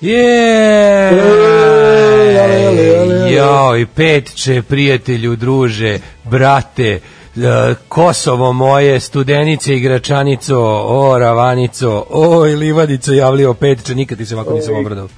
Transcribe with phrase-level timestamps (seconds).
[0.00, 1.10] Je!
[3.34, 7.00] Joj, petče, prijatelju, druže, brate, e,
[7.88, 14.76] Kosovo moje, studenice, igračanico, o, ravanico, oj, livadico, javlio petče, nikad ti se ovako nisam
[14.76, 15.08] obradao.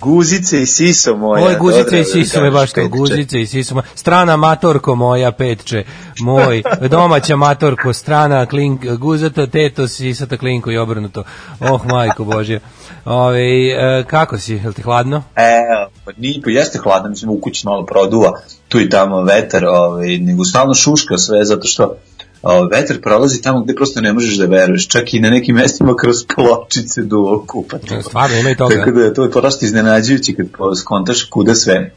[0.00, 1.46] Guzice i siso moja.
[1.46, 3.74] Oj, guzice i siso me kažeš, baš to, guzice i siso.
[3.74, 3.84] moja.
[3.94, 5.84] Strana matorko moja, petče,
[6.20, 11.24] moj, domaća matorko, strana klink, guzata, teto, sisata klinko i obrnuto.
[11.60, 12.60] Oh, majko Božje.
[13.04, 15.22] Ove, e, kako si, je li ti hladno?
[15.36, 19.64] Evo, pa nije, pa jeste hladno, mislim, u kući malo produva, tu i tamo vetar,
[19.64, 21.96] ovaj, nego stalno šuška sve, zato što
[22.42, 25.94] ovaj, vetar prolazi tamo gde prosto ne možeš da veruješ, čak i na nekim mestima
[25.96, 27.88] kroz pločice duvo kupati.
[28.02, 28.74] Stvarno, ima i toga.
[28.76, 31.92] Tako da je to prosto iznenađujući kad skontaš kuda sve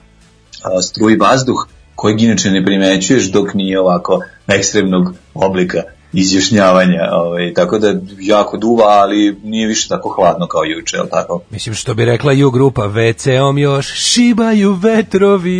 [0.63, 5.81] a, struji vazduh, kojeg inače ne primećuješ dok nije ovako ekstremnog oblika
[6.15, 11.41] izjašnjavanja, ovaj, tako da jako duva, ali nije više tako hladno kao juče, jel tako?
[11.49, 15.55] Mislim što bi rekla ju grupa, WC-om još šibaju vetrovi.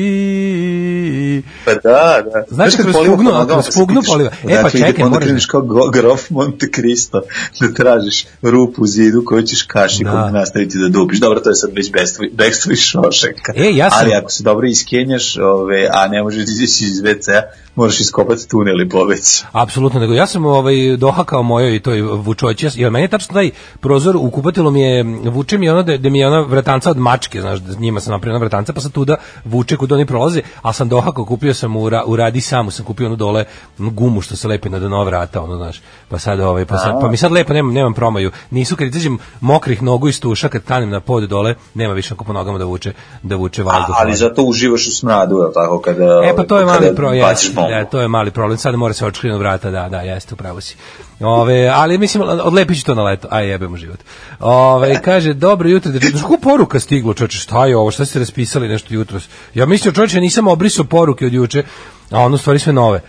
[1.65, 1.81] Pa da,
[2.23, 2.43] da.
[2.49, 4.29] Znaš, kroz poliva pugnu- kroz pa se pugnu poliva.
[4.29, 7.21] E, pa odakle ide, čekaj, onda moraš kreneš kao grof Monte Cristo
[7.61, 10.29] da tražiš rupu u zidu koju ćeš kašikom Da.
[10.29, 11.19] nastaviti da dupiš.
[11.19, 11.91] Dobro, to je sad već
[12.33, 13.53] bekstvo iz šošeka.
[13.55, 17.41] E, ja sam- Ali ako se dobro iskenjaš, ove, a ne možeš izaći iz WC-a,
[17.75, 19.45] moraš iskopati tunel i pobeći.
[19.51, 24.15] Apsolutno, nego ja sam ovaj dohakao mojoj toj vučoći, jer meni je tačno taj prozor
[24.15, 27.41] u kupatilu mi je, vuče mi ono da, da mi je ona vratanca od mačke,
[27.41, 29.15] znaš, da njima sam napravio vratanca, pa sad tuda
[29.45, 32.85] vuče kod oni prolaze, a sam dohakao, kupio sam u, ra, u radi samu, sam
[32.85, 33.45] kupio ono dole
[33.77, 37.07] gumu što se lepi na dno vrata, ono, znaš, pa sad, ovaj, pa, sad, pa
[37.07, 40.89] mi sad lepo, nemam, nemam promaju, nisu kad izađem mokrih nogu iz tuša, kad tanem
[40.89, 42.93] na pod dole, nema više ako po nogama da vuče,
[43.23, 43.95] da vuče vazduh.
[43.99, 47.53] ali zato uživaš u smradu, je tako, kada, E pa to je kada mali jeste,
[47.55, 47.64] bombu.
[47.69, 48.57] Da, to je mali problem.
[48.57, 50.75] Sad mora se očkrinu vrata, da, da, jeste, upravo si.
[51.19, 53.27] Ove, ali mislim odlepit ću to na leto.
[53.31, 53.99] Aj jebemo život.
[54.39, 57.91] Ove, kaže dobro jutro, da kako poruka stiglo, čoveče, šta je ovo?
[57.91, 59.27] Šta ste raspisali nešto jutros?
[59.53, 61.63] Ja mislio čoveče, nisam obrisao poruke od juče,
[62.11, 63.01] a ono stvari sve nove.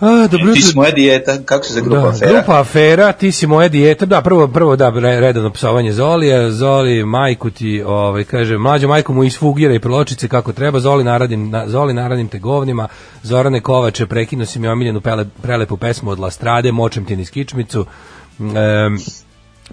[0.00, 2.30] A, dobro Ti si moja dijeta, kako se za grupa Da, afera?
[2.32, 7.04] grupa afera, ti si moja dijeta, da, prvo, prvo da, re- redovno psovanje Zolija, Zoli,
[7.04, 11.68] majku ti, ovaj, kaže, mlađo majku mu isfugira i pločice kako treba, Zoli naradim, na,
[11.68, 12.88] Zoli naradim te govnima,
[13.22, 17.86] Zorane Kovače, prekinu si mi omiljenu pele, prelepu pesmu od Lastrade, močem ti niz kičmicu,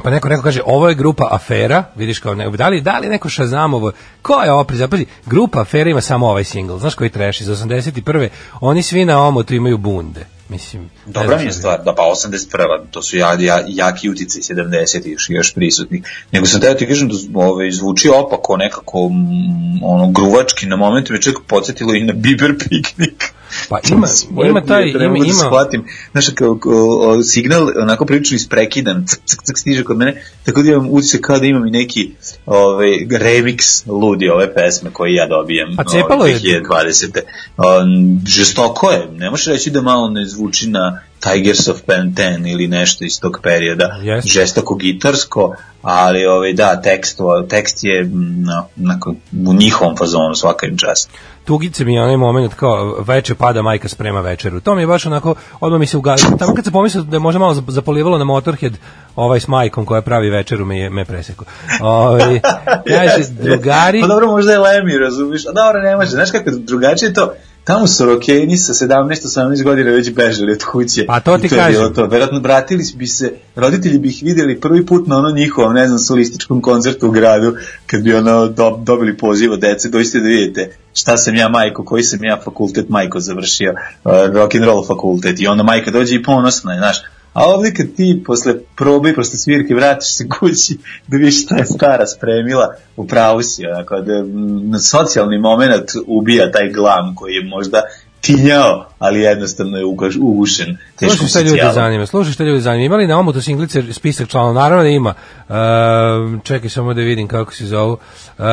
[0.04, 3.10] pa neko neko kaže ovo je grupa afera, vidiš kao ne, da li da li
[3.10, 3.92] neko Shazamovo,
[4.22, 8.30] ko je ovo prizapazi, grupa afera ima samo ovaj singl, znaš koji trash iz 81.
[8.62, 10.26] Oni svi na omotu imaju bunde.
[10.50, 12.92] Mislim, Dobra mi je stvar, da pa 81.
[12.92, 15.08] To su ja, ja, jaki utice 70.
[15.08, 16.04] još, još prisutni.
[16.32, 21.14] Nego sam teo ti kažem da ovaj, zvuči opako nekako mm, ono, gruvački na momentu
[21.14, 23.35] me čak podsjetilo i na Biber piknik.
[23.70, 24.08] Pa ima,
[24.48, 25.86] ima taj, ne ima, da shvatim.
[26.12, 30.70] Znaš, kao, o, signal onako prilično isprekidan, cak, cak, cak, stiže kod mene, tako da
[30.70, 32.12] imam utisak kao da imam i neki
[32.46, 36.64] ovaj, remix ludi ove pesme koje ja dobijam A cepalo ovaj, je.
[36.64, 37.20] 2020.
[37.58, 42.68] Um, žestoko je, ne možeš reći da malo ne zvuči na Tigers of Penten ili
[42.68, 44.30] nešto iz tog perioda, Jeste.
[44.30, 47.20] žestoko gitarsko, ali ovaj, da, tekst,
[47.50, 49.00] tekst je mm, na, na,
[49.48, 51.10] u njihovom fazonu svaka im čast.
[51.46, 54.60] Tugice mi je onaj moment kao veče pada majka sprema večeru.
[54.60, 56.38] To mi je baš onako, odmah mi se ugasilo.
[56.38, 58.74] Tamo kad se pomislio da je možda malo zap- zapolivalo na Motorhead,
[59.16, 61.46] ovaj s majkom koja pravi večeru me je me presekao.
[61.82, 62.40] Ovaj
[62.98, 65.46] kaže drugari Pa dobro, možda je Lemmy, razumiš?
[65.48, 66.10] A dobro, ne može.
[66.10, 67.34] Znaš kako drugačije je to?
[67.66, 71.06] Tamo su rokeni sa 17-18 godina već bežali od kuće.
[71.06, 71.94] Pa to ti to kažem.
[71.94, 72.06] to.
[72.06, 76.00] Verovatno vratili bi se, roditelji bi ih videli prvi put na ono njihovom, ne znam,
[76.00, 77.56] solističkom koncertu u gradu,
[77.86, 81.86] kad bi ono do, dobili poziv od dece, dođite da vidite šta sam ja majko,
[81.86, 83.74] koji sam ja fakultet majko završio,
[84.04, 86.98] uh, rock and roll fakultet i onda majka dođe i ponosna je, znaš,
[87.36, 90.78] A ovdje kad ti posle probe i posle svirke vratiš se kući
[91.08, 96.52] da vidiš šta je stara spremila, u pravu si, onako, da mm, socijalni moment ubija
[96.52, 97.82] taj glam koji je možda
[98.22, 102.86] tinjao, ali jednostavno je ugaš, ugušen Slušaj šta ljudi zanima, slušaj šta ljudi zanima.
[102.86, 104.54] Imali na omotu singlice spisak članova?
[104.54, 105.14] Naravno da ima.
[105.50, 107.94] Uh, čekaj samo da vidim kako se zovu.
[107.94, 108.46] Uh,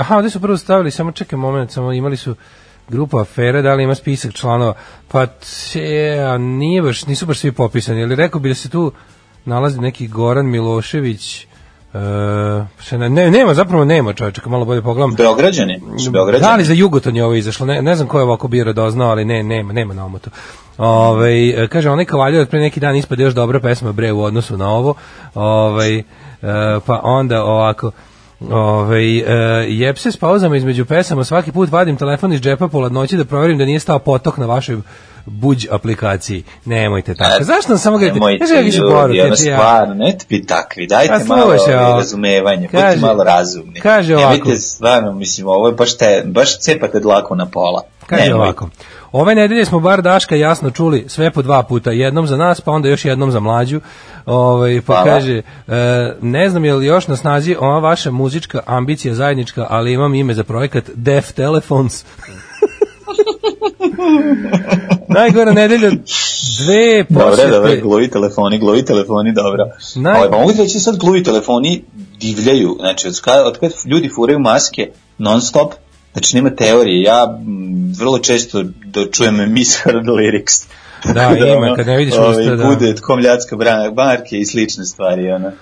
[0.00, 2.34] aha, ovdje su prvo stavili, samo čekaj moment, samo imali su
[2.88, 4.74] grupa afere, da li ima spisak članova?
[5.08, 8.92] Pa te, a nije baš, nisu baš svi popisani, ali rekao bi da se tu
[9.44, 11.46] nalazi neki Goran Milošević,
[11.94, 12.00] E,
[12.82, 15.14] še ne, ne, nema, zapravo nema čovječe, kad malo bolje pogledam.
[15.14, 15.80] Beograđani?
[16.12, 16.50] Beograđani?
[16.50, 17.66] Da li za Jugoton je ovo izašlo?
[17.66, 20.30] Ne, ne znam ko je ovako bio radoznao, ali ne, nema, nema na omotu.
[20.78, 24.56] Ove, kaže, onaj kavaljer od pre neki dan ispade još dobra pesma bre u odnosu
[24.56, 24.94] na ovo.
[25.34, 26.02] Ove,
[26.86, 27.90] pa onda ovako,
[28.50, 29.22] Ove, e,
[29.68, 33.24] jeb se s pauzama između pesama, svaki put vadim telefon iz džepa po ladnoći da
[33.24, 34.76] proverim da nije stao potok na vašoj
[35.26, 36.42] buđ aplikaciji.
[36.64, 37.42] Nemojte tako.
[37.42, 38.14] E, Zašto nam samo gledate?
[38.14, 39.36] Nemojte ljudi, ono ja.
[39.36, 41.96] stvarno, ne bi takvi, dajte Pa, malo ovaj, ovo.
[41.96, 43.80] razumevanje, Kaže- budite malo razumni.
[43.80, 44.30] kaže ovako.
[44.30, 47.82] Nemojte stvarno, mislim, ovo je baš, te, baš cepate dlaku na pola.
[48.06, 48.42] Kaže Nemojte.
[48.42, 48.68] ovako.
[49.14, 52.72] Ove nedelje smo bar Daška jasno čuli sve po dva puta, jednom za nas, pa
[52.72, 53.80] onda još jednom za mlađu.
[54.26, 55.04] Ovaj pa Hvala.
[55.04, 59.92] kaže, e, ne znam je li još na snazi ova vaša muzička ambicija zajednička, ali
[59.92, 62.04] imam ime za projekat Def Telephones.
[65.18, 65.90] Najgora nedelja
[66.64, 67.50] dve posete.
[67.50, 69.64] dobre, gluvi telefoni, gluvi telefoni, dobro.
[69.94, 71.84] Naj- Ovaj, pa mogu reći sad gluvi telefoni
[72.20, 75.74] divljaju, znači od kada, od kada ljudi furaju maske non stop,
[76.14, 77.38] znači nema teorije, ja
[77.98, 80.66] vrlo često da čujem misheard lyrics.
[81.14, 82.64] Da, ima, kad ne vidiš ovaj, usta, da.
[82.66, 85.52] Bude komljacka brana, barke i slične stvari, ona.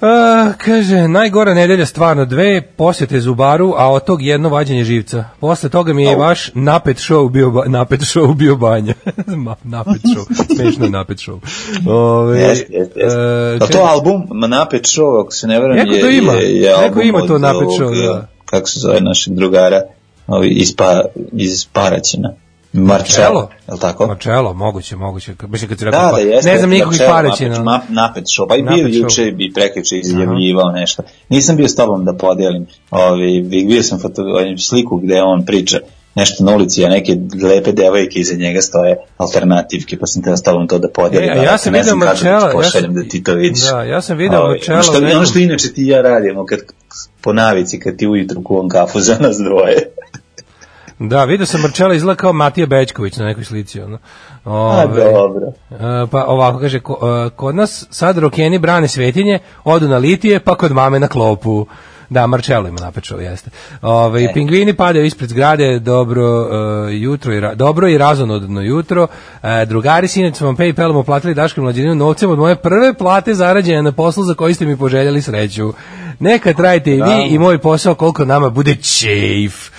[0.00, 5.24] A, kaže, najgora nedelja stvarno dve posjete Zubaru, a od tog jedno vađenje živca.
[5.40, 8.94] Posle toga mi je vaš napet show bio, ba- napet show bio banja.
[9.64, 11.38] Napet show, smešno je napet show.
[11.88, 13.18] Ove, Jeste, jeste, jeste.
[13.56, 16.32] e, Pa to album, napet show, ako se ne veram, Neko je, to ima.
[16.32, 18.28] je, je Neko album ima to Napet Show, da.
[18.44, 19.82] Kako se zove našeg drugara,
[20.50, 21.02] iz, pa,
[21.32, 22.32] iz Paraćina.
[22.72, 24.06] Marcello, je li tako?
[24.06, 25.34] Marcello, moguće, moguće.
[25.48, 26.50] Mislim kad si rekao, Da, pa, da, jeste.
[26.52, 27.58] ne znam nikog iz Paraćina.
[27.58, 31.02] Napet, napet pa i bio juče i prekjuče izjavljivao nešto.
[31.28, 32.66] Nisam bio s tobom da podelim.
[32.90, 34.22] Ovi, vidio sam foto,
[34.58, 35.78] sliku gde on priča
[36.14, 40.42] nešto na ulici, a neke lepe devojke iza njega stoje alternativke, pa sam teo s
[40.42, 41.30] tobom to da podelim.
[41.30, 43.62] E, ja ali sam vidio da ti Marcella, ja sam- da ti to vidiš.
[43.70, 46.58] Da, ja sam video Ovaj, Marcella ono što, ono što inače ti ja radimo kad
[47.20, 49.76] po navici kad ti ujutru kuvam kafu za nas dvoje.
[51.02, 53.80] Da, vidio sam Marčela izgleda kao Matija Bećković na nekoj slici.
[53.80, 53.98] Ono.
[54.44, 55.46] A, Ove, dobro.
[55.70, 60.40] e, pa ovako kaže, ko- e, kod nas sad rokeni brane svetinje, odu na litije,
[60.40, 61.66] pa kod mame na klopu.
[62.10, 63.50] Da, Marčelo ima napečao, jeste.
[63.82, 64.32] Ove, E.
[64.34, 66.46] Pingvini padaju ispred zgrade, dobro e,
[66.92, 69.06] jutro i ra- dobro i razonodno jutro.
[69.42, 73.92] E, drugari su vam Paypalom uplatili Daškom mlađaninu novcem od moje prve plate zarađene na
[73.92, 75.72] poslu za koji ste mi poželjeli sreću.
[76.18, 79.70] Neka trajite i vi i moj posao koliko nama bude čejf.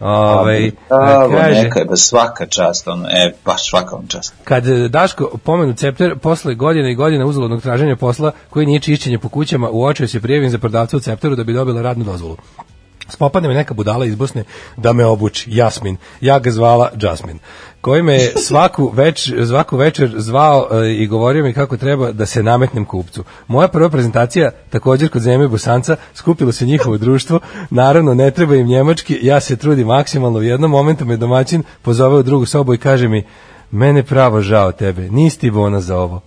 [0.00, 4.34] Ove, Bravo, kaže, neka je, ba svaka čast, ono, e, baš svaka vam čast.
[4.44, 9.28] kad Daško pomenu Cepter posle godine i godina uzaludnog traženja posla koji nije čišćenje po
[9.28, 12.36] kućama, uočio se prijavim za prodavca u Cepteru da bi dobila radnu dozvolu.
[13.08, 14.44] Spopadne me neka budala iz Bosne
[14.76, 15.96] da me obuči, Jasmin.
[16.20, 17.38] Ja ga zvala Jasmin.
[17.80, 22.42] Koji me svaku, več, svaku večer zvao e, i govorio mi kako treba da se
[22.42, 23.24] nametnem kupcu.
[23.46, 27.40] Moja prva prezentacija, također kod Zeme Bosanca, skupilo se njihovo društvo.
[27.70, 30.38] Naravno, ne treba im njemački, ja se trudim maksimalno.
[30.38, 33.26] U jednom momentu me domaćin pozove u drugu sobu i kaže mi,
[33.70, 36.20] mene pravo žao tebe, nisi ti bona za ovo.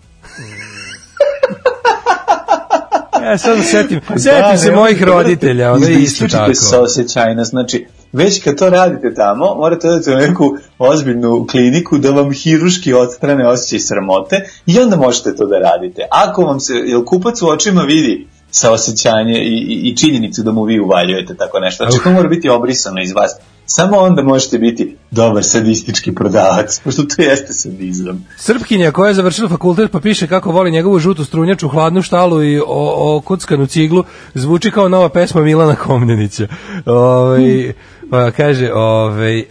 [3.24, 6.54] Ja sad se setim, setim se ne, mojih roditelja, ono je isto tako.
[6.54, 12.32] saosećajnost, znači, već kad to radite tamo, morate odati u neku ozbiljnu kliniku da vam
[12.32, 16.02] hiruški odstrane osjećaj sramote i onda možete to da radite.
[16.12, 20.64] Ako vam se, jel kupac u očima vidi saosećanje i, i, i činjenicu da mu
[20.64, 21.84] vi uvaljujete tako nešto.
[21.84, 23.32] Znači, to mora biti obrisano iz vas.
[23.66, 28.26] Samo onda možete biti dobar sadistički prodavac, pošto to jeste sadizam.
[28.38, 32.60] Srpkinja koja je završila fakultet pa piše kako voli njegovu žutu strunjaču, hladnu štalu i
[32.60, 34.04] o, o kuckanu ciglu,
[34.34, 36.48] zvuči kao nova pesma Milana Komnenića.
[36.86, 37.74] Ovaj
[38.10, 39.44] pa kaže, ovaj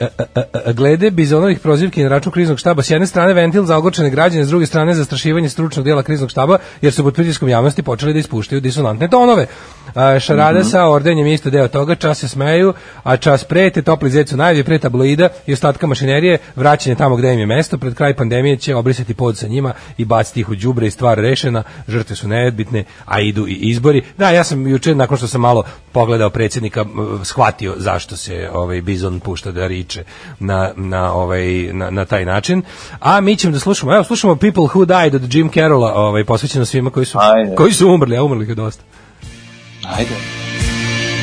[0.74, 4.48] glede bizonovih prozivki na račun kriznog štaba, s jedne strane ventil za ogorčene građane, s
[4.48, 8.60] druge strane zastrašivanje stručnog dijela kriznog štaba, jer su pod pritiskom javnosti počeli da ispuštaju
[8.60, 9.46] disonantne tonove.
[9.94, 14.10] A, šarada sa ordenjem je isto deo toga, čas se smeju, a čas prete, topli
[14.10, 18.14] zecu najavlje pre tabloida i ostatka mašinerije, vraćanje tamo gde im je mesto, pred kraj
[18.16, 22.16] pandemije će obrisati pod sa njima i baciti ih u đubre i stvar rešena, žrtve
[22.16, 24.02] su neodbitne, a idu i izbori.
[24.18, 28.80] Da, ja sam juče, nakon što sam malo pogledao predsjednika, m, shvatio zašto se ovaj
[28.80, 30.04] Bizon pušta da riče
[30.38, 32.62] na, na, ovaj, na, na taj način.
[33.00, 36.64] A mi ćemo da slušamo, evo slušamo People Who Died od Jim Carrolla, ovaj, posvećeno
[36.64, 37.54] svima koji su, Ajde.
[37.54, 38.82] koji su umrli, a umrli je dosta.
[39.96, 40.51] Ajde.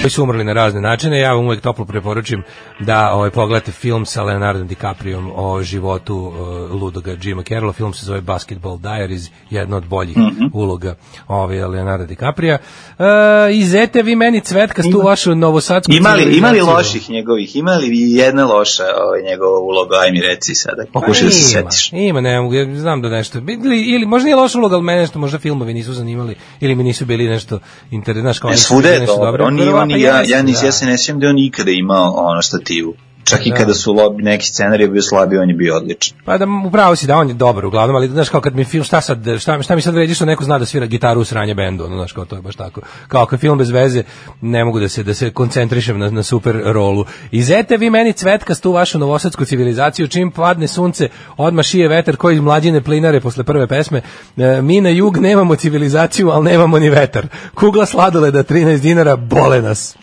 [0.02, 1.20] Koji su umrli na razne načine.
[1.20, 2.44] Ja vam uvek toplo preporučim
[2.80, 7.74] da ovaj, pogledate film sa Leonardo DiCapriom o životu uh, ludoga Jima Carrolla.
[7.74, 10.18] Film se zove Basketball Diaries, jedna od boljih
[10.54, 10.96] uloga
[11.28, 12.58] ovaj, Leonardo DiCaprija.
[12.98, 13.06] Uh,
[13.52, 19.22] izete vi meni cvetkastu vašu novosadsku Imali, imali loših njegovih, imali i jedna loša ovaj,
[19.32, 21.94] njegova uloga, aj mi reci sada, pokušaj da se Pa ima, setiš.
[21.94, 25.02] Ima, ne mogu, ja znam da nešto, ili, ili možda nije loša uloga, ali mene
[25.02, 27.60] nešto, možda filmovi nisu zanimali, ili mi nisu bili nešto
[27.92, 30.44] interesantno, znaš, kao E, svuda bili je nešto dobro, on, nije, on, pa ja, ja,
[30.44, 30.66] nis, da.
[30.66, 32.96] ja se ne sjećam da on ikada imao ono stativu.
[33.30, 33.56] Čak i Da.
[33.56, 36.18] kada su lobi, neki scenarij bio slabi, on je bio odličan.
[36.26, 38.84] Pa da upravo si da on je dobar uglavnom, ali znaš kao kad mi film
[38.84, 41.56] šta sad šta, šta mi sad vredi što neko zna da svira gitaru u sranje
[41.56, 42.82] bendu, ono znaš kao to je baš tako.
[43.08, 44.04] Kao kad film bez veze
[44.42, 47.06] ne mogu da se da se koncentrišem na, na super rolu.
[47.32, 52.36] Izete vi meni cvetkast tu vašu novosadsku civilizaciju čim padne sunce, odmah šije vetar koji
[52.36, 54.02] iz mlađine plinare posle prve pesme.
[54.38, 57.28] E, mi na jug nemamo civilizaciju, ali nemamo ni vetar.
[57.54, 59.98] Kugla sladoleda 13 dinara bole nas.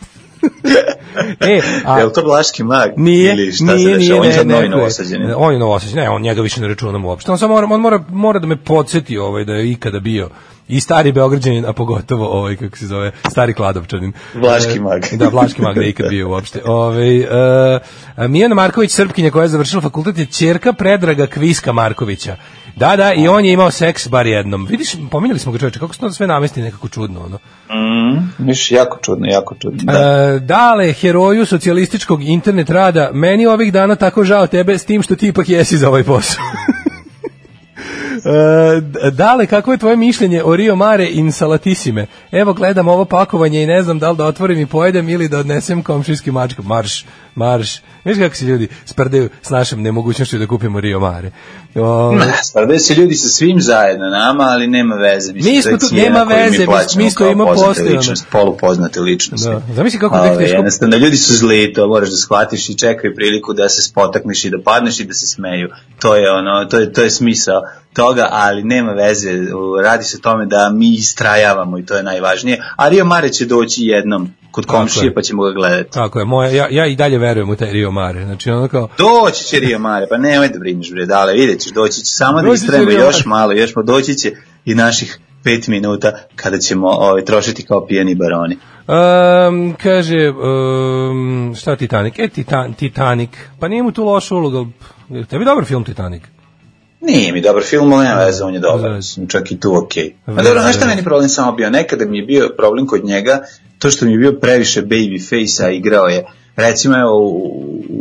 [1.40, 2.90] E, a, Je li to Blaški mag?
[2.96, 4.20] Nije, Ili šta nije, se nije, dešava?
[4.20, 5.32] On je novi novosađeni.
[5.36, 7.32] On je novosađen, ne, on njega više ne računam uopšte.
[7.32, 10.28] On samo mora, on mora, mora da me podsjeti ovaj, da je ikada bio
[10.68, 14.12] i stari Beograđanin, a pogotovo ovaj, kako se zove, stari Kladovčanin.
[14.34, 15.02] Vlaški E, mag.
[15.18, 16.62] Da, Vlaški mag da ikad bio uopšte.
[16.64, 17.28] Ovaj, e,
[18.28, 22.36] Mijana Marković, Srpkinja koja je završila fakultet, je čerka Predraga Kviska Markovića.
[22.76, 24.66] Da, da, i on je imao seks bar jednom.
[24.70, 27.38] Vidiš, pominjali smo ga čoveče, kako se to sve namesti nekako čudno, ono.
[27.70, 29.92] Mm, viš, jako čudno, jako čudno.
[29.92, 29.92] Da.
[29.92, 35.16] E, dale, heroju socijalističkog internet rada, meni ovih dana tako žao tebe s tim što
[35.16, 36.42] ti ipak jesi za ovaj posao.
[38.18, 42.06] E, dale, kako je tvoje mišljenje o Rio Mare in Salatissime?
[42.32, 45.38] Evo gledam ovo pakovanje i ne znam da li da otvorim i pojedem ili da
[45.38, 46.62] odnesem komšijski mačku.
[46.62, 47.04] Marš,
[47.34, 47.76] marš.
[48.04, 51.30] Viš kako se ljudi sprdaju s našom nemogućnošću da kupimo Rio Mare.
[51.74, 55.32] O, Sprdaju se ljudi sa svim zajedno nama, ali nema veze.
[55.32, 57.34] Mislim, Mi smo tu- nema veze, mi- mi postoje,
[57.82, 57.90] ono.
[57.90, 59.48] ličnosti, polupoznate ličnosti.
[59.48, 59.62] Da.
[59.70, 63.52] Zamisli kako tek teško- Jednostavno, ljudi su zli, to moraš da shvatiš i čekaju priliku
[63.52, 65.68] da se spotakneš i da padneš i da se smeju.
[65.98, 67.62] To je ono, to je, to je smisao
[67.96, 69.30] toga, ali nema veze,
[69.84, 72.62] radi se o tome da mi istrajavamo i to je najvažnije.
[72.76, 75.14] A Rio Mare će doći jednom kod komšije je.
[75.14, 75.90] pa ćemo ga gledati.
[75.90, 78.24] Tako je, moja, ja, ja i dalje verujem u taj Rio Mare.
[78.24, 81.72] Znači, ono kao, Doći će Rio Mare, pa nemoj da brineš bre, dale, vidjet ćeš,
[81.72, 84.32] doći će, samo da Doći će istrajemo Rio još malo, još mo doći će
[84.64, 88.56] i naših pet minuta kada ćemo ovaj, trošiti kao pijeni baroni.
[88.88, 92.14] Um, kaže, um, šta Titanic?
[92.18, 93.30] E, Titan, Titanic.
[93.60, 94.70] Pa nije mu tu loša uloga.
[95.30, 96.22] Tebi dobar film Titanic.
[97.06, 100.04] Nije mi dobar film, ali nema veze, on je dobar, mislim, čak i tu okej.
[100.26, 100.34] Okay.
[100.34, 101.70] Da, A dobro, znaš šta meni problem samo bio?
[101.70, 103.42] Nekada mi je bio problem kod njega,
[103.78, 107.42] to što mi je bio previše baby face-a, igrao je, recimo, evo,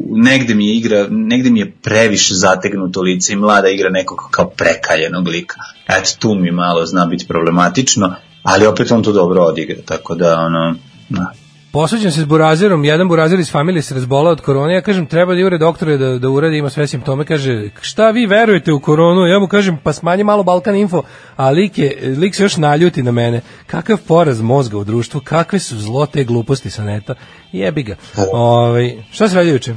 [0.10, 4.50] negde mi je igra, negde mi je previše zategnuto lice i mlada igra nekog kao
[4.50, 5.56] prekaljenog lika.
[5.88, 10.40] Eto, tu mi malo zna biti problematično, ali opet on to dobro odigra, tako da,
[10.40, 10.76] ono,
[11.10, 11.32] da.
[11.76, 15.34] Posuđen se s burazerom, jedan burazer iz familije se razbola od korone, ja kažem treba
[15.34, 19.28] da jure doktore da, da uradi, ima sve simptome, kaže šta vi verujete u koronu,
[19.28, 21.04] ja mu kažem pa smanji malo Balkan Info,
[21.36, 25.60] a lik, je, lik se još naljuti na mene, kakav poraz mozga u društvu, kakve
[25.60, 27.16] su zlo te gluposti sa neta,
[27.52, 27.96] jebi ga.
[28.34, 29.76] Ovaj, šta se radi juče?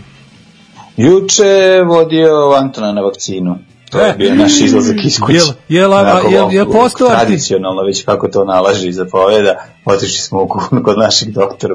[0.97, 3.59] Juče vodio Antona na vakcinu.
[3.91, 4.15] To je E.
[4.15, 5.39] bio naš izlazak iz kuće.
[5.39, 9.55] Jel- jel- a- jel- jel postao arti- Tradicionalno, već kako to nalaže i zapoveda,
[9.85, 10.49] otišli smo u
[10.85, 11.75] kod naših doktora,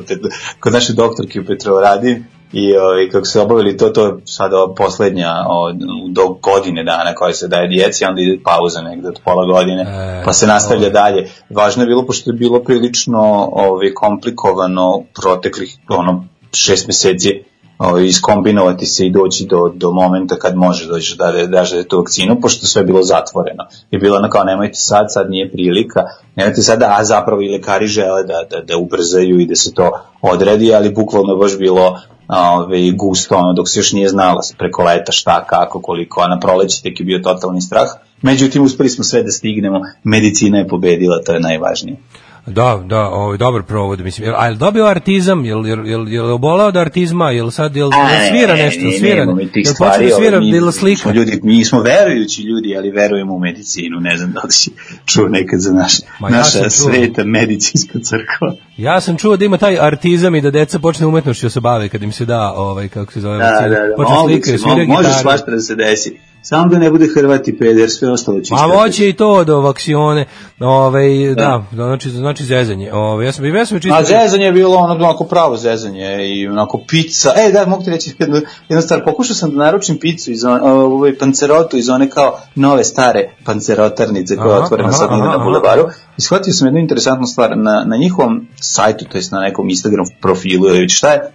[0.60, 5.34] kod naše doktorke u Petrovaradin i ovaj, kako se obavili to, to je sada poslednja
[5.50, 5.72] o,
[6.10, 10.22] do godine dana koja se daje djeci, onda ide pauza negde od pola godine, E,
[10.26, 11.30] pa se nastavlja dalje.
[11.50, 17.44] Važno je bilo, pošto je bilo prilično ovaj, komplikovano proteklih ono, šest meseci
[17.90, 21.84] ovaj, iskombinovati se i doći do, do momenta kad može doći da da daš da
[21.84, 23.64] tu vakcinu, pošto sve je bilo zatvoreno.
[23.92, 26.02] I bilo ono kao nemojte sad, sad nije prilika,
[26.36, 29.92] nemojte sada, a zapravo i lekari žele da, da, da ubrzaju i da se to
[30.22, 34.84] odredi, ali bukvalno je baš bilo ovaj, gusto, ono, dok se još nije znala preko
[34.84, 37.88] leta šta, kako, koliko, a na proleće tek je bio totalni strah.
[38.22, 41.98] Međutim, uspeli smo sve da stignemo, medicina je pobedila, to je najvažnije.
[42.46, 44.28] Da, da, ovaj dobar provod, mislim.
[44.28, 47.90] Jel, a jel dobio artizam, jel jel jel jel obolao od artizma, jel sad jel,
[47.94, 49.26] jel svira ne, nešto, ne, svira.
[49.54, 51.02] tih Jel počeo da svira, jel slika.
[51.02, 54.00] Smo ljudi, mi smo verujući ljudi, ali verujemo u medicinu.
[54.00, 54.72] Ne znam da li si
[55.06, 58.54] čuo nekad za naš, Ma ja naša sveta medicinska crkva.
[58.78, 61.90] Ja sam čuo da ima taj artizam i da deca počne umetnošću da se bave
[61.90, 63.96] kad im se da, ovaj kako se zove, Da, da, da.
[63.96, 66.18] Počne slikaju, mo- sviraju može svašta da se desi.
[66.46, 68.78] Samo da ne bude Hrvati peder, sve ostalo će ispratiti.
[68.78, 70.26] moće i to do vaksione.
[70.60, 72.94] Ovaj da, znači znači zezanje.
[72.94, 76.48] Ovaj ja sam ja sam čisto A zezanje je bilo ono onako pravo zezanje i
[76.48, 77.30] onako pizza.
[77.36, 79.04] E, da, mogu ti reći jednu, jednu stvar.
[79.06, 84.56] Pokušao sam da naručim picu iz ovaj pancerotu iz one kao nove stare pancerotarnice koja
[84.56, 85.84] je otvorena sad na bulevaru.
[86.18, 87.58] I shvatio sam jednu interesantnu stvar.
[87.58, 91.32] Na, na njihovom sajtu, to jest na nekom Instagram profilu ili šta je,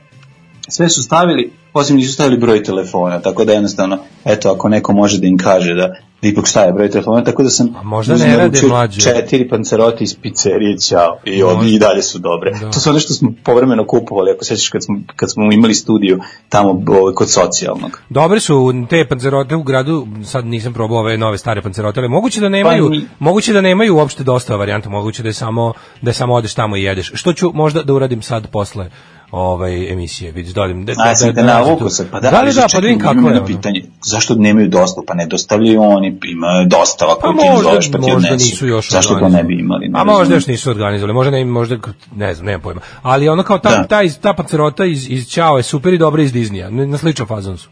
[0.69, 5.19] sve su stavili, osim nisu stavili broj telefona, tako da jednostavno, eto, ako neko može
[5.19, 5.89] da im kaže da,
[6.23, 9.01] da ipak šta je broj telefona, tako da sam A možda ne rade mlađe.
[9.01, 11.71] četiri pancerote iz pizzerije, čao, i, od, Možda.
[11.71, 12.51] i dalje su dobre.
[12.61, 12.71] Da.
[12.71, 16.21] To su ono što smo povremeno kupovali, ako sećaš kad smo, kad smo imali studiju
[16.49, 18.01] tamo ovaj, kod socijalnog.
[18.09, 22.41] Dobre su te pancerote u gradu, sad nisam probao ove nove stare pancerote, ali moguće
[22.41, 26.15] da nemaju, Pa moguće da nemaju uopšte dosta varijanta, moguće da je samo da je
[26.15, 27.13] samo odeš tamo i jedeš.
[27.15, 28.91] Što ću možda da uradim sad posle
[29.31, 30.85] ovaj emisije, vidiš, dodim.
[30.85, 31.91] Da, A, sam te nađem navuku tu.
[31.91, 33.37] se, pa da, da, da, pa da vidim kako je.
[33.37, 33.45] ono.
[33.47, 35.05] pitanje, zašto nemaju dostavu?
[35.07, 38.67] Pa ne dostavljaju oni, ima dostava Pa koju ti možda, zoveš pa ti možda nisu
[38.67, 39.89] još Zašto to ne bi imali?
[39.89, 41.77] Ne A možda još nisu organizovali, možda ne, možda
[42.17, 42.81] ne znam, nemam pojma.
[43.03, 43.85] Ali ono kao ta Da.
[43.85, 46.71] ta, iz- ta pancerota iz iz Ćao je super i dobra iz Disneya.
[46.71, 47.69] Na- Na sličan fazon su.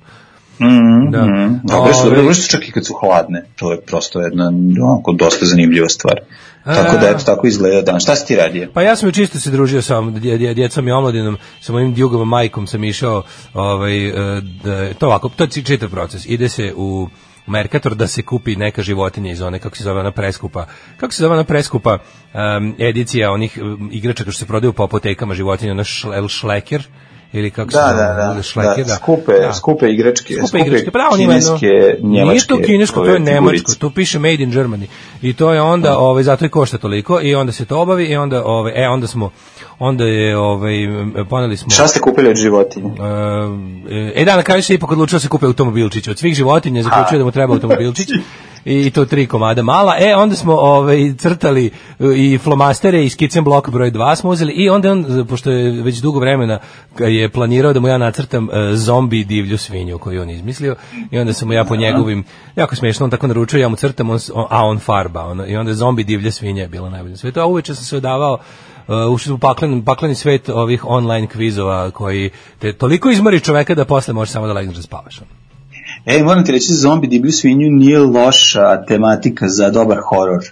[0.60, 1.22] Mhm, Da.
[1.22, 1.54] mhm.
[1.64, 3.44] Dobro su, dobro su čak i kad su hladne.
[3.56, 4.46] To je prosto jedna
[4.82, 6.14] onako, dosta zanimljiva stvar.
[6.75, 8.00] Tako da, eto, tako izgleda dan.
[8.00, 8.68] Šta si ti radio?
[8.75, 12.28] Pa ja sam čisto se družio sa dje- dje- djecom i omladinom, sa mojim djugovom
[12.28, 13.23] majkom sam išao,
[13.54, 16.26] ovaj, e, da, to ovako, to je čitav proces.
[16.26, 17.08] Ide se u
[17.46, 21.23] Mercator da se kupi neka životinja iz one, kako se zove ona preskupa, kako se
[21.23, 21.99] zove ona preskupa
[22.35, 26.82] em, edicija onih em, igračaka što se prodaju po apotekama životinja, ona šle, šleker,
[27.33, 31.16] ili kako se Da, zove, da, da, šleker, da, skupe, skupe igračke, skupe igračke, pravo
[31.16, 31.66] kineske,
[32.02, 32.26] njemačke.
[32.33, 34.87] Nije to kinesko, to je nemačko, tu piše made in Germany.
[35.23, 38.16] I to je onda, ovaj zato i košta toliko i onda se to obavi i
[38.16, 39.30] onda ovaj e onda smo
[39.78, 40.75] onda je ovaj
[41.30, 42.90] poneli smo Šta ste kupili od životinje?
[43.90, 46.09] E, e da, na kraju se ipak odlučio da se kupe automobilčić.
[46.09, 48.09] Od svih životinja zaključio da mu treba automobilčić.
[48.68, 49.94] I to tri komada mala.
[49.99, 51.70] E, onda smo ovaj, crtali e,
[52.16, 55.99] i flomastere i skicem blok broj 2 smo uzeli i onda on, pošto je već
[55.99, 56.58] dugo vremena
[56.99, 60.76] je planirao da mu ja nacrtam e, zombi divlju svinju koju on izmislio
[61.11, 62.25] i onda sam mu ja po njegovim,
[62.56, 65.25] jako smiješno, on tako naručio, ja mu crtam, on, on- a on farba.
[65.26, 67.40] Ono, I onda zombi divlja svinja je bila najbolje na svetu.
[67.40, 68.38] A uveče sam se odavao
[68.88, 73.85] Uh, ušli u paklen, pakleni svet ovih online kvizova koji te toliko izmori čoveka da
[73.85, 75.20] posle možeš samo da legneš da spavaš.
[76.06, 80.44] Ej, moram ti reći, zombi divlju svinju nije loša tematika za dobar horor.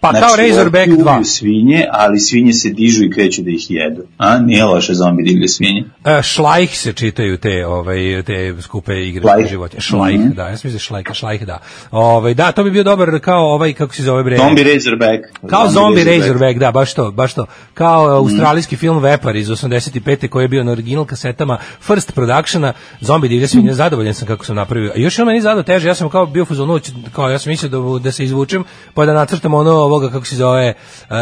[0.00, 1.10] Pa kao Razorback ovdje 2.
[1.10, 4.02] ubiju svinje, ali svinje se dižu i kreću da ih jedu.
[4.18, 5.84] A, nije loše zombi divlje svinje.
[6.04, 9.46] E, šlajh se čitaju te ovaj te skupe igre Šlajh.
[9.48, 9.80] životinje.
[9.80, 10.30] Šlajh, Mhm.
[10.30, 11.58] da, ja sam mislio šlajh, šlajh, da.
[11.90, 14.36] Ovaj da, to bi bio dobar kao ovaj kako se zove bre.
[14.36, 15.22] Zombi Razorback.
[15.46, 17.46] Kao Zombie Razorback, da, baš to, baš to.
[17.74, 20.28] Kao uh, australijski film Vepar iz 85.
[20.28, 24.56] koji je bio na original kasetama First Productiona, Zombie divlja svinja, zadovoljan sam kako sam
[24.56, 24.90] napravio.
[24.90, 26.78] A još je on meni zadao teže, ja sam kao bio hoću-
[27.12, 30.36] kao ja sam mislio da, da se izvučem, pa da nacrtam ono ovoga, kako se
[30.36, 30.74] zove,
[31.10, 31.16] uh,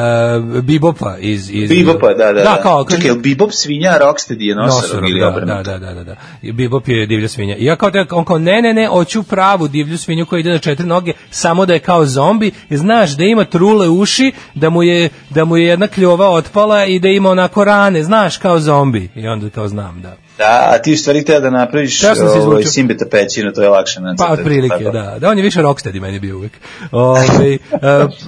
[0.62, 1.50] Bibopa iz...
[1.50, 2.42] iz Bebopa, da, da.
[2.42, 5.62] Da, kao, Čekaj, je Bebop svinja, Rocksteady je nosorog ili da, obrnuto?
[5.62, 6.16] da, da, da, da, da.
[6.42, 7.56] I Bebop je divlja svinja.
[7.56, 10.58] I ja kao on kao, ne, ne, ne, hoću pravu divlju svinju koja ide na
[10.58, 14.82] četiri noge, samo da je kao zombi, i znaš da ima trule uši, da mu
[14.82, 19.08] je, da mu je jedna kljova otpala i da ima onako rane, znaš, kao zombi.
[19.14, 20.25] I onda kao znam, da.
[20.38, 22.64] Da, a ti u stvari treba da napraviš Teo sam se ovaj.
[22.64, 25.16] Simbeta pećinu, to je lakše na Pa otprilike, da.
[25.20, 26.52] Da, on je više rocksteady meni bio uvek.
[26.92, 27.58] Ovaj e,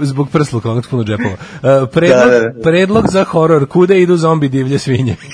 [0.00, 1.36] zbog prsluka, onog puno džepova.
[1.62, 2.62] E, predlog, Da, da, da.
[2.62, 5.16] predlog za horor, kude idu zombi divlje svinje.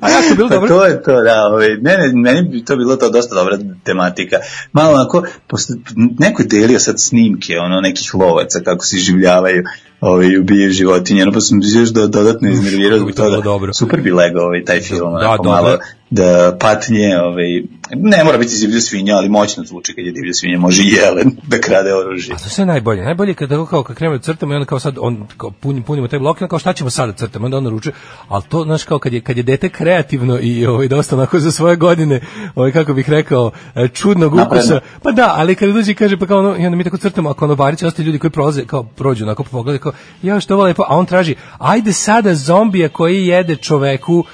[0.00, 0.68] A jako bilo Pa dobro.
[0.68, 4.36] to je to, da, ovaj, ne, ne, meni bi to bilo to dosta dobra tematika.
[4.72, 5.76] Malo onako, posle,
[6.18, 9.64] neko je delio sad snimke, ono, nekih lovaca, kako se življavaju,
[10.00, 13.40] ovaj, ubijaju životinje, ono, pa sam još do, dodatno iznervirao zbog toga.
[13.40, 13.72] dobro.
[13.72, 15.62] Super bi legao ovaj, taj film, Da, onako, dobro.
[15.62, 15.78] malo
[16.10, 17.62] da patnje, ovaj,
[17.96, 21.36] ne mora biti divlja svinja, ali moćno zvuči kad je divlja svinja, može i jelen
[21.46, 22.34] da krade oružje.
[22.34, 23.02] A to sve najbolje.
[23.02, 25.50] Najbolje je kad tako kao kad krenemo da crtamo i onda kao sad on kao
[25.50, 27.92] pun, punimo taj blok kao šta ćemo sada da crtamo, onda on naručuje.
[28.28, 31.50] Al to znaš kao kad je kad je dete kreativno i ovaj dosta onako za
[31.50, 32.20] svoje godine,
[32.54, 34.80] ovaj kako bih rekao, e, čudnog ukusa.
[35.02, 37.30] Pa da, ali kad dođe i kaže pa kao ono, i onda mi tako crtamo,
[37.30, 40.64] a konobarići ostali ljudi koji prolaze, kao prođu onako po pogledu, kao ja što ovo
[40.64, 44.24] lepo, a on traži ajde sada zombija koji jede čoveku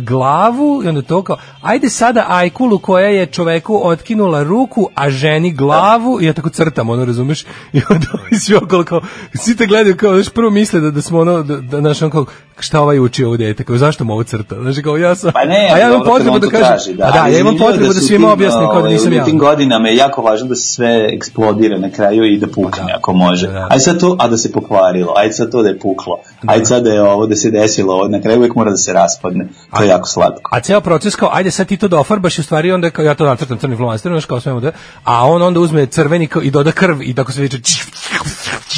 [0.00, 5.52] glavu i onda to kao ajde sada ajkulu koja je čoveku otkinula ruku, a ženi
[5.52, 7.44] glavu i ja tako crtam, ono razumeš?
[7.72, 9.00] I onda ovi svi okolo kao,
[9.34, 12.10] svi te gledaju kao, znaš, prvo misle da, da smo ono, da, da, znaš, on
[12.10, 12.26] kao,
[12.58, 14.56] šta ovaj uči ovo dete, kao zašto mu ovo crta?
[14.62, 17.28] Znači, kao ja sam, Pa ne, a ja imam potrebu da kažem, traži, a da,
[17.28, 19.22] ja imam potrebu da su svima objasnim kao da ovaj, nisam ja.
[19.22, 22.84] U tim godinama je jako važno da se sve eksplodira na kraju i da pukne
[22.86, 22.96] Da.
[22.96, 23.46] ako može.
[23.46, 23.66] Da.
[23.70, 26.84] Ajde sad to, a da se pokvarilo, ajde sad to da je puklo, ajde sad
[26.84, 29.48] da je ovo, da se desilo, ovo, na kraju uvijek mora da se raspadne.
[29.76, 30.50] To je jako slatko.
[30.52, 33.04] A ceo proces kao, ajde sad ti to da ofarbaš i u stvari onda kao
[33.04, 34.72] ja to nacrtam crnim flomasterom, znaš kao svemu da,
[35.04, 37.58] a on onda uzme crveni kao, i doda krv i tako se viče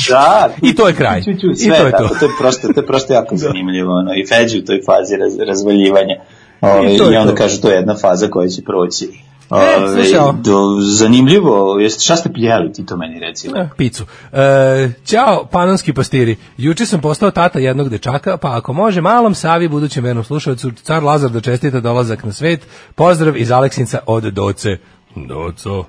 [0.08, 1.22] Da, I to je kraj.
[1.24, 2.14] Ču, ču, I sve to je tako, to.
[2.18, 5.48] to je prosto, to je prosto jako zanimljivo, ono, i Feđi u toj fazi raz,
[5.48, 6.14] razvaljivanja.
[6.60, 7.36] Ove, I I, to je onda to.
[7.36, 9.08] kaže, to je jedna faza koja će proći.
[9.50, 10.32] E, ovo.
[10.32, 13.48] do, zanimljivo, jeste, šta ste pljeli ti to meni reci?
[13.56, 14.04] E, picu.
[14.32, 16.36] E, ćao, panonski pastiri.
[16.56, 21.02] Juče sam postao tata jednog dečaka, pa ako može malom Savi, budućem vernom slušalcu, car
[21.02, 22.66] Lazar da čestita dolazak na svet.
[22.94, 24.78] Pozdrav iz Aleksinca od Doce.
[25.14, 25.84] Doco,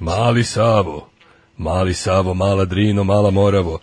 [0.00, 1.08] mali Savo,
[1.56, 3.78] mali Savo, mala Drino, mala Moravo,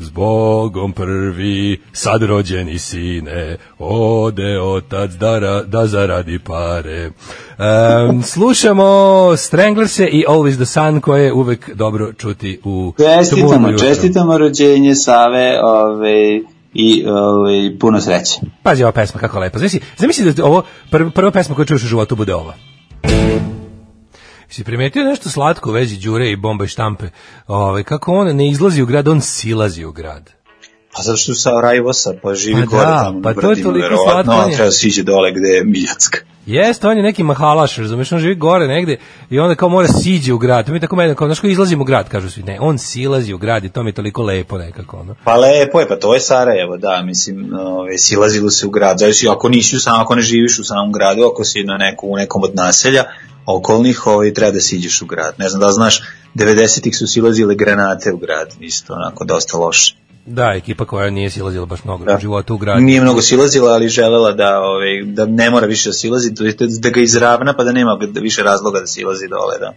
[0.00, 7.10] Zbogom prvi, sad rođeni sine, ode otac da, ra- da zaradi pare.
[7.58, 14.38] Em, slušamo Stranglerse i Always the Sun, koje je uvek dobro čuti u Čestitamo, čestitamo
[14.38, 16.40] rođenje Save ove,
[16.74, 18.40] i ove, puno sreće.
[18.62, 19.58] Pazi ova pesma kako lepa.
[19.58, 22.54] Zamisli, zamisli da ovo prva, prva pesma koju čuješ u životu bude ova.
[24.50, 27.08] Si primetio nešto slatko u vezi Đure i bomba i štampe?
[27.46, 30.30] Ove, kako on ne izlazi u grad, on silazi u grad.
[30.96, 33.62] Pa zato što sa Rajvosa, pa živi Pa gore da, tamo pa na to je
[33.62, 34.56] toliko slatko, je.
[34.56, 36.18] treba siđe dole gde je Miljacka.
[36.46, 38.96] Jeste, on je neki mahalaš, razumeš, on živi gore negde
[39.30, 40.66] i onda kao mora siđe u grad.
[40.66, 42.42] To mi je tako meni, kao, znaš, kao izlazimo u grad, kažu svi.
[42.42, 45.14] Ne, on silazi u grad i to mi je toliko lepo nekako, ono.
[45.24, 49.28] Pa lepo je, pa to je Sarajevo, da, mislim, ove, silazilo se u grad, zavisi,
[49.28, 52.16] ako nisi u sam, ako ne živiš u samom gradu, ako si na neku, u
[52.16, 53.04] nekom od naselja
[53.46, 55.34] okolnih, ovaj, treba da siđeš u grad.
[55.38, 56.02] Ne znam da znaš,
[56.34, 59.96] 90-ih su silazile granate u grad, isto onako dosta loše.
[60.26, 62.16] Da, ekipa koja nije silazila baš mnogo Da.
[62.16, 62.82] u životu u grad.
[62.82, 66.30] Nije mnogo silazila, ali želela da, ovaj, da ne mora više da silazi,
[66.80, 69.72] da ga izravna, pa da nema više razloga da silazi dole, da.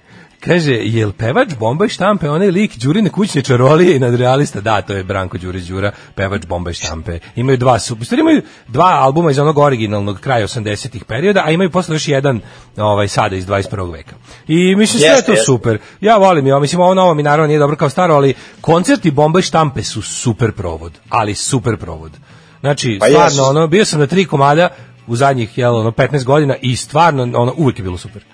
[0.45, 4.61] Kaže, jel pevač Bomba i štampe, onaj lik Đurine kućne čarolije i nadrealista?
[4.61, 7.19] Da, to je Branko Đurić Đura, pevač Bomba i štampe.
[7.35, 11.95] Imaju dva, su, imaju dva albuma iz onog originalnog kraja 80-ih perioda, a imaju posle
[11.95, 12.41] još jedan
[12.77, 13.91] ovaj, sada iz 21.
[13.91, 14.15] veka.
[14.47, 15.45] I mislim, sve je to jeste.
[15.45, 15.77] super.
[16.01, 19.39] Ja volim, ja mislim, ovo novo mi naravno nije dobro kao staro, ali koncerti Bomba
[19.39, 22.11] i štampe su super provod, ali super provod.
[22.59, 24.69] Znači, Pa stvarno, ono, bio sam na tri komada
[25.07, 28.32] u zadnjih, jel, ono, 15 godina i stvarno, ono, uvijek je bilo super.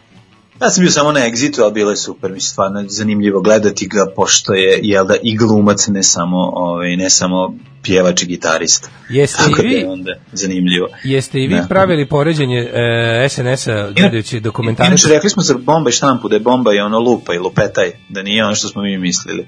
[0.61, 4.05] Ja sam bio samo na Exitu, ali bilo je super, mislim, stvarno zanimljivo gledati ga,
[4.15, 8.89] pošto je, jel da, i glumac, ne samo, ovaj, ne samo pjevač i gitarista.
[9.09, 10.87] Jeste Tako i da vi- je onda zanimljivo.
[11.03, 11.65] Jeste i vi Da.
[11.69, 14.89] pravili poređenje e, SNS-a gledajući dokumentarac?
[14.91, 17.91] Inače, rekli smo za bomba i štampu, da je bomba i ono lupa i lupetaj,
[18.09, 19.47] da nije ono što smo mi mislili.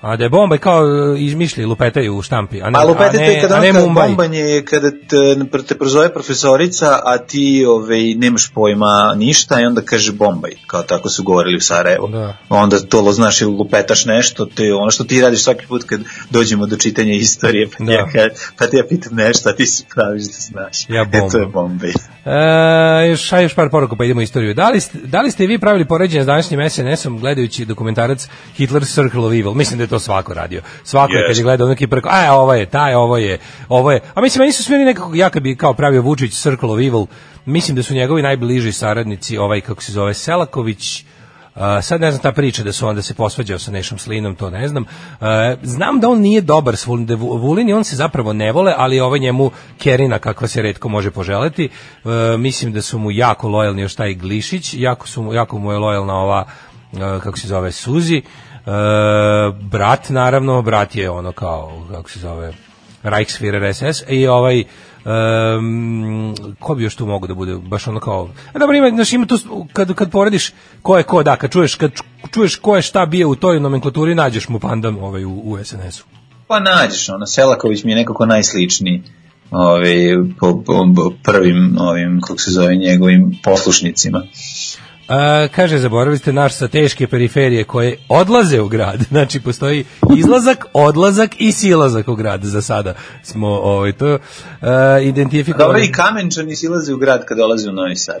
[0.00, 3.40] A da je bomba kao e, izmišlja lupetaju u štampi, a ne, A a ne,
[3.40, 4.08] kada a ne Mumbai.
[4.08, 5.36] bombanje je kada te,
[5.68, 11.08] te prozove profesorica, a ti ovaj, nemaš pojma ništa i onda kaže bombaj, kao tako
[11.08, 12.08] su govorili u Sarajevu.
[12.08, 12.36] Da.
[12.48, 16.66] Onda to znaš ili lupetaš nešto, te, ono što ti radiš svaki put kad dođemo
[16.66, 17.92] do čitanja istorije, pa, Da.
[17.92, 20.88] ja, pa ti ja pitam nešto, a ti se praviš da znaš.
[20.88, 21.90] Ja E, to je bombaj.
[22.24, 24.54] E, još, još par poruka pa idemo u istoriju.
[24.54, 28.84] Da li, ste, da li ste vi pravili poređenje s današnjim SNS-om gledajući dokumentarac Hitler
[28.84, 29.54] Circle of Evil?
[29.54, 30.62] Mislim da to svako radio.
[30.84, 34.00] Svako je kad je gledao neki preko, a ovo je, taj, ovo je, ovo je.
[34.14, 37.06] A mislim, meni su smjeli nekako, ja kad bi kao pravio Vučić Circle of Evil,
[37.44, 41.04] mislim da su njegovi najbliži saradnici, ovaj, kako se zove, Selaković,
[41.54, 44.50] Uh, sad ne znam ta priča da su onda se posvađao sa Nešom Slinom, to
[44.50, 44.82] ne znam.
[44.82, 45.26] Uh,
[45.62, 48.52] znam da on nije dobar s Vulin, da Vu- Vulin i on se zapravo ne
[48.52, 51.68] vole, ali ovaj njemu Kerina kakva se redko može poželeti.
[52.04, 55.72] Uh, mislim da su mu jako lojalni još taj Glišić, jako, su mu, jako mu
[55.72, 56.44] je lojalna ova,
[56.92, 58.22] uh, kako se zove, Suzi.
[58.24, 58.49] Uh,
[59.60, 62.52] brat, naravno, brat je ono kao, kako se zove,
[63.02, 64.64] Reichsführer SS i ovaj
[65.04, 69.12] um, ko bi još tu mogu da bude baš ono kao a dobro ima znaš
[69.12, 71.90] ima tu kad kad porediš ko je ko da kad čuješ kad
[72.30, 76.04] čuješ ko je šta bio u toj nomenklaturi nađeš mu pandan ovaj u, u SNS-u
[76.50, 79.02] Pa nađeš, ono, Selaković mi je nekako najsličniji
[79.50, 79.94] ovaj,
[80.40, 84.22] po, po, po prvim ovim, kako se zove, njegovim poslušnicima.
[85.10, 89.00] A, kaže, zaboravili ste naš sa teške periferije koje odlaze u grad.
[89.10, 89.84] Znači, postoji
[90.16, 92.94] izlazak, odlazak i silazak u grad za sada.
[93.22, 94.18] Smo ovaj, to uh,
[95.02, 95.68] identifikovali.
[95.68, 98.20] Dobro, i Kamenčani silaze u grad kad dolaze u Novi Sad.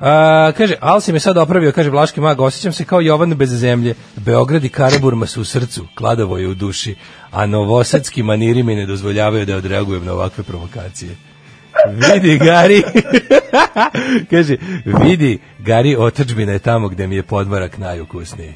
[0.00, 3.50] A, kaže, Al si me sad opravio, kaže Vlaški mag, osjećam se kao Jovan bez
[3.50, 3.94] zemlje.
[4.16, 6.94] Beograd i Karaburma su u srcu, Kladovo je u duši,
[7.30, 11.29] a novosadski maniri mi ne dozvoljavaju da odreagujem na ovakve provokacije.
[11.88, 12.82] Vidi, Gari,
[14.30, 18.54] kaže, vidi, Gari, otačbina je tamo gde mi je podmarak najukusniji.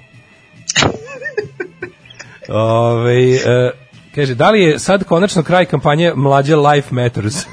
[2.48, 3.70] Ove, e,
[4.14, 7.34] Kaže, da li je sad konačno kraj kampanje Mlađe Life Matters?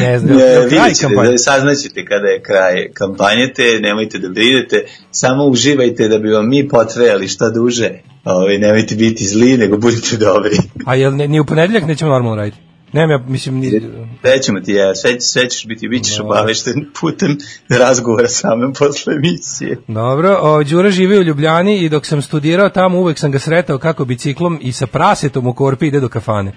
[0.00, 1.30] ne znam, Ne, je kraj ćete, kampanje?
[1.30, 6.48] da saznaćete kada je kraj kampanje, te nemojte da brinete, samo uživajte da bi vam
[6.48, 7.90] mi potrejali šta duže,
[8.24, 10.56] ovaj, nemojte biti zli, nego budite dobri.
[10.86, 12.58] A jel ne, ni u ponedeljak nećemo normalno raditi?
[12.92, 13.80] Nemam ja, mislim, ni,
[14.20, 19.14] Sve ćemo ti, ja, sve, sve ćeš biti, bit ćeš obavešten putem razgovora samem posle
[19.14, 19.78] emisije.
[19.88, 23.78] Dobro, o, Đura živi u Ljubljani i dok sam studirao tamo uvek sam ga sretao
[23.78, 26.52] kako biciklom i sa prasetom u korpi ide do kafane.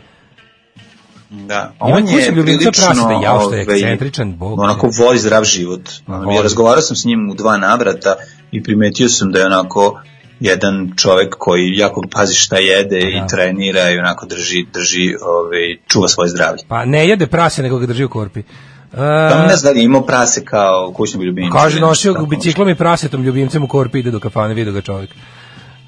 [1.30, 4.60] Da, Ima on je prilično, praseta, jao što je ovaj, ekscentričan, bog.
[4.60, 5.82] Onako voli zdrav život.
[6.08, 6.36] Voli.
[6.36, 8.16] Ja razgovarao sam s njim u dva navrata
[8.52, 10.02] i primetio sam da je onako
[10.40, 13.08] jedan čovek koji jako pazi šta jede Da.
[13.08, 16.64] i trenira i onako drži, drži ovaj, čuva svoje zdravlje.
[16.68, 18.40] Pa ne jede prase, nego ga drži u korpi.
[18.40, 21.58] E, Tamo ne znam da imao prase kao kućnog ljubimca.
[21.58, 25.10] kaže, nosio ga biciklom i prasetom ljubimcem u korpi ide do kafane, vidio ga čovjek.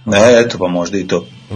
[0.05, 1.25] Ne, eto pa možda i to.
[1.51, 1.55] E,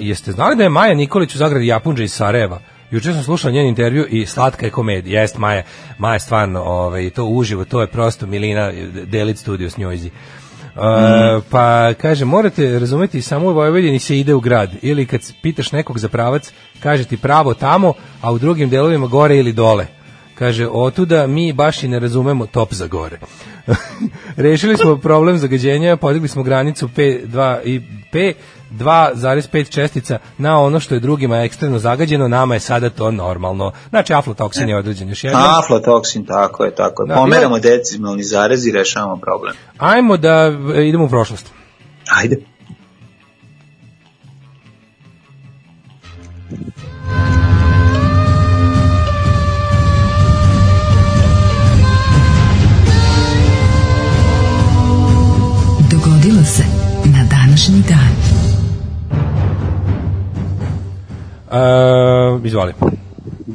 [0.00, 2.60] jeste znali da je Maja Nikolić u zagradi Japunđa iz Sarajeva?
[2.90, 5.20] Juče sam slušao njen intervju i slatka je komedija.
[5.20, 5.62] Jest Maja,
[5.98, 8.72] Maja stvarno, ovaj, to uživo, to je prosto Milina
[9.04, 10.08] Delit studio s njojzi.
[10.08, 10.45] Uh,
[11.50, 14.70] pa kaže, morate razumeti, samo u Vojvodini se ide u grad.
[14.82, 19.36] Ili kad pitaš nekog za pravac, kaže ti pravo tamo, a u drugim delovima gore
[19.36, 19.86] ili dole.
[20.34, 23.18] Kaže, otuda mi baš i ne razumemo top za gore.
[24.36, 28.32] Rešili smo problem zagađenja, podigli smo granicu P2 i P
[28.70, 33.72] 2,5 čestica na ono što je drugima ekstremno zagađeno, nama je sada to normalno.
[33.90, 35.42] Znači, aflatoksin je određen još jednom.
[35.58, 37.08] Aflatoksin, tako je, tako je.
[37.08, 39.54] Da, Pomeramo decimalni zarez i rešavamo problem.
[39.78, 41.50] Ajmo da e, idemo u prošlost.
[42.10, 42.36] Ajde.
[55.90, 56.64] Dogodilo se
[57.04, 58.25] na današnji dan.
[61.56, 62.72] Uh, izvoli.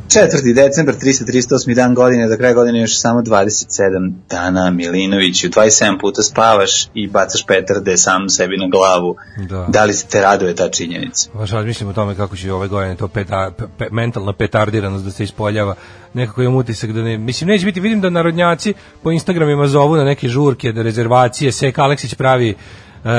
[0.08, 0.54] 4.
[0.54, 1.76] decembar, 338.
[1.76, 7.46] dan godine, do kraja godine još samo 27 dana, Milinović, 27 puta spavaš i bacaš
[7.46, 9.16] petarde sam sebi na glavu.
[9.50, 9.66] Da.
[9.70, 11.30] Da li se te raduje ta činjenica?
[11.34, 15.24] Baš razmišljam o tome kako će ove godine to peta, pe, mentalna petardiranost da se
[15.24, 15.76] ispoljava.
[16.14, 17.18] Nekako imam utisak da ne...
[17.18, 21.80] Mislim, neće biti, vidim da narodnjaci po Instagramima zovu na neke žurke, da rezervacije, Sek
[21.80, 22.56] Aleksić pravi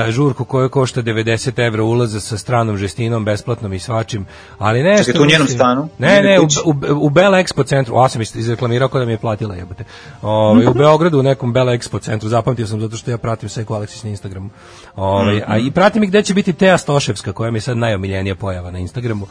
[0.09, 4.27] žurku koja košta 90 evra ulaza sa stranom žestinom, besplatnom i svačim,
[4.59, 5.05] ali nešto...
[5.05, 5.89] Čekaj, to u njenom stanu?
[5.99, 6.75] Ne, ne, u, u,
[7.07, 9.85] u Bela Expo centru, a sam iz- izreklamirao kao da mi je platila jebote.
[10.23, 13.75] Ovaj u Beogradu u nekom Bela Expo centru, zapamtio sam zato što ja pratim Seku
[13.75, 14.51] Aleksić na Instagramu.
[14.97, 18.35] Ovaj a i pratim i gde će biti Teja Stoševska, koja mi je sad najomiljenija
[18.35, 19.27] pojava na Instagramu.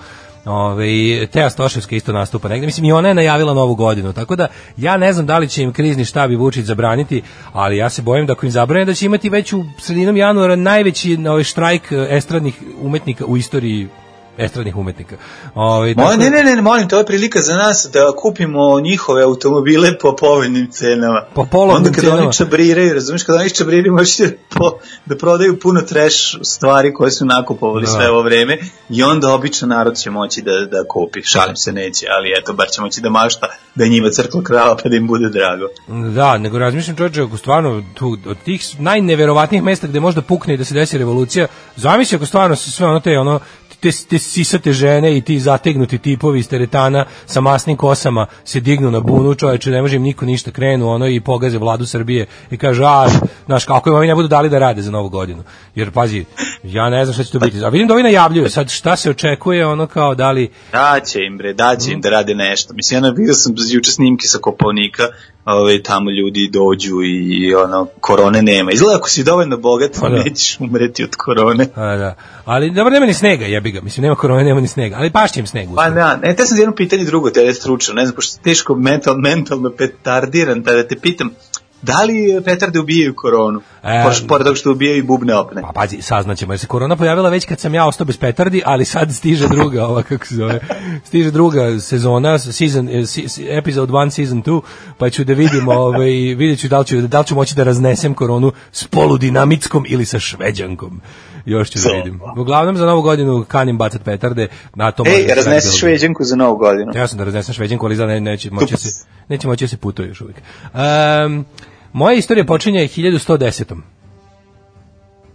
[0.45, 2.65] Ove, Teja Stoševska isto nastupa negde.
[2.65, 5.63] Mislim, i ona je najavila novu godinu, tako da ja ne znam da li će
[5.63, 7.21] im krizni štab i Vučić zabraniti,
[7.53, 10.55] ali ja se bojim da ako im zabrane da će imati već u sredinom januara
[10.55, 13.87] najveći ovaj štrajk eh, estradnih umetnika u istoriji
[14.37, 15.15] estradnih umetnika.
[15.55, 19.97] Ovaj tako- ne, ne, ne, molim, to je prilika za nas da kupimo njihove automobile
[19.97, 21.25] po povoljnim cenama.
[21.33, 22.21] Po polovnim Onda kada cenama.
[22.21, 24.71] oni čabriraju, razumiješ, kada oni čabriraju možete po,
[25.05, 27.91] da prodaju puno trash stvari koje su nakupovali Da.
[27.91, 28.57] sve ovo vreme
[28.89, 31.21] i onda običan narod će moći da, da kupi.
[31.23, 34.89] Šalim se, neće, ali eto, bar će moći da mašta da njima crkla krava pa
[34.89, 35.65] da im bude drago.
[36.11, 40.57] Da, nego razmišljam čovječe, ako stvarno tu, od tih najneverovatnijih mesta gde možda pukne i
[40.57, 43.39] da se desi revolucija, zamisli ako stvarno se sve ono te, ono,
[43.81, 48.91] te, te sisate žene i ti zategnuti tipovi iz teretana sa masnim kosama se dignu
[48.91, 52.57] na bunu, čoveče, ne može im niko ništa krenu, ono i pogaze vladu Srbije i
[52.57, 53.09] kažu, a,
[53.45, 55.43] znaš, kako im ovi ne budu dali da rade za novu godinu.
[55.75, 56.25] Jer, pazi,
[56.63, 57.65] ja ne znam šta će to biti.
[57.65, 61.37] A vidim da ovi najavljuju, sad šta se očekuje, ono kao da li, Daće im
[61.37, 62.73] bre, daće im da rade nešto.
[62.73, 65.03] Mislim, ja vidio sam juče snimke sa Kopovnika,
[65.45, 68.71] ovaj, tamo ljudi dođu i ono, korone nema.
[68.71, 70.15] Izgleda ako si dovoljno bogat, Pa da.
[70.15, 71.67] nećeš umreti od korone.
[71.75, 74.95] a, da, ali dobro, nema ni snega, jebi ga, mislim, nema korone, nema ni snega,
[74.99, 75.69] ali pašće im sneg.
[75.75, 78.75] Pa da, ne, te sam jedno pitanje drugo, te je stručno, ne znam, pošto teško
[78.75, 81.31] mental, mentalno petardiran, tada te pitam,
[81.81, 83.61] da li petarde ubijaju koronu?
[83.83, 85.61] E, pored toga što ubijaju i bubne opne.
[85.61, 88.85] Pa pazi, saznaćemo jer se korona pojavila već kad sam ja ostao bez petardi, ali
[88.85, 90.59] sad stiže druga, ova kako se zove,
[91.05, 94.61] stiže druga sezona, season, se- se- episode 1, season 2,
[94.97, 97.63] pa ću da vidim, ovaj, vidjet ću da li ću, da li ću moći da
[97.63, 101.01] raznesem koronu s poludinamitskom ili sa šveđankom.
[101.45, 102.21] Još ću da vidim.
[102.37, 106.57] Uglavnom za novu godinu kanim bacat petarde, na to Ej, razneseš bilo- šveđanku za novu
[106.57, 106.91] godinu.
[106.95, 109.69] Ja sam da raznesem šveđanku, ali izgleda ne, neće moći da se, neće moći da
[109.69, 110.37] se putuje još uvijek.
[110.73, 111.45] Um,
[111.93, 113.75] moja istorija počinje 1110.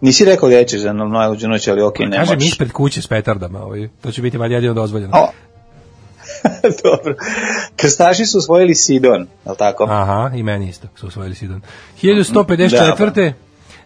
[0.00, 3.06] Nisi rekao da ćeš za no- najluđu noć, ali okej, ne Kažem ispred kuće s
[3.06, 3.88] petardama, ovaj.
[4.00, 5.16] To će biti valjda jedino dozvoljeno.
[5.16, 5.28] O.
[6.84, 7.14] Dobro.
[7.76, 9.84] Krstaši su osvojili Sidon, je li tako?
[9.84, 11.60] Aha, i meni isto su osvojili Sidon.
[12.02, 13.32] 1154.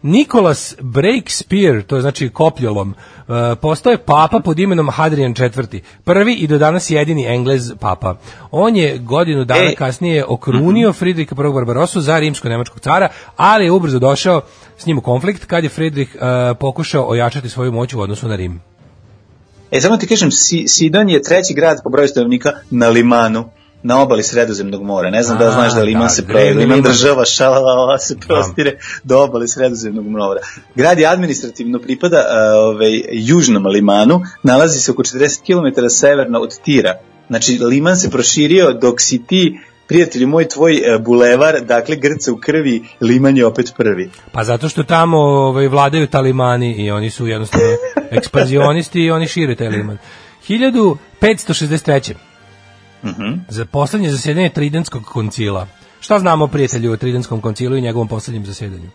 [0.03, 2.95] Nikolas Breakspear, to je znači kopljolom,
[3.29, 5.81] uh, postao je papa pod imenom Hadrian IV.
[6.05, 8.17] Prvi i do danas jedini Englez papa.
[8.51, 9.75] On je godinu dana E.
[9.75, 11.53] kasnije okrunio Fridrika I.
[11.53, 14.41] Barbarosu za rimsko-nemačkog cara, ali je ubrzo došao
[14.79, 16.21] s njim u konflikt kad je Fridrik uh,
[16.61, 18.61] pokušao ojačati svoju moć u odnosu na Rim.
[19.71, 23.45] E, samo ti kažem, Si- Sidon je treći grad po broju stanovnika na Limanu
[23.83, 25.11] na obali Sredozemnog mora.
[25.11, 26.93] Ne znam da A, znaš da Liman da, se pro, drevni Liman Liman.
[26.93, 30.41] država šalala se prostire do obale Sredozemnog mora.
[30.75, 32.25] Grad je administrativno pripada
[32.57, 36.95] ovaj, južnom Limanu, nalazi se oko 40 km severno od Tira.
[37.29, 39.59] Znači, Liman se proširio dok si ti
[39.91, 44.11] prijatelju moj tvoj e, bulevar, dakle grca u krvi, Liman je opet prvi.
[44.33, 47.67] Pa zato što tamo ovaj, vladaju talimani i oni su jednostavno
[48.19, 49.99] ekspanzionisti i oni šire taj liman.
[50.49, 52.15] 1563.
[53.05, 53.35] Mhm.
[53.49, 55.67] Za poslednje zasedanje Tridentskog koncila.
[56.01, 58.89] Šta znamo prijatelju o Tridentskom koncilu i njegovom poslednjem zasedanju?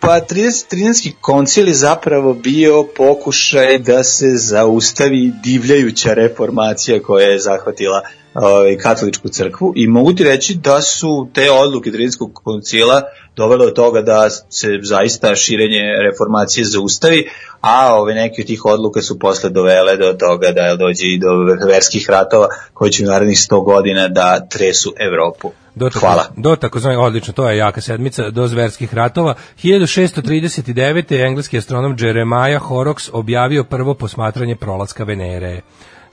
[0.00, 1.12] Pa 30, 13.
[1.20, 8.02] koncil je zapravo bio pokušaj da se zaustavi divljajuća reformacija koja je zahvatila
[8.34, 13.02] ovaj, katoličku crkvu i mogu ti reći da su te odluke Tridentskog koncila
[13.36, 17.28] dovele do toga da se zaista širenje reformacije zaustavi,
[17.60, 21.28] a ove neke od tih odluka su posle dovele do toga da dođe i do
[21.66, 25.50] verskih ratova koji će u narednih 100 godina da tresu Evropu.
[25.74, 26.26] Do tako, Hvala.
[26.36, 29.34] Do takozvani, odlično, to je jaka sedmica, do zverskih ratova.
[29.62, 31.26] 1639.
[31.26, 35.60] engleski astronom Jeremiah Horrocks objavio prvo posmatranje prolaska Venere.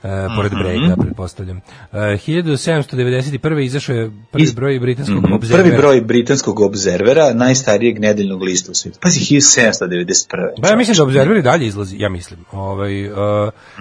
[0.03, 0.61] E, pored Mhm.
[0.63, 1.57] brega, pretpostavljam.
[1.93, 3.29] E, 1791.
[3.59, 5.33] izašao je prvi Is- broj britanskog Mhm.
[5.33, 5.63] obzervera.
[5.63, 8.99] Prvi broj britanskog obzervera, najstarijeg nedeljnog lista u svijetu.
[9.01, 10.61] Pazi, 1791.
[10.61, 12.39] Ba, ja mislim da Observer i dalje izlazi, ja mislim.
[12.51, 13.17] Ovaj, uh,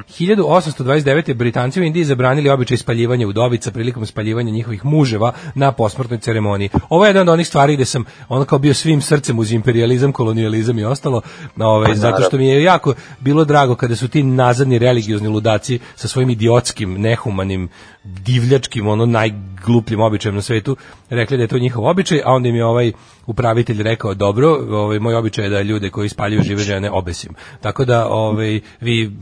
[0.08, 1.34] 1829.
[1.34, 6.68] Britanci u Indiji zabranili običaj spaljivanja udovica prilikom spaljivanja njihovih muževa na posmrtnoj ceremoniji.
[6.88, 10.12] Ovo je jedna od onih stvari gde sam ono kao bio svim srcem uz imperializam,
[10.12, 11.22] kolonijalizam i ostalo,
[11.58, 16.07] ovaj, zato što mi je jako bilo drago kada su ti nazadni religiozni ludaci sa
[16.08, 17.68] svojim idiotskim, nehumanim,
[18.04, 20.76] divljačkim, ono najglupljim običajem na svetu,
[21.10, 22.92] rekli da je to njihov običaj, a onda im je ovaj
[23.26, 27.34] upravitelj rekao, dobro, ovaj, moj običaj je da ljude koji spaljuju žive žene obesim.
[27.60, 29.12] Tako da ovaj, vi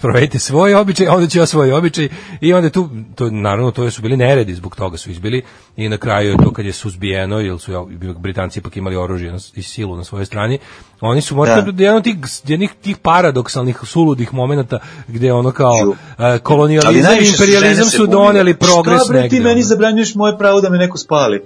[0.00, 2.08] provedite svoj običaj, onda ću ja svoj običaj
[2.40, 5.42] i onda tu, to, naravno, to su bili neredi, zbog toga su izbili
[5.76, 9.62] i na kraju je to kad je suzbijeno, jer su Britanci ipak imali oružje i
[9.62, 10.58] silu na svojoj strani,
[11.00, 11.82] oni su možda Da.
[11.82, 12.16] jedan od tih,
[12.46, 15.72] jednih tih paradoksalnih, suludih momenata gde ono kao
[16.18, 18.06] Ali kolonijalizam i imperializam su.
[18.26, 21.42] Doneli progres Šta bre ti negde, meni zabranjuješ moje pravo da me neko spali?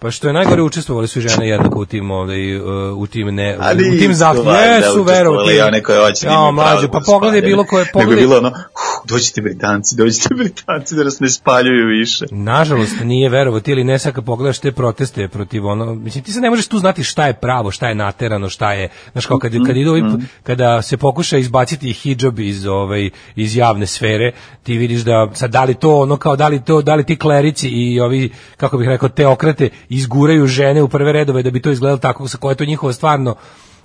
[0.00, 2.62] Pa što je najgore učestvovali su i žene jednako u tim ovaj uh,
[2.94, 5.52] u tim ne Ali u tim zahtjevima jesu učestvovali verovati.
[5.52, 8.16] i one koje hoće Ja, mlađe, pa da pogledaj bilo koje pogledaj.
[8.16, 8.60] bilo ono, "Huh,
[9.06, 12.24] dođite Britanci, dođite Britanci da nas ne spaljuju više.
[12.30, 16.40] Nažalost nije verovati ili ne sad kad pogledaš te proteste protiv ono mislim ti se
[16.40, 19.52] ne možeš tu znati šta je pravo, šta je naterano, šta je znaš kao kad
[19.66, 20.02] kad idu ovi-
[20.42, 24.32] kada se pokuša izbaciti hidžab iz ovaj iz javne sfere,
[24.62, 27.16] ti vidiš da sad da li to ono kao da li to da li ti
[27.16, 31.70] klerici i ovi kako bih rekao teokrate izguraju žene u prve redove da bi to
[31.70, 33.34] izgledalo tako sa koja je to njihova stvarno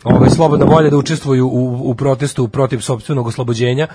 [0.04, 3.88] ovaj slobodna volja da učestvuju u, u protestu protiv sopstvenog oslobođenja.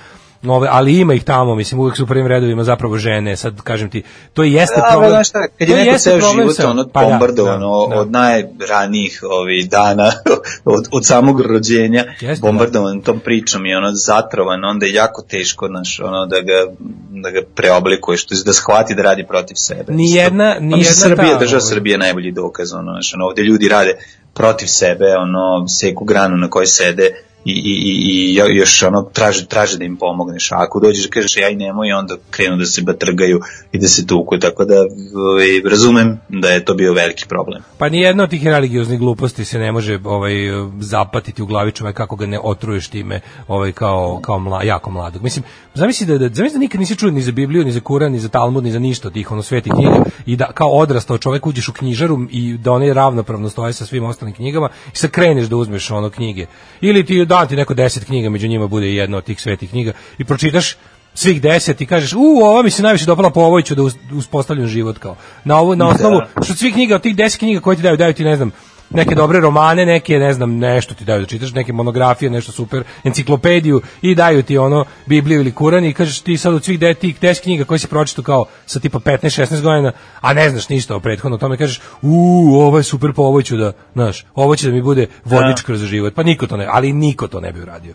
[0.45, 3.91] Ove, ali ima ih tamo, mislim, uvijek su u prvim redovima zapravo žene, sad kažem
[3.91, 4.03] ti,
[4.35, 5.11] to jeste Da, problem.
[5.11, 8.01] znaš šta, kad je neko ceo život sa- ono pa da, bombardovano da, da.
[8.01, 10.13] od najranijih ovih dana,
[10.65, 15.69] od, od samog rođenja, Jeste, bombardovan tom pričom i ono zatrovan, onda je jako teško
[15.69, 16.73] naš, ono, da ga,
[17.13, 19.85] da ga preoblikuješ, to je da shvati da radi protiv sebe.
[19.89, 22.93] Ni jedna- ni Pa mislim, jedna Srbija, ta, država ovaj- Srbije je najbolji dokaz, ono,
[22.93, 23.95] znaš, ono, ovde ljudi rade
[24.35, 27.11] protiv sebe, ono, seku granu na kojoj sede
[27.45, 31.05] i, i, i, i jo- još ono traže, traže da im pomogneš a ako dođeš
[31.05, 33.41] da kažeš i nemoj onda krenu da se batrgaju
[33.73, 34.75] i da se tuku tako da
[35.15, 39.45] ovaj, razumem da je to bio veliki problem Pa ni jedna od tih religioznih gluposti
[39.45, 40.35] se ne može ovaj
[40.81, 45.23] zapatiti u glavi čoveka kako ga ne otruješ time ovaj kao kao mla, jako mladog.
[45.23, 48.13] Mislim, zamisli da, da zamisli da nikad nisi čuo ni za Bibliju, ni za Kuran,
[48.13, 51.19] ni za Talmud, ni za ništa od tih ono svetih knjiga i da kao odrastao
[51.19, 55.11] čovek uđeš u knjižaru i da one ravnopravno stoje sa svim ostalim knjigama i sad
[55.11, 56.47] kreneš da uzmeš ono knjige.
[56.81, 59.71] Ili ti da ti neko deset knjiga, među njima bude i jedna od tih svetih
[59.71, 60.77] knjiga i pročitaš
[61.15, 63.83] svih deset i kažeš, u, ova mi se najviše dopala po ovoj ću da
[64.17, 65.17] uspostavljam život kao.
[65.45, 68.15] Na ovo, na osnovu, što svih knjiga, od tih deset knjiga koje ti daju, daju
[68.15, 68.51] ti, ne znam,
[68.91, 72.85] neke dobre romane, neke, ne znam, nešto ti daju da čitaš, neke monografije, nešto super,
[73.05, 76.95] enciklopediju i daju ti ono Bibliju ili Kuran i kažeš ti sad od svih de,
[76.95, 80.97] tih 10 knjiga koje si pročitao kao sa tipa 15-16 godina, a ne znaš ništa
[80.97, 82.15] o prethodno tome, kažeš, u,
[82.55, 85.81] ovo je super, po ovo ću da, znaš, ovo će da mi bude vodič kroz
[85.81, 86.15] život.
[86.15, 87.95] Pa niko to ne, ali niko to ne bi uradio.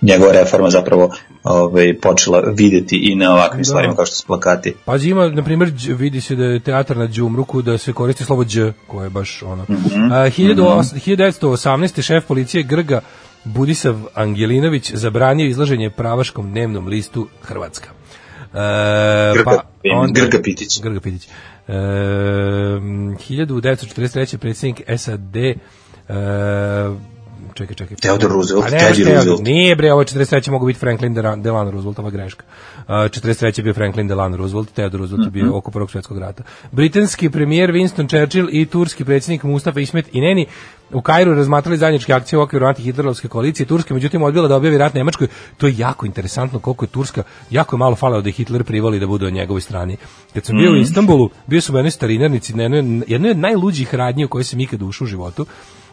[0.01, 1.09] njegova reforma zapravo
[1.43, 3.65] ovaj, počela videti i na ovakvim Da.
[3.65, 4.73] stvarima kao što su plakati.
[4.85, 8.43] Pazi, ima, na primjer, vidi se da je teatar na Đumruku, da se koristi slovo
[8.43, 8.47] đ,
[8.87, 9.63] koje je baš ono.
[9.63, 10.11] Mhm.
[10.11, 12.01] A, 18- 1918.
[12.01, 13.01] šef policije Grga
[13.43, 17.89] Budisav Angelinović zabranio izlaženje pravaškom dnevnom listu Hrvatska.
[18.53, 18.57] E,
[19.33, 19.61] Grga-
[20.13, 20.81] Grga Pitić.
[20.81, 21.27] Grga Pitić.
[21.67, 21.73] E,
[23.19, 24.37] 1943.
[24.37, 25.55] predsjednik SAD e,
[27.57, 27.97] čekaj, čekaj.
[27.97, 29.03] Theodore Roosevelt, A ne, Teddy.
[29.05, 29.41] Roosevelt.
[29.43, 30.51] Nije bre, ovo je 43.
[30.51, 32.43] mogu biti Franklin Dela- Delano Roosevelt, ova greška.
[32.77, 33.59] Uh, 43.
[33.59, 35.39] je bio Franklin Delano Roosevelt, Theodore Roosevelt je Mhm.
[35.39, 36.43] bio oko prvog svjetskog rata.
[36.71, 40.45] Britanski premijer Winston Churchill i turski predsjednik Mustafa Ismet Ineni
[40.91, 43.65] u Kairu razmatrali zajedničke akcije u okviru antihitlerovske koalicije.
[43.65, 45.27] Turska međutim odbila da objavi rat Nemačkoj.
[45.57, 48.99] To je jako interesantno koliko je Turska jako je malo falilo da je Hitler privoli
[48.99, 49.97] da bude na njegovoj strani.
[50.33, 50.61] Kad sam Mhm.
[50.63, 54.29] bio u Istanbulu, bio sam u jednoj starinarnici, na jednoj, jednoj od najluđih radnji u
[54.29, 55.45] kojoj sam ikad ušao u životu.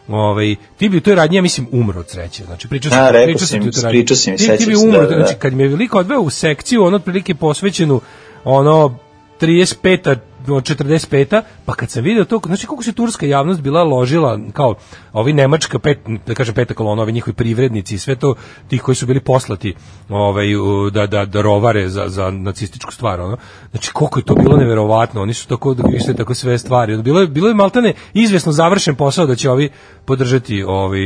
[0.07, 2.43] Ovaj ti bi u toj radnji ja mislim umro od sreće.
[2.43, 3.99] Znači pričao sam pričao sam ti mi, u toj radnji.
[3.99, 5.15] pričao si mi, Ti- ti bi umro, da, da, da.
[5.15, 8.01] znači kad me je veliko odveo u sekciju, ono otprilike posvećenu
[8.43, 8.97] ono
[9.41, 10.15] 35
[10.53, 14.75] od 45 pa kad sam video to znači koliko se turska javnost bila ložila kao
[15.13, 18.35] ovi nemačka pet da kažem peta kolona ovi njihovi privrednici i sve to
[18.67, 19.75] ti koji su bili poslati
[20.09, 20.47] ovaj
[20.91, 23.37] da da da rovare za za nacističku stvar ono.
[23.71, 27.21] Znači koliko je to bilo neverovatno oni su tako da više tako sve stvari bilo
[27.21, 29.69] je bilo je maltene izvesno završen posao da će ovi
[30.05, 30.99] podržati ovaj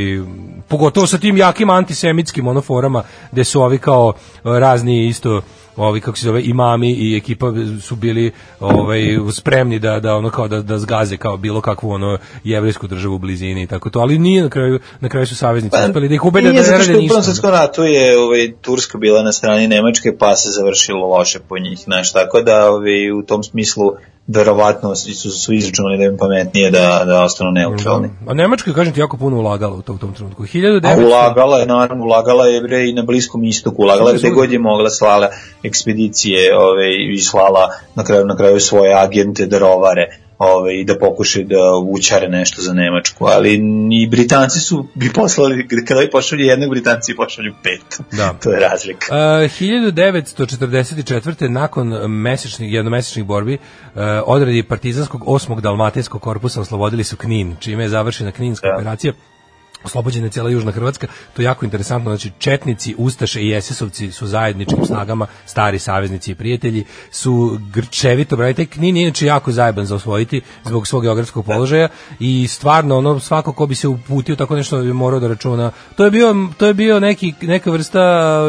[0.68, 4.12] pogotovo sa tim jakim antisemitskim onoforama gde su ovi kao
[4.44, 5.42] razni isto
[5.80, 7.52] ovi kako se zove imami i ekipa
[7.82, 9.02] su bili ovaj
[9.32, 13.18] spremni da da ono kao da da zgaze kao bilo kakvu ono jevrejsku državu u
[13.18, 16.24] blizini i tako to ali nije na kraju na kraju su saveznici uspeli da ih
[16.24, 17.22] ubede da Pa, Nije ne rade što u Prvom ništa.
[17.22, 21.78] svetskom ratu je ovaj, Turska bila na strani Nemačke pa se završilo loše po njih,
[21.78, 23.92] znaš, tako da ovaj, u tom smislu
[24.34, 28.10] verovatno su, su izračunali da im pametnije da, da ostanu neutralni.
[28.28, 30.42] A Nemačka kažem ti jako puno ulagala u tom, u tom trenutku.
[30.42, 34.30] A 1900 ulagala je, naravno, ulagala je bre i na Bliskom istoku, ulagala je gde
[34.30, 35.28] god je mogla, slala
[35.62, 40.06] ekspedicije ove, i slala na kraju, na kraju svoje agente da rovare
[40.40, 41.56] ove, i da pokušaju da
[41.90, 47.16] učare nešto za Nemačku, ali ni Britanci su bi poslali, kada bi pošalju jednog, Britanci
[47.16, 48.00] pošalju pet.
[48.12, 48.34] Da.
[48.42, 49.06] to je razlika.
[49.10, 51.48] Uh, 1944.
[51.48, 53.60] nakon mesečnih, jednomesečnih borbi uh,
[54.26, 58.74] odredi partizanskog osmog dalmatinskog korpusa oslobodili su Knin, čime je završena Kninska Da.
[58.74, 59.12] operacija
[59.84, 61.06] oslobođena je cijela Južna Hrvatska,
[61.36, 66.34] to je jako interesantno, znači Četnici, Ustaše i SS-ovci su zajedničkim snagama, stari saveznici i
[66.34, 71.46] prijatelji, su grčevito brani, taj Knin je inače jako zajeban za osvojiti zbog svog geografskog
[71.46, 71.88] položaja
[72.20, 75.70] i stvarno ono svako ko bi se uputio tako nešto bi morao da računa.
[75.96, 78.00] To je bio to je bio neki neka vrsta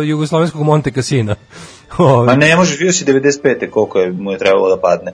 [0.06, 1.36] jugoslovenskog Monte Cassina.
[1.98, 3.70] Ovaj, Ma ne možeš, vidio si 95.
[3.70, 5.12] koliko je, mu je trebalo da padne.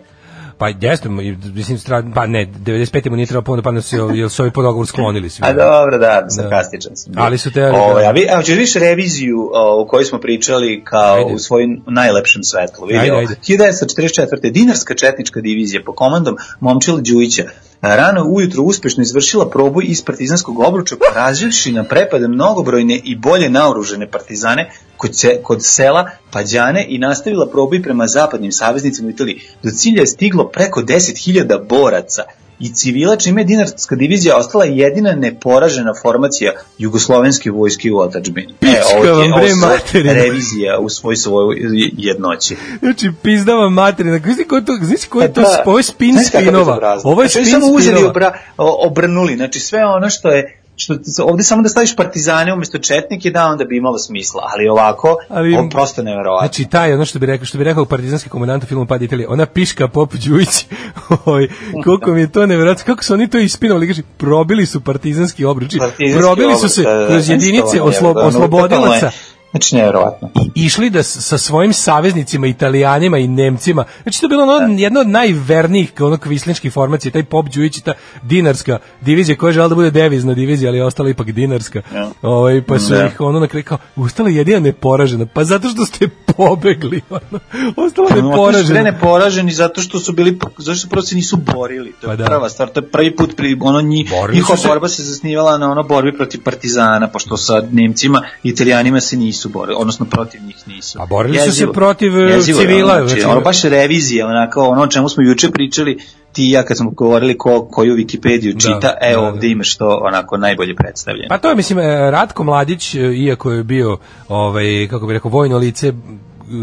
[0.58, 3.10] Pa jeste, mislim, stra- pa ne, 95.
[3.10, 5.44] mu nije trebalo puno da padne, su- jer su ovi po dogovoru sklonili svi.
[5.46, 7.14] A dobro, da, sarkastičan sam.
[7.14, 7.24] bio.
[7.24, 10.82] Ali su te- Ovaj, a vi, a ćeš više reviziju o, o kojoj smo pričali
[10.84, 11.34] kao Ajde.
[11.34, 12.86] u svojim najlepšem svetlu.
[12.86, 13.36] Vidi, Ajde, ajde.
[13.42, 14.52] 1944.
[14.52, 17.44] Dinarska četnička divizija po komandom Momčila Đujića
[17.82, 24.12] rano ujutro uspešno izvršila proboj iz partizanskog obruča, porazivši na prepade mnogobrojne i bolje naoružene
[24.12, 29.42] partizane kod, se, kod sela Pađane i nastavila proboj prema zapadnim saveznicima u Italiji.
[29.64, 32.24] Do cilja je stiglo preko 10.000 boraca
[32.60, 38.54] i civila, čime je dinarska divizija ostala jedina neporažena formacija jugoslovenske vojske u otačbini.
[38.60, 40.14] Pička ovo je- vam, bre, materina.
[40.14, 41.58] revizija u svoj svojoj
[41.94, 42.56] jednoći.
[42.80, 44.20] Znači, pizdava materina.
[44.20, 47.00] Znaš ko je to, znaš ko je to, da, ovo je spin spinova.
[47.04, 48.10] Ovo je Znači, spin oni samo uzeli spinova.
[48.10, 53.32] obra, obrnuli, znači sve ono što je što ovde samo da staviš partizane umesto četnike
[53.32, 56.48] da onda bi imalo smisla, ali ovako Ali- ovo prosto neverovatno.
[56.48, 59.28] Znači taj ono što bi rekao što bi rekao partizanski komandant u filmu Pad Italije,
[59.28, 60.66] ona piška Pop Đujić.
[61.26, 61.50] Oj,
[61.84, 65.78] koliko mi je to neverovatno kako su oni to ispinovali, kaže probili su partizanski obruč.
[65.80, 69.12] Partizanski Probili su se da, da, kroz da, jedinice isto, oslo, oslobodilaca
[69.58, 70.30] Znači neverovatno.
[70.56, 73.84] i išli da sa svojim saveznicima Italijanima i Nemcima.
[74.04, 77.84] Znači to je bilo ono, jedno od najvernijih ono kvislinčkih formacija, taj Pop Đujić i
[77.84, 81.82] ta dinarska divizija koja je žela da bude devizna divizija, ali je ostala ipak dinarska.
[81.94, 82.10] Ja.
[82.22, 83.06] Ovaj pa su Da.
[83.06, 85.26] ih ono na kraju kao ustala jedina neporažena.
[85.26, 87.02] Pa zato što ste pobegli.
[87.10, 87.40] Ono,
[87.78, 88.82] ostala su neporažena.
[88.82, 91.94] ne poraženi zato što su bili zato što se nisu borili.
[92.02, 92.26] To je Pa da.
[92.26, 95.84] prva stvar, to je prvi put pri ono nji, njihova borba se zasnivala na ono
[95.84, 101.02] borbi protiv partizana, pošto sa Nemcima Italijanima se nisu borili, odnosno protiv njih nisu.
[101.02, 101.74] A borili su se Jezivo.
[101.74, 105.24] protiv, e, Jezivo je, civila, Ono, znači, ono baš revizija, onako ono o čemu smo
[105.24, 105.98] juče pričali,
[106.32, 109.78] ti i ja kad smo govorili ko, koju Wikipediju čita, Da, evo da, ovde imaš
[109.78, 111.28] to onako najbolje predstavljeno.
[111.30, 115.32] Pa to je, mislim, e, Ratko Mladić, e, iako je bio, ovaj, kako bi rekao,
[115.32, 115.94] vojno lice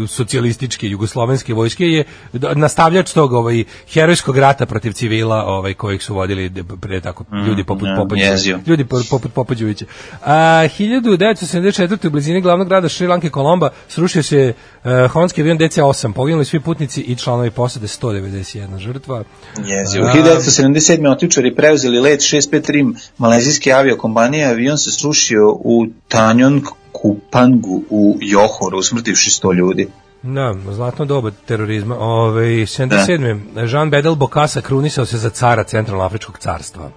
[0.07, 6.13] socijalističke jugoslovenske vojske je d- nastavljač tog ovaj herojskog rata protiv civila ovaj kojih su
[6.15, 8.59] vodili pre tako ljudi poput ja, Popođevića jezio.
[8.67, 9.85] ljudi po- poput Popođevića
[10.21, 10.33] a
[10.69, 16.59] 1974 u blizini glavnog grada Šrilanke Kolomba srušio se uh, honski avion DC-8 poginuli svi
[16.59, 18.45] putnici i članovi posade 191
[18.77, 19.23] žrtva
[19.57, 20.05] Jezivo.
[20.05, 21.11] A, 1977.
[21.11, 22.85] otičari preuzeli let 653
[23.17, 26.63] malezijske aviokompanije, avion se srušio u Tanjong
[27.05, 29.87] Kupangu u Johoru, usmrtivši 100 ljudi.
[30.23, 31.97] Da, zlatno doba terorizma.
[31.99, 33.71] Ove, 77.
[33.71, 36.89] Jean Bedel Bokassa krunisao se za cara Centralnoafričkog carstva.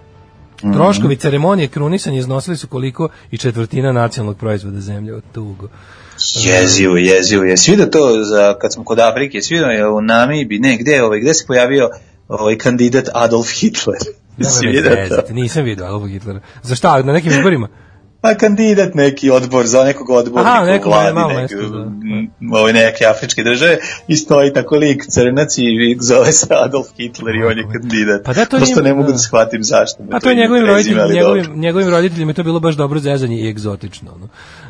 [0.64, 0.72] Mhm.
[0.72, 5.68] Troškovi ceremonije krunisanja iznosili su koliko i četvrtina nacionalnog proizvoda zemlje od tugo.
[6.34, 7.44] Jezivo, jezivo.
[7.44, 11.02] Jesi vidio to za, kad smo kod Afrike, jesi vidio je u Namibi, ne, gde,
[11.02, 11.90] ovaj, gde se pojavio
[12.28, 13.98] ovaj kandidat Adolf Hitler?
[14.62, 14.96] Vidio to?
[15.08, 16.40] zezati, nisam vidio Adolfa Hitlera.
[16.62, 17.02] Za šta?
[17.02, 17.68] Na nekim izborima?
[18.20, 22.58] Pa kandidat neki odbor za nekog odbornika Aha, u neko vladi, malo mesto, da.
[22.58, 27.44] ove neke afričke države i stoji tako lik crnac i zove se Adolf Hitler i
[27.44, 28.22] on je kandidat.
[28.24, 29.12] Pa da, to Prosto njima- ne mogu da.
[29.12, 30.02] da shvatim zašto.
[30.02, 31.60] me A to je njegovim, ali njegovim, dobro.
[31.60, 34.10] njegovim roditeljima je to bilo baš dobro zezanje i egzotično.
[34.20, 34.28] No.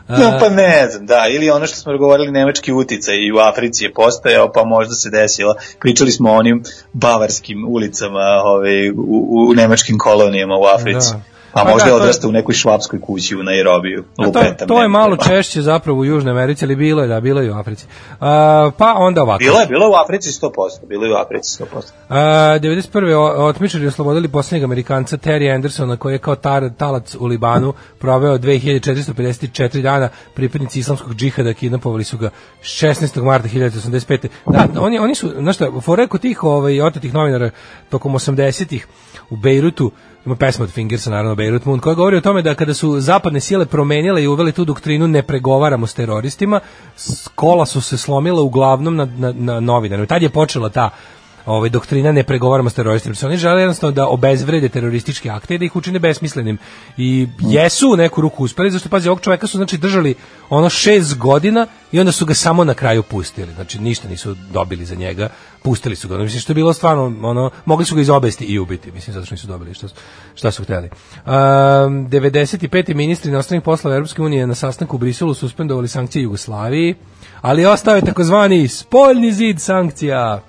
[0.08, 3.84] No, pa ne znam, da, ili ono što smo govorili, nemački uticaj i u Africi
[3.84, 5.54] je postojao, pa možda se desilo.
[5.80, 11.12] Pričali smo o onim bavarskim ulicama ove, u, u nemačkim kolonijama u Africi.
[11.12, 11.37] Da.
[11.52, 14.04] Pa, Pa možda da, je odrastao u nekoj švapskoj kući u Nairobiju.
[14.16, 15.28] A to, Lupetam, to je malo znam.
[15.28, 17.86] češće zapravo u Južnoj Americi, ali bilo je, da, bilo je u Africi.
[18.20, 19.38] A, pa onda ovako.
[19.38, 20.50] Bilo je, bilo je u Africi 100%,
[20.88, 21.66] bilo je u Africi 100%.
[22.08, 22.18] A,
[22.62, 23.14] 91.
[23.14, 28.38] o- otmičari oslobodili posljednjeg Amerikanca Terry Andersona koji je kao tar, talac u Libanu proveo
[28.38, 32.30] 2454 dana pripadnici islamskog džihada kidnapovali su ga
[32.62, 33.22] 16.
[33.22, 34.28] marta 1985.
[34.46, 35.70] Da, oni, oni su, znaš šta,
[36.08, 37.50] kod tih ovaj, otetih novinara
[37.90, 38.86] tokom 80-ih
[39.30, 39.90] u Bejrutu,
[40.28, 43.40] ima pesma od Fingersa, naravno Beirut Moon, koja govori o tome da kada su zapadne
[43.40, 46.60] sile promenile i uveli tu doktrinu ne pregovaramo s teroristima,
[47.34, 50.06] kola su se slomila uglavnom na, na, na novinarima.
[50.06, 50.90] Tad je počela ta
[51.48, 53.14] ovaj doktrina ne pregovaramo s teroristima.
[53.22, 56.58] Oni žele jednostavno da obezvrede terorističke akte i da ih učine besmislenim.
[56.96, 60.14] I jesu u neku ruku uspeli, zašto pazi, ovog čoveka su znači držali
[60.50, 63.52] ono šest godina i onda su ga samo na kraju pustili.
[63.54, 65.28] Znači ništa nisu dobili za njega,
[65.62, 66.18] pustili su ga.
[66.18, 69.34] Mislim što je bilo stvarno ono mogli su ga izobesti i ubiti, mislim zato što
[69.34, 69.88] nisu dobili su-
[70.34, 70.88] šta su hteli.
[71.26, 72.94] Um, 95.
[72.94, 76.94] ministri inostranih poslova Europske unije na sastanku u Briselu suspendovali sankcije Jugoslaviji,
[77.40, 80.40] ali ostao je takozvani spoljni zid sankcija.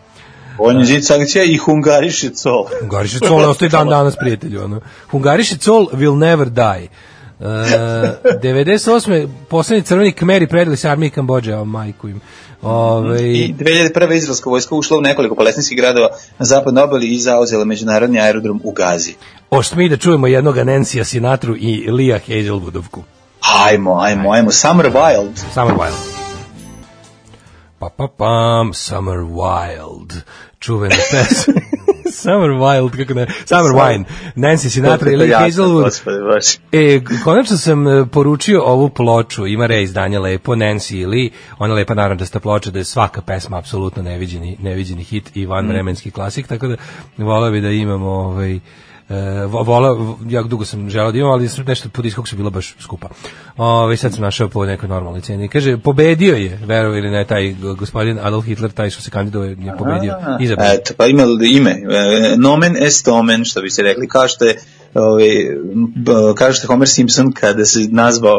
[0.60, 2.66] On je zid sankcija i hungariše col.
[2.82, 4.64] Hungariše Col ostaje dan danas prijatelju.
[4.64, 4.82] Ono.
[5.12, 6.88] Hungariše Col will never die.
[7.40, 9.28] Uh, 98.
[9.50, 12.22] poslednji crveni kmeri predali se armiji Kambođe, a majku im.
[12.62, 14.16] Ove, I 2001.
[14.16, 18.72] izraelska vojska ušla u nekoliko palestinskih gradova na zapadnoj obali i zauzela međunarodni aerodrom u
[18.72, 19.14] Gazi.
[19.50, 23.02] Ošto mi da čujemo jednog Nancy'a Sinatru i Lia Hazelwoodovku.
[23.66, 24.52] Ajmo, ajmo, ajmo.
[24.52, 25.32] Summer Wild.
[25.54, 26.20] Summer Wild.
[27.80, 30.14] Pa pa pam, Summer Wild.
[30.60, 31.54] Čuvena pesma.
[32.12, 34.04] Summer Wild, kako ne, Summer Wine.
[34.36, 36.60] Nancy Sinatra i Lee Hazelwood.
[36.72, 41.30] E, konačno sam e, poručio ovu ploču, ima re izdanje lepo, Nancy i Lee,
[41.60, 46.12] ona lepa naranđasta ploča da je svaka pesma apsolutno neviđeni, neviđeni hit i van vremenski
[46.12, 46.76] klasik, tako da
[47.18, 48.60] volao bi da imamo ovaj,
[49.10, 52.36] E, vo- vola, vo- jako dugo sam želeo da imam, ali nešto po diskog su
[52.36, 53.08] bila baš skupa.
[53.58, 55.48] Ove, sad sam našao po nekoj normalnoj ceni.
[55.48, 59.74] Kaže, pobedio je, verovo ili ne, taj gospodin Adolf Hitler, taj što se kandiduje, je
[59.78, 60.14] pobedio.
[60.40, 60.68] Izabran.
[60.72, 64.56] Eto, pa ima ime, e, nomen est omen, što bi se rekli, kao što je
[65.96, 68.38] b- kao što Homer Simpson kada se nazvao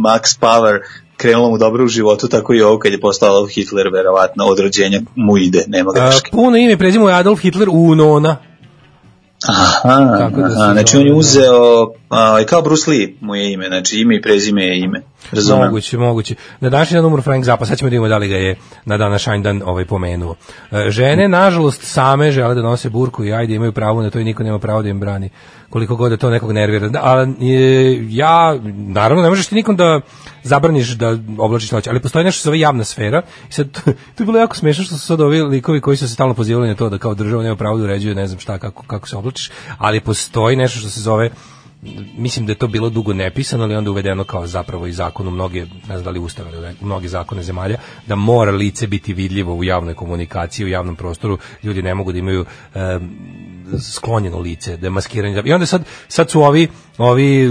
[0.00, 0.78] Max Power
[1.16, 4.58] krenulo mu dobro u životu, tako i ovo kad je postao Adolf Hitler, verovatno od
[4.58, 6.30] rođenja mu ide, nema greške.
[6.30, 8.36] puno ime prezimo je Adolf Hitler Unona.
[9.48, 13.96] Aha, da aha, znači on je uzeo, a, kao Bruce Lee mu je ime, znači
[14.00, 15.02] ime i prezime je ime.
[15.32, 15.64] Razumem.
[15.64, 16.34] Moguće, moguće.
[16.60, 18.96] Na današnji dan umro Frank Zappa, sad ćemo da vidimo da li ga je na
[18.96, 20.34] današnji dan ovaj pomenuo.
[20.70, 24.24] E, Žene, nažalost, same žele da nose burku i ajde imaju pravo na to i
[24.24, 25.30] niko nema pravo da im brani.
[25.70, 26.88] Koliko god da to nekog nervira.
[26.88, 30.00] Da, ali e, ja, naravno, ne možeš ti nikom da
[30.42, 33.22] zabraniš da oblačiš što ali postoji nešto što se zove javna sfera.
[33.48, 33.70] I sad,
[34.14, 36.68] to je bilo jako smešno što su sad ovi likovi koji su se stalno pozivali
[36.68, 39.16] na to da kao država nema pravo da uređuje ne znam šta, kako, kako se
[39.16, 41.30] oblačiš, ali postoji nešto što se zove
[42.16, 45.30] mislim da je to bilo dugo nepisano, ali onda uvedeno kao zapravo i zakon u
[45.30, 47.76] mnoge, ne znam da li ustave, ali u mnoge zakone zemalja,
[48.06, 52.18] da mora lice biti vidljivo u javnoj komunikaciji, u javnom prostoru, ljudi ne mogu da
[52.18, 53.10] imaju em,
[53.80, 55.42] sklonjeno lice, da je maskiranje.
[55.44, 56.68] I onda sad, sad su ovi,
[56.98, 57.48] ovi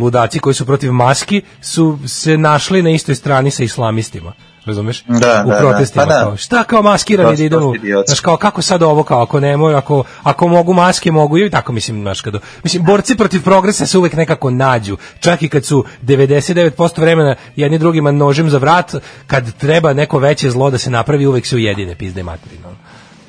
[0.00, 4.32] ludaci koji su protiv maski su se našli na istoj strani sa islamistima.
[4.66, 5.04] Razumeš?
[5.04, 5.14] Da,
[5.46, 5.58] u da, da.
[5.58, 6.20] protestima Pa da.
[6.20, 7.44] kao, šta kao maskirani da
[7.76, 8.06] idiotski.
[8.06, 11.50] znaš kao kako sad ovo kao ako ne mogu ako ako mogu maske mogu i
[11.50, 15.64] tako mislim znaš kad mislim borci protiv progresa se uvek nekako nađu čak i kad
[15.64, 18.94] su 99% vremena jedni drugima nožem za vrat
[19.26, 22.68] kad treba neko veće zlo da se napravi uvek se ujedine pizde materino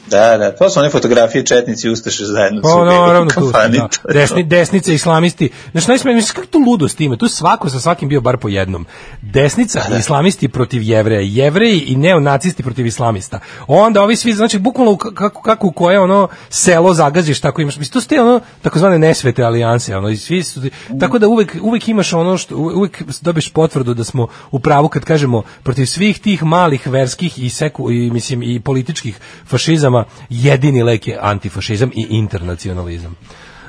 [0.10, 3.88] Da, da, to su one fotografije četnici i Ustaše zajedno Pa u naravno tu, da.
[4.14, 5.50] Desni, desnice, islamisti.
[5.72, 7.16] Znaš, najsme, mislim, kako tu ludost ima?
[7.16, 8.86] Tu svako sa svakim bio bar po jednom.
[9.22, 13.40] Desnica i islamisti protiv jevreja, jevreji i neonacisti protiv islamista.
[13.68, 17.78] Onda ovi svi, znači, bukvalno kako, kako u koje ono selo zagaziš, tako imaš.
[17.78, 20.62] Mislim, to su te ono, takozvane nesvete alijanse, ono, i svi su,
[21.00, 25.06] tako da uvek, uvek imaš ono što, uvek dobiješ potvrdu da smo u pravu kad
[25.06, 29.97] kažemo protiv svih tih malih verskih i seku, i, mislim, i političkih fašizama,
[30.30, 33.16] jedini lek je antifašizam i internacionalizam.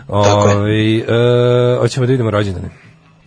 [0.07, 0.57] Tako je.
[0.57, 2.71] Ovaj, e, hoćemo da vidimo rođendane.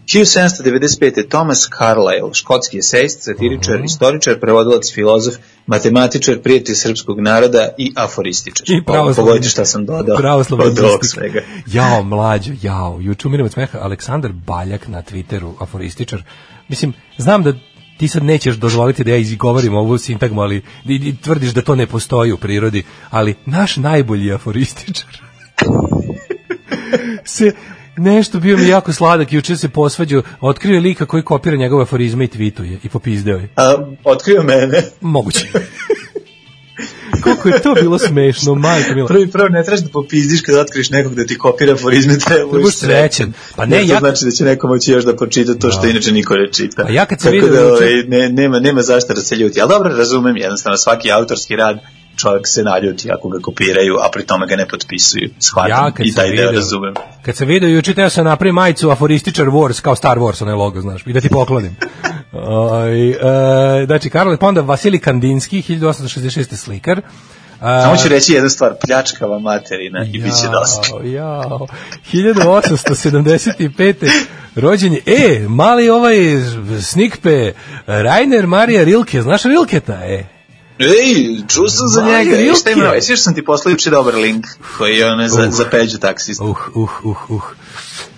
[0.07, 1.29] 1795.
[1.29, 3.83] Thomas Carlyle, škotski esejist, satiričar, Mhm.
[3.85, 5.35] istoričar, prevodilac, filozof,
[5.67, 8.65] matematičar, prijatelj srpskog naroda i aforističar.
[8.69, 8.83] I.
[9.15, 11.41] Pogodite šta sam dodao od ovog svega.
[11.67, 12.97] Jao, mlađo, jao.
[13.01, 16.23] Juče umiram od smeha Aleksandar Baljak na Twitteru, aforističar.
[16.67, 17.53] Mislim, znam da
[18.01, 21.75] ti sad nećeš dozvoliti da ja izgovorim ovu sintagmu, ali i, i tvrdiš da to
[21.75, 25.21] ne postoji u prirodi, ali naš najbolji aforističar
[27.35, 27.51] se
[27.97, 32.25] nešto bio mi jako sladak juče se posvađao, otkrio je lika koji kopira njegove aforizme
[32.25, 33.49] i tweetuje i popizdeo je.
[33.55, 34.83] A, otkrio mene.
[35.01, 35.47] Moguće.
[37.23, 39.07] Koliko je to bilo smešno, majko mila.
[39.07, 42.61] Prvi prvo ne trebaš da popizdiš kad otkriš nekog da ti kopira aforizme, treba budeš
[42.61, 43.33] budeš srećan.
[43.55, 45.87] Pa ne, Jer to ja- znači da će neko moći još da pročita to što
[45.87, 46.83] inače niko ne čita.
[46.83, 49.61] A ja kad sam vidio da, juče- ovaj, ne, nema, nema zašto da se ljuti.
[49.61, 51.79] Ali dobro, razumem, jednostavno svaki autorski rad
[52.21, 55.29] čovjek se naljuti ako ga kopiraju, a pri tome ga ne potpisuju.
[55.39, 56.93] Shvatam Ja kad i taj deo video, razumem.
[57.25, 60.81] kad sam video juče teo sam napravim majicu aforističar Wars kao Star Wars onaj logo
[60.81, 61.75] znaš i da ti poklonim.
[62.33, 63.15] Oj, e,
[63.85, 67.01] znači Karol pa onda Vasilij Kandinski 1866 slikar.
[67.61, 70.87] A, Samo ću reći jednu stvar, pljačkava materina i bit će dosta.
[71.03, 71.67] Jao, jao.
[72.13, 74.09] 1875.
[74.55, 76.15] rođen je, e, mali ovaj
[76.81, 77.51] snikpe,
[77.87, 80.40] Rainer Marija Rilke, znaš Rilketa, e?
[80.83, 81.15] Ej,
[81.47, 82.17] čuo sam za njega.
[82.19, 82.37] Rilke.
[82.37, 82.59] Rilke.
[82.59, 82.85] Šta ima?
[82.85, 84.45] Jesi sam ti poslao juče dobar link
[84.77, 85.49] koji je one za, Uh.
[85.49, 86.43] za peđu taksista.
[86.43, 87.41] Uh, uh, uh, uh.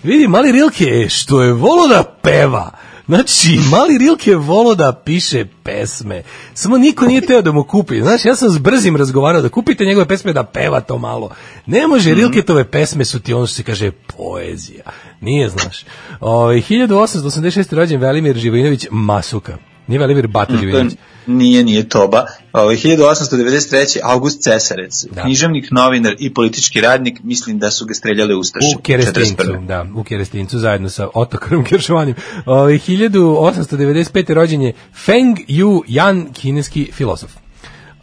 [0.03, 2.72] Vidi, mali Rilke je što je volo da peva.
[3.07, 6.24] Znači, mali Rilke je volo da piše pesme.
[6.53, 8.01] Samo niko nije teo da mu kupi.
[8.01, 11.30] Znaš, ja sam s brzim razgovarao da kupite njegove pesme da peva to malo.
[11.66, 12.20] Ne može, Mhm.
[12.20, 14.84] Rilketove pesme su ti ono što se kaže poezija.
[15.22, 15.86] Nije, znaš.
[16.20, 17.74] Ovaj, O, 1886.
[17.74, 19.57] rođen Velimir Živojinović Masuka.
[19.88, 20.93] Nije Velimir Bata To Živojinović.
[21.28, 22.26] Nije, nije Toba.
[22.53, 23.99] Ovaj 1893.
[24.03, 25.21] August Cesarec, Da.
[25.21, 28.65] književnik, novinar i politički radnik, mislim da su ga streljale Ustaše.
[28.80, 29.65] U Kerestincu, 41..
[29.65, 32.15] da, u Kerestincu zajedno sa Otokarom Keršovanjem.
[32.45, 34.34] Ovaj 1895.
[34.34, 34.74] rođen je
[35.05, 37.43] Feng Yu Yan, kineski filozof.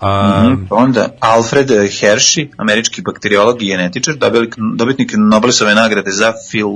[0.01, 0.65] A, Mhm.
[0.71, 6.69] Onda Alfred Hershey, američki bakteriolog i genetičar, dobitnik, dobitnik Nobelove nagrade za fil,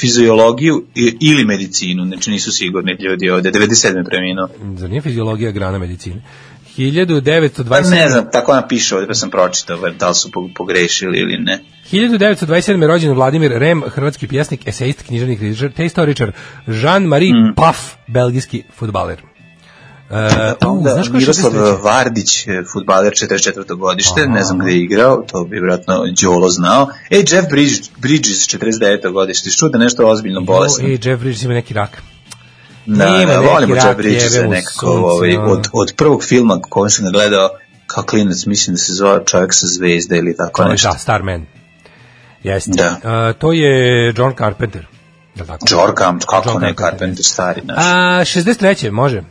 [0.00, 0.84] fiziologiju
[1.20, 4.04] ili medicinu, znači nisu sigurni ljudi ovde, 97.
[4.04, 4.48] preminuo.
[4.76, 6.22] Zar nije fiziologija grana medicine?
[6.66, 7.90] Pa 1927.
[7.92, 11.58] ne znam, tako napiše ovde, pa sam pročitao, da li su po- pogrešili ili ne.
[11.92, 12.86] 1927.
[12.86, 16.32] rođen Vladimir Rem, hrvatski pjesnik, esejist, književnik, kritičar, te istoričar,
[16.66, 17.54] Jean-Marie Mm.
[17.54, 17.76] Paf,
[18.08, 19.22] belgijski futbaler.
[20.12, 20.18] Uh,
[20.68, 21.82] Onda znaš ko je Miroslav 63?
[21.82, 23.74] Vardić, e, fudbaler 44.
[23.74, 24.32] godište, Aha.
[24.32, 26.88] ne znam gde je igrao, to bi vjerojatno Đolo znao.
[27.10, 29.12] E, Jeff Bridges, Bridges 49.
[29.12, 30.88] godište, što da nešto ozbiljno bolesno.
[30.88, 32.02] Ej, Jeff Bridges ima neki rak.
[32.86, 36.90] Da, Ima da, volimo rak, Jeff Bridges nekako sunce, ovaj, od, od prvog filma koji
[36.90, 37.48] sam gledao
[37.86, 40.88] kao klinac, mislim da se zove čovjek sa zvezde ili tako nešto.
[40.88, 41.46] da, Starman.
[42.42, 42.70] Jeste.
[42.74, 42.90] Da.
[43.30, 44.86] Uh, to je John Carpenter.
[45.36, 45.94] Li tako?
[45.98, 47.76] Camp, kako John ne, Carpenter, Carpenter stari naš.
[47.78, 48.90] A, 63.
[48.90, 49.22] može.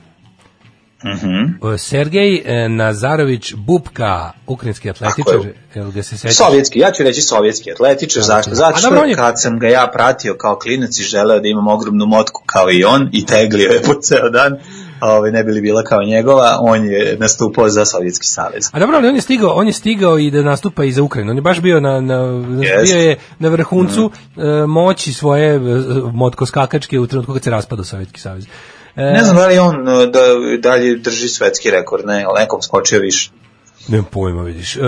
[1.06, 1.44] Mhm.
[1.62, 5.40] Uh, Sergej e, Nazarović Bubka, ukrajinski atletičar,
[5.76, 6.34] jel ga se seća?
[6.34, 8.56] Sovjetski, ja ću reći sovjetski atletičar, zašto?
[8.56, 11.68] Zato A što je- kad sam ga ja pratio kao klinac i želeo da imam
[11.68, 14.58] ogromnu motku kao i on i teglio je po ceo dan,
[15.00, 18.70] a ovaj, ne bi li bila kao njegova, on je nastupao za Sovjetski savez.
[18.72, 21.32] A dobro, ali on je stigao, on je stigao i da nastupa i za Ukrajinu.
[21.32, 22.16] On je baš bio na, na
[22.62, 22.84] Jest.
[22.84, 24.42] bio je na vrhuncu Mm.
[24.68, 25.60] moći svoje
[26.14, 28.46] motkoskakačke u trenutku kad se raspadao Sovjetski savez.
[28.96, 30.20] E, Ne znam da li on uh, da
[30.60, 33.32] dalje drži svetski rekord, ne, ali nekom skočio više.
[33.88, 34.76] Nemam pojma, vidiš.
[34.76, 34.80] E,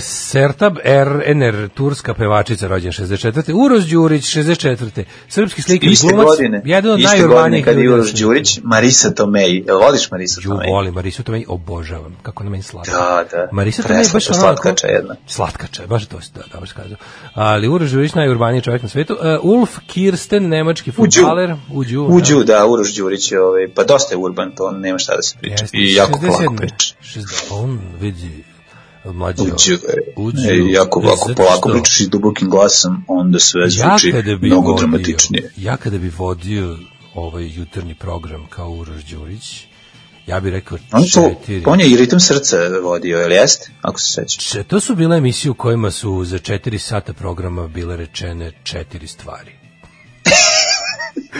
[0.00, 1.22] Sertab R.
[1.26, 3.52] Ener, turska pevačica, rođen 64.
[3.52, 5.04] Uroš Đurić, 64.
[5.28, 8.12] Srpski slikar Iste glumac, godine, jedan od iste godine najurbanijih kad je Uroš.
[8.12, 10.70] Đurić, Marisa Tomei, jel voliš Marisa Ju, Tomei?
[10.70, 12.16] volim Marisu Tomei, obožavam.
[12.22, 12.92] Kako na meni slatka.
[12.92, 13.48] Da, da.
[13.52, 15.16] Marisa Tomei je baš slatkača jedna.
[15.26, 16.96] Slatkača, baš to si da, dobro si kazao.
[17.34, 19.14] Ali Uroš Đurić, najurbaniji čovjek na svetu.
[19.14, 21.54] Uh, Ulf Kirsten, nemački futbaler.
[21.72, 22.02] Uđu.
[22.02, 25.36] Uđu, da, Uroš Đurić je, ovaj, pa dosta je urban, to nema šta da se
[25.40, 25.64] priča.
[25.64, 26.26] Jeste, I jako 67.
[26.26, 26.94] polako priča.
[27.02, 28.35] 60 On vidi
[29.12, 29.42] mlađo.
[29.42, 29.78] Uđu,
[30.16, 30.38] Uđu.
[30.50, 34.70] e, jako zato polako pričaš i dubokim glasom, onda sve ja zvuči kada bi mnogo
[34.70, 35.52] vodio, dramatičnije.
[35.56, 36.78] Ja kada bi vodio
[37.14, 39.64] ovaj jutarnji program kao Uroš Đurić,
[40.26, 41.62] ja bih rekao On, to, četiri.
[41.66, 43.70] on je i ritam srca vodio, jel jeste?
[43.82, 44.66] Ako se sećaš.
[44.68, 49.65] To su bile emisije u kojima su za četiri sata programa bile rečene četiri stvari.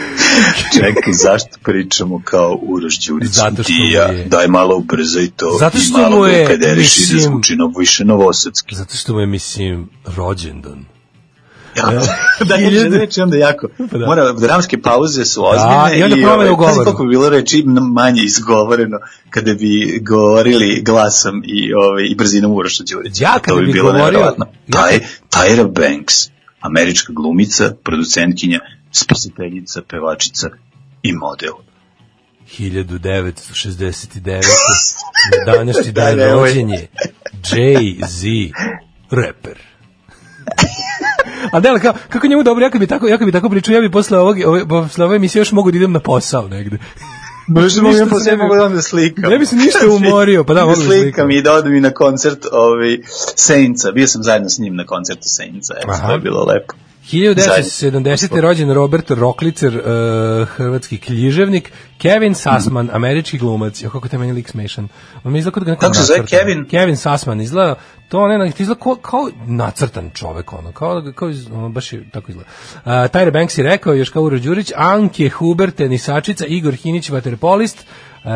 [0.75, 3.29] Čekaj, zašto pričamo kao Uroš Đurić?
[3.29, 6.43] Zato što Dija, mu je- daj malo ubrzaj to Zato i što malo mu je,
[6.43, 8.75] upederiš i da mislim- zvuči više novosadski.
[8.75, 10.85] Zato što mu je, mislim, rođendan.
[11.75, 12.01] Ja,
[12.49, 13.67] da je reči onda jako.
[13.91, 14.05] Pa da.
[14.05, 16.67] Mora, dramske pauze su ozbiljne i onda promene ovaj, u govoru.
[16.67, 18.97] pazi koliko bi bilo reči manje izgovoreno
[19.29, 23.23] kada bi govorili glasom i, ovaj, i brzinom Uroša Đurića.
[23.23, 24.45] Ja kada to bi bi bilo govorio- nevjerovatno.
[24.67, 26.13] ja Taj, Tyra Banks,
[26.59, 28.59] američka glumica, producentkinja,
[28.97, 30.49] spasiteljica, pevačica
[31.03, 31.53] i model.
[32.59, 34.41] 1969.
[35.37, 36.87] na današnji dan Da, rođen je
[37.43, 38.51] Jay-Z,
[39.11, 39.57] reper.
[41.51, 43.73] A da, kao, kako njemu dobro, ja kad bi tako, ja kad bi tako pričao,
[43.73, 46.77] ja bi posle ovog, ove, posle ove emisije još mogu da idem na posao negde.
[47.47, 49.29] Možda Ništa mogu ne bi- mogu da onda slikam.
[49.29, 51.01] Ne bi se ništa umorio, pa da, da mogu da slikam.
[51.01, 52.97] slikam i da odem i na koncert ovaj,
[53.35, 53.91] Saintsa.
[53.91, 55.27] Bio sam zajedno s njim na koncertu.
[55.41, 56.07] Eto, Aha.
[56.07, 56.73] to je bilo lepo.
[57.11, 58.39] 1970.
[58.39, 63.81] rođen Robert Roklicer, uh, hrvatski književnik, Kevin Sussman, američki glumac.
[63.81, 64.87] Jo, kako te meni lik smešan.
[65.23, 66.25] On mi izgleda da Kako se zove.
[66.25, 66.65] Kevin?
[66.65, 67.75] Kevin Sussman, izgleda,
[68.09, 72.31] to ne, izgleda kao, kao nacrtan čovek, ono, kao, kao iz, ono, baš je tako
[72.31, 72.49] izgleda.
[72.75, 77.85] Uh, Tyra Banks je rekao, još kao Uro Đurić, Anke Huber, tenisačica, Igor Hinić, vaterpolist,
[78.23, 78.31] uh,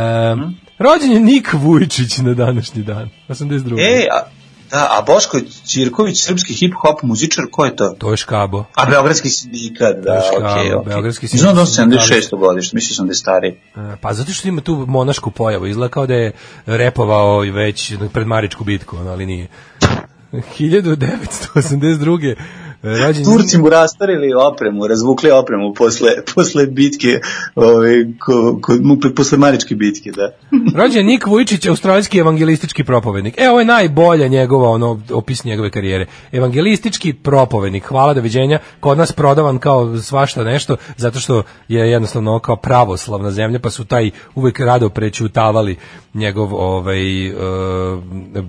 [0.79, 3.79] rođen je Nik Vujčić na današnji dan, 82.
[3.79, 4.40] E, a,
[4.71, 7.89] da, a Boško Ćirković, srpski hip-hop muzičar, ko je to?
[7.99, 8.65] To je škabo.
[8.75, 10.93] A Beogradski sindikat, da, okej, okej.
[10.93, 12.05] Beogradski Znam da on sindikat.
[12.05, 12.39] 76.
[12.39, 13.51] godište, mislio sam da je stariji.
[13.75, 16.31] E, Pa zato što ima tu monašku pojavu, izgleda kao da je
[16.65, 19.47] repovao i već pred Maričku bitku, ali nije.
[20.31, 22.35] 1982.
[22.83, 27.19] rođen Turci mu rastarili opremu, razvukli opremu posle, posle bitke,
[27.55, 28.73] ovaj, ko, ko,
[29.15, 30.31] posle Maričke bitke, da.
[30.81, 33.35] Rođen je Nik Vujčić, australijski evangelistički propovednik.
[33.37, 36.05] E, ovo je najbolja njegova ono, opis njegove karijere.
[36.31, 42.55] Evangelistički propovednik, hvala doviđenja, kod nas prodavan kao svašta nešto, zato što je jednostavno kao
[42.55, 45.77] pravoslavna zemlja, pa su taj uvek rado prećutavali
[46.13, 47.39] njegov ovaj, uh,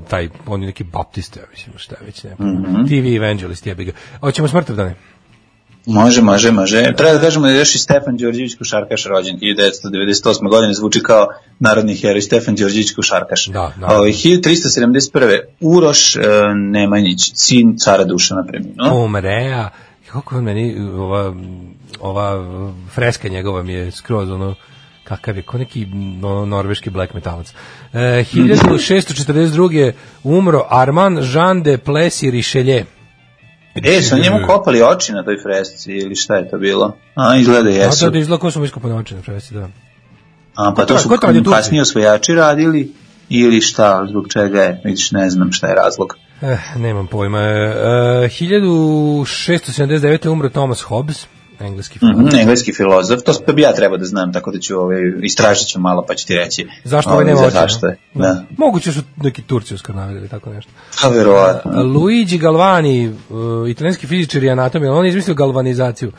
[0.09, 2.37] taj, on je neki baptista, mislim, šta je već ne.
[2.89, 3.93] TV evangelist, jebi ga.
[4.22, 4.94] Hoćemo smrtovdane.
[5.86, 6.92] Može, može, može.
[6.96, 10.48] Treba da kažemo da je još i Stefan Đorđević Košarkaš rođen 1998.
[10.48, 13.46] godine, zvuči kao narodni heroj Stefan Đorđević Košarkaš.
[13.46, 13.86] Da, da.
[13.86, 15.38] Ovaj, 1371.
[15.60, 16.20] Uroš e,
[16.54, 19.04] Nemanjić, sin cara Dušana preminuo.
[19.04, 19.70] Umrea,
[20.12, 21.34] kako meni, ova,
[22.00, 22.44] ova
[22.94, 24.54] freska njegova mi je skroz ono,
[25.04, 25.86] kakav je, ko neki
[26.46, 27.54] norveški black metalac.
[27.92, 29.92] E, 1642.
[30.24, 32.84] umro Armand Jean de Plessis Richelieu.
[33.74, 36.96] E, su na njemu kopali oči na toj fresci ili šta je to bilo?
[37.14, 38.04] A, izgleda A jesu.
[38.04, 39.68] to da izgleda ko su mu iskopane oči na fresi, da.
[40.54, 41.08] A, pa to su
[41.50, 42.92] kasnije osvojači radili
[43.28, 46.16] ili šta, zbog čega je, vidiš, ne znam šta je razlog.
[46.42, 47.38] Eh, nemam pojma.
[47.38, 47.74] E,
[48.28, 50.28] 1679.
[50.28, 51.26] umro Thomas Hobbes,
[51.62, 52.26] engleski filozof.
[52.26, 55.80] Mhm, engleski filozof, to, bi ja trebao da znam, tako da ću ovaj, istražit ću
[55.80, 56.68] malo pa ću ti reći.
[56.84, 57.54] Zašto ovaj nema za oči?
[57.54, 58.44] Zašto je, da.
[58.58, 60.72] Moguće su neki Turci uskrnavili ili tako nešto.
[61.02, 61.82] Pa verovatno.
[61.82, 66.12] Luigi Galvani, uh, italijanski fizičar i anatom, on je izmislio galvanizaciju.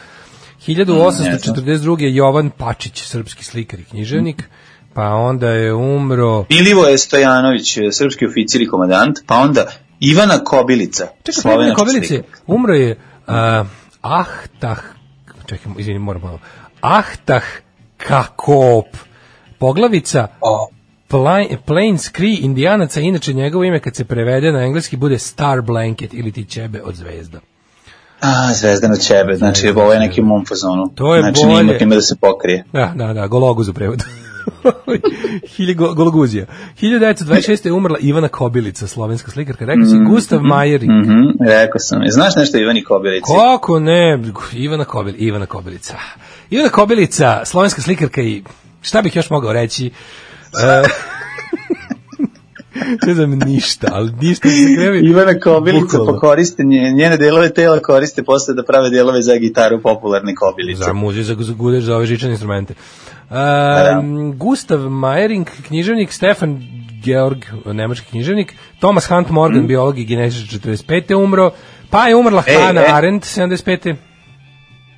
[0.68, 2.02] 1842.
[2.02, 4.44] je Jovan Pačić, srpski slikar i književnik,
[4.94, 6.46] pa onda je umro...
[6.50, 9.66] Milivoje Stojanović, srpski oficir i komadant, pa onda
[10.00, 12.30] Ivana Kobilica, Čekaj, Kobilice, slikar.
[12.48, 12.92] umro je
[13.28, 13.34] uh,
[14.02, 14.80] Ahtah,
[15.46, 16.40] čekaj, izvini, moram malo.
[16.82, 17.44] Ahtah
[17.98, 18.86] Kakop,
[19.60, 20.28] poglavica
[21.08, 26.14] Plain, Plains Cree indijanaca, inače njegovo ime kad se prevede na engleski bude Star Blanket
[26.14, 27.40] ili ti ćebe od zvezda.
[28.22, 30.92] A, Zvezdano Čebe, znači ovo je neki fazonu.
[30.96, 31.78] To je znači, bolje.
[31.78, 32.64] time da se pokrije.
[32.74, 34.04] Da, da, da, gologuz u prevodu.
[35.56, 36.46] Hilje go, gologuzija.
[36.82, 37.66] 1926.
[37.66, 39.66] je umrla Ivana Kobilica, slovenska slikarka.
[39.66, 40.92] Rekao si Gustav Majering.
[40.92, 42.00] Mhm, rekao sam.
[42.10, 43.32] Znaš nešto o Ivani Kobilici?
[43.36, 44.20] Kako ne?
[44.54, 45.98] Ivana Kobil, Ivana Kobilica.
[46.50, 48.44] Ivana Kobilica, slovenska slikarka i
[48.82, 49.86] šta bih još mogao reći?
[49.86, 50.84] E,
[53.08, 55.10] ne znam ništa, ali ništa se krevi.
[55.10, 56.20] Ivana Kobilica Bukvalno.
[56.20, 60.84] koriste, nje- njene delove tela koriste posle da prave delove za gitaru popularne Kobilice.
[60.84, 62.74] Za muziku, za, za gudež, za ove žičane instrumente.
[62.74, 64.04] E, da.
[64.36, 66.62] Gustav Majering, književnik, Stefan
[67.04, 71.16] Georg, nemački književnik, Thomas Hunt Morgan, biolog i genetičar 45.
[71.16, 71.52] umro,
[71.90, 72.92] pa je umrla Ej, Hannah e.
[72.92, 73.96] Arendt 75.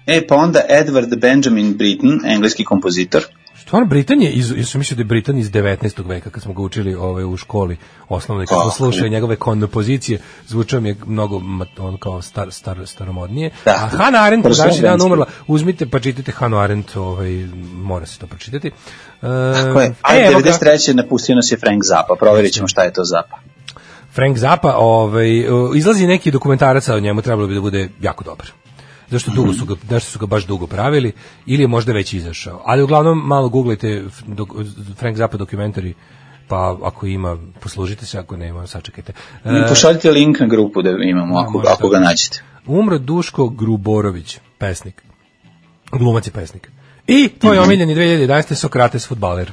[0.07, 3.21] E, pa onda Edward Benjamin Britten, engleski kompozitor.
[3.66, 6.07] Stvarno, Britan je, iz, ja sam mislio da je Britan iz 19.
[6.07, 7.78] veka, kad smo ga učili ovaj, u školi
[8.09, 8.76] osnovne, kad smo Kako?
[8.76, 11.41] slušali njegove kompozicije, zvučao mi je mnogo
[11.80, 13.49] on kao star, star, staromodnije.
[13.66, 13.72] Da.
[13.72, 18.28] A Hannah Arendt, danas dan umrla, uzmite pa čitajte Hannah Arendt, ovaj, mora se to
[18.28, 18.68] pročitati.
[18.68, 18.72] E,
[19.53, 19.95] Tako je.
[20.01, 20.95] A e, evo ga, 93.
[20.95, 23.38] napustio nas je Frank Zappa, provjerit ćemo šta je to Zappa.
[24.13, 25.45] Frank Zappa, ovaj,
[25.76, 28.47] izlazi neki dokumentarac, o njemu trebalo bi da bude jako dobar.
[29.09, 31.11] Zašto dugo su ga, zašto su ga baš dugo pravili,
[31.45, 32.61] ili je možda već izašao.
[32.65, 33.51] Ali uglavnom malo
[34.25, 34.49] dok,
[34.97, 35.93] Frank Zappa dokumentari,
[36.47, 39.13] pa ako ima, poslužite se, ako nema, sačekajte.
[39.45, 42.03] E, Pošaljite link na grupu da imamo, ako, može ako ga to.
[42.03, 42.43] nađete.
[42.65, 45.03] umro Duško Gruborović, pesnik.
[45.91, 46.71] Glumac i pesnik.
[47.07, 48.53] I tvoj omiljeni 2011.
[48.55, 49.51] Sokrates, futbaler.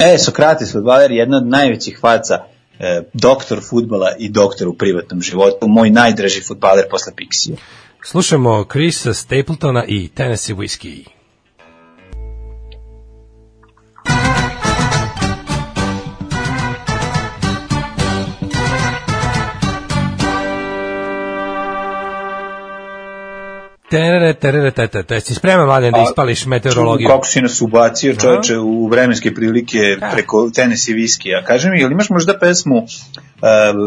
[0.00, 2.34] E, Sokrates, futbaler, jedna od najvećih faca,
[2.78, 7.56] e, doktor futbala i doktor u privatnom životu, moj najdraži futbaler posle Pixija.
[8.10, 11.04] Slušamo Chrisa Stapletona i Tennessee Whiskey.
[23.90, 27.08] Terere, terere, tete, te, si spreman, mladen, da ispališ meteorologiju?
[27.08, 29.78] Kako si nas ubacio čoveče u vremenske prilike
[30.12, 31.44] preko Tennessee viskija.
[31.44, 32.88] Kaži mi, ili imaš možda pesmu uh,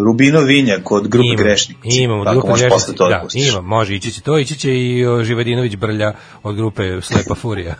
[0.05, 1.79] Rubino Vinja kod grupe Imam, Grešnici?
[1.83, 3.49] Imamo, Tako grupa možeš Grešnici, da, da, pustiš.
[3.49, 7.75] ima, može, ići će to, ići će i Živadinović Brlja od grupe Slepa Furija.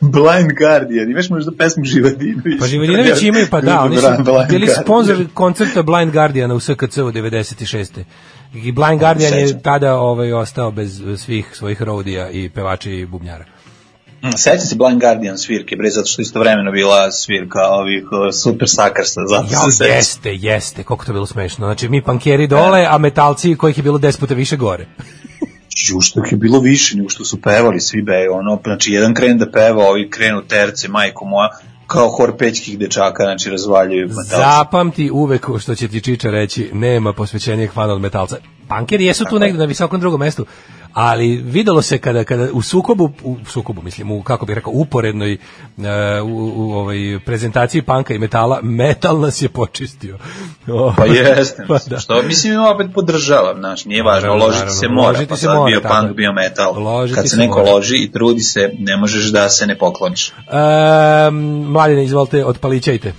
[0.00, 2.60] Blind Guardian, imaš možda pesmu Živadinović?
[2.60, 6.98] Pa Živadinović imaju, pa da, oni su Blind bili sponsor koncerta Blind Guardiana u SKC
[6.98, 8.02] u 96.
[8.54, 13.44] I Blind Guardian je tada ovaj, ostao bez svih svojih rodija i pevača i bubnjara.
[14.24, 18.68] Mm, Sećam se Blind Guardian svirke, bre, zato što istovremeno bila svirka ovih uh, super
[18.68, 21.66] sakarsa, zato Ja, se jeste, jeste, koliko to bilo smešno.
[21.66, 24.86] Znači, mi pankeri dole, a metalci kojih je bilo 10 puta više gore.
[26.00, 29.38] Što ih je bilo više nego što su pevali svi be, ono, znači jedan kren
[29.38, 31.48] da peva, ovi krenu terce, majko moja,
[31.86, 34.36] kao hor pećkih dečaka, znači razvaljuju metalci.
[34.36, 38.36] Zapamti uvek što će ti Čiča reći, nema posvećenijeg fana od metalca.
[38.68, 40.46] Pankeri jesu tu negde na visokom drugom mestu,
[40.94, 45.32] ali videlo se kada kada u sukobu u sukobu mislim u kako bih rekao uporednoj
[45.32, 45.38] e,
[46.20, 50.18] u, u ovoj prezentaciji panka i metala metal nas je počistio.
[50.96, 51.98] Pa jeste, Pa da.
[51.98, 55.48] što mislim opet podržavam, znaš, nije važno, Naravno, ložiti naravno, se mora, ložiti pa se
[55.48, 57.70] mora, bio tako punk, bio metal, Ložiti kad se se neko mora.
[57.70, 60.28] loži i trudi se, ne možeš da se ne pokloniš.
[60.28, 60.32] E,
[61.66, 63.12] mladine, izvolite, otpalićajte.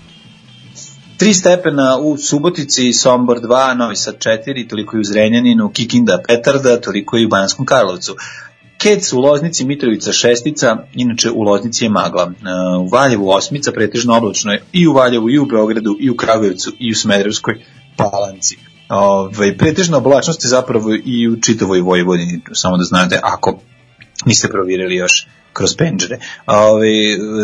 [1.17, 6.81] Tri stepena u Subotici, Sombor 2, Novi Sad 4, toliko i u Zrenjaninu, Kikinda, Petarda,
[6.81, 8.15] toliko i u Banskom Karlovcu.
[8.77, 12.23] Kec u Loznici, Mitrovica šestica, inače u Loznici je magla.
[12.23, 12.33] E,
[12.79, 16.91] U Valjevu osmica, pretežno oblačno i u Valjevu, i u Beogradu, i u Kragujevcu, i
[16.91, 17.65] u Smederevskoj
[17.97, 18.57] palanci.
[18.89, 23.59] Ove, pretežna oblačnost je zapravo i u čitavoj Vojvodini, samo da znate, ako
[24.25, 26.17] niste provjerili još kroz penđere.
[26.45, 26.87] Ove,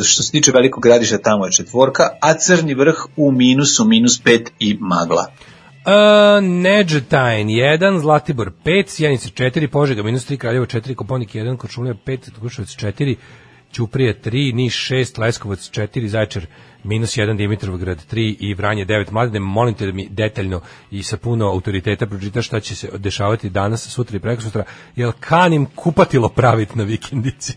[0.03, 4.51] što se tiče velikog gradišta, tamo je četvorka, a crni vrh u minusu, minus pet
[4.59, 5.25] i magla.
[5.85, 11.93] Uh, Neđetajn 1, Zlatibor 5, Sjenica 4, Požega minus 3, Kraljevo 4, Koponik 1, Kočulija
[12.05, 13.15] 5, Kruševac 4,
[13.73, 16.45] Ćuprije 3, Niš 6, Leskovac 4, Zaječar
[16.83, 19.11] minus 1 Dimitrovgrad 3 i Vranje 9.
[19.11, 20.61] Mladine, molim te da mi detaljno
[20.91, 24.63] i sa puno autoriteta pročitaš šta će se dešavati danas, sutra i prekosutra,
[24.95, 27.53] jer kanim kupatilo praviti na vikendici.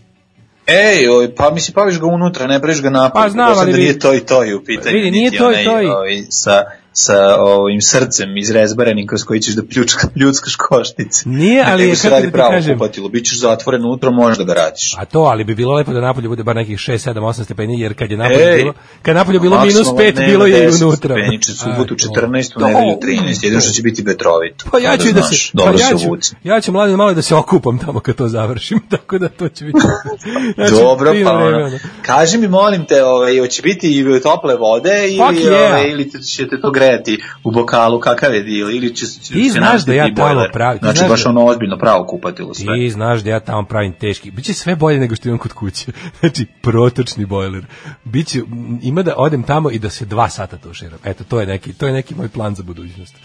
[0.67, 3.23] Ej, oj, pa mislim, paviš ga unutra, ne breš ga napad.
[3.23, 4.95] Pa znam, ali da nije to i to i u pitanju.
[4.95, 6.63] Vidi, nije to i to i- ovaj, sa,
[6.97, 11.29] sa ovim srcem izrezbarenim kroz koji ćeš da pljučka, pljuckaš koštice.
[11.29, 14.53] Nije, ali je, kako da ti pravo kažem- kupatilo, bit ćeš zatvoren unutra, možeš da
[14.53, 14.95] radiš.
[14.97, 17.79] A to, ali bi bilo lepo da napolju bude bar nekih 6, 7, 8 stepeni,
[17.79, 20.45] jer kad je napolju Ej, bilo, kad je napolju bilo minus Maksimalno 5, dnevno bilo
[20.45, 21.15] je i 10 unutra.
[21.15, 22.21] Stepeniče, subotu A, to.
[22.21, 24.65] 14, u nedelju 13, jedino što će biti vetrovito.
[24.71, 27.35] Pa ja ću Da da se, pa ja ću, ja ću mladim malo da se
[27.35, 29.79] okupam tamo kad to završim, tako da to će biti.
[30.57, 35.49] ja Dobro, pa ono, kaži mi molim te, ovaj, hoće biti i tople vode ili,
[35.49, 37.13] ovaj, ili te- ćete to grejati
[37.43, 40.51] u bokalu, kakav je deal, ili će, će Ti znaš da ja tamo bojler.
[40.51, 42.75] pravi- ti Znači baš da- ono ozbiljno pravo kupatilo sve.
[42.75, 44.31] Ti znaš da ja tamo pravim teški.
[44.31, 45.91] Biće sve bolje nego što imam kod kuće.
[46.19, 47.65] Znači, protočni bojler.
[48.03, 48.41] Biće,
[48.81, 50.99] ima da odem tamo i da se dva sata tuširam.
[51.03, 53.15] Eto, to je neki, to je neki moj plan za budućnost.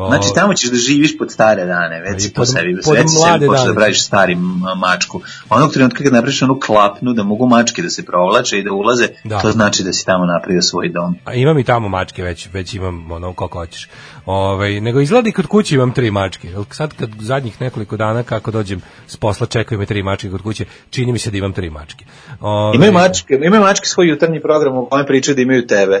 [0.00, 3.46] O, Znači tamo ćeš da živiš pod stare dane, već pod- sebi, pod već sebi
[3.46, 3.68] počeo dane.
[3.68, 4.36] da praviš stari
[4.76, 5.20] mačku.
[5.50, 9.08] Onog trenutka kad napraviš onu klapnu da mogu mačke da se provlače i da ulaze,
[9.24, 9.40] Da.
[9.40, 11.16] to znači da si tamo napravio svoj dom.
[11.24, 13.88] A imam i tamo mačke već, već imam ono koliko hoćeš.
[14.26, 16.48] Ovaj nego izgleda i kod kuće imam tri mačke.
[16.48, 20.42] Jel sad kad zadnjih nekoliko dana kako dođem s posla čekaju me tri mačke kod
[20.42, 22.04] kuće, čini mi se da imam tri mačke.
[22.40, 26.00] Ovaj, Imaju mačke, imaju mačke svoj jutarnji program u kojem pričaju da imaju tebe.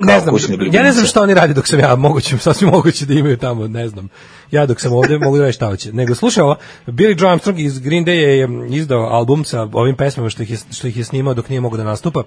[0.00, 0.34] Ne znam,
[0.72, 3.68] ja ne znam šta oni rade dok sam ja, moguće, sasvim moguće da imaju tamo,
[3.68, 4.08] ne znam.
[4.50, 5.92] Ja dok sam ovde mogu da reći šta hoće.
[5.92, 10.30] Nego slušaj ovo, Billy Joe Armstrong iz Green Day je izdao album sa ovim pesmama
[10.30, 12.22] što ih je, što ih je snimao dok nije mogao da nastupa.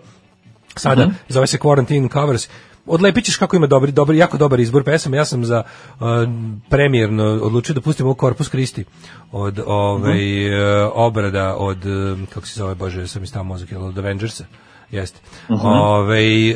[0.76, 1.12] Sada, Mhm.
[1.30, 2.50] zove se Quarantine Covers.
[2.86, 5.16] Odlepit ćeš kako ima dobri, dobri, jako dobar izbor pesama.
[5.16, 6.08] Ja sam za uh,
[6.70, 8.86] premijerno odlučio da pustim ovo Corpus Christi
[9.32, 10.54] od ovaj, Mhm.
[10.54, 14.46] uh, obrada od, uh, kako se zove, bože, sam mi stao mozak, od Avengersa.
[14.92, 15.20] Jeste.
[15.50, 15.66] Mhm.
[15.68, 16.56] Ovaj, e,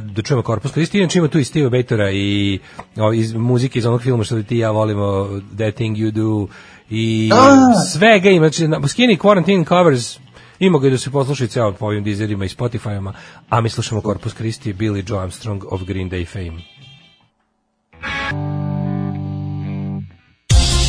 [0.00, 2.58] da čujemo Corpus Christi, inače ima tu i Steve Batora i
[2.96, 6.46] o, iz muzike iz onog filma što ti ja volimo, That Thing You Do,
[6.90, 7.56] i A!
[7.84, 10.18] svega ima, znači, na- Skinny Quarantine Covers,
[10.58, 13.12] ima ga i da se poslušaju ceo po ovim dizerima i Spotify-ama,
[13.48, 16.62] a mi slušamo Corpus Christi, Billy Joe Armstrong of Green Day fame.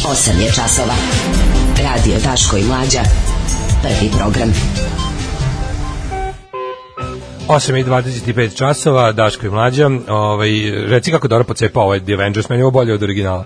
[0.06, 0.94] 8 je časova.
[1.78, 3.02] Radio Daško i Mlađa.
[3.82, 4.50] Prvi program.
[7.50, 10.50] 8 i 25 časova, Daško i Mlađa, ovaj,
[10.88, 13.46] reci kako dobro pocepa ovaj The Avengers, meni je ovo bolje od originala.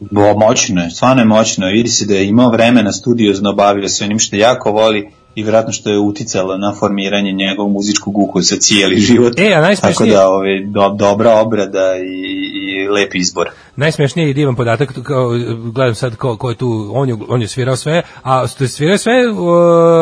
[0.00, 1.66] Bo, moćno je, stvarno je moćno.
[1.66, 5.72] Vidi se da je imao vremena studiozno bavio se onim što jako voli i vjerojatno
[5.72, 9.32] što je uticalo na formiranje njegovog muzičkog ukusa cijeli život.
[9.38, 12.47] E, a najsmešnije- Tako da ove, do, dobra obrada i,
[12.84, 13.50] i lep izbor.
[13.76, 15.28] Najsmešniji je divan podatak, kao,
[15.72, 19.12] gledam sad ko, ko je tu, on je, on je svirao sve, a svirao sve,
[19.28, 19.38] uh,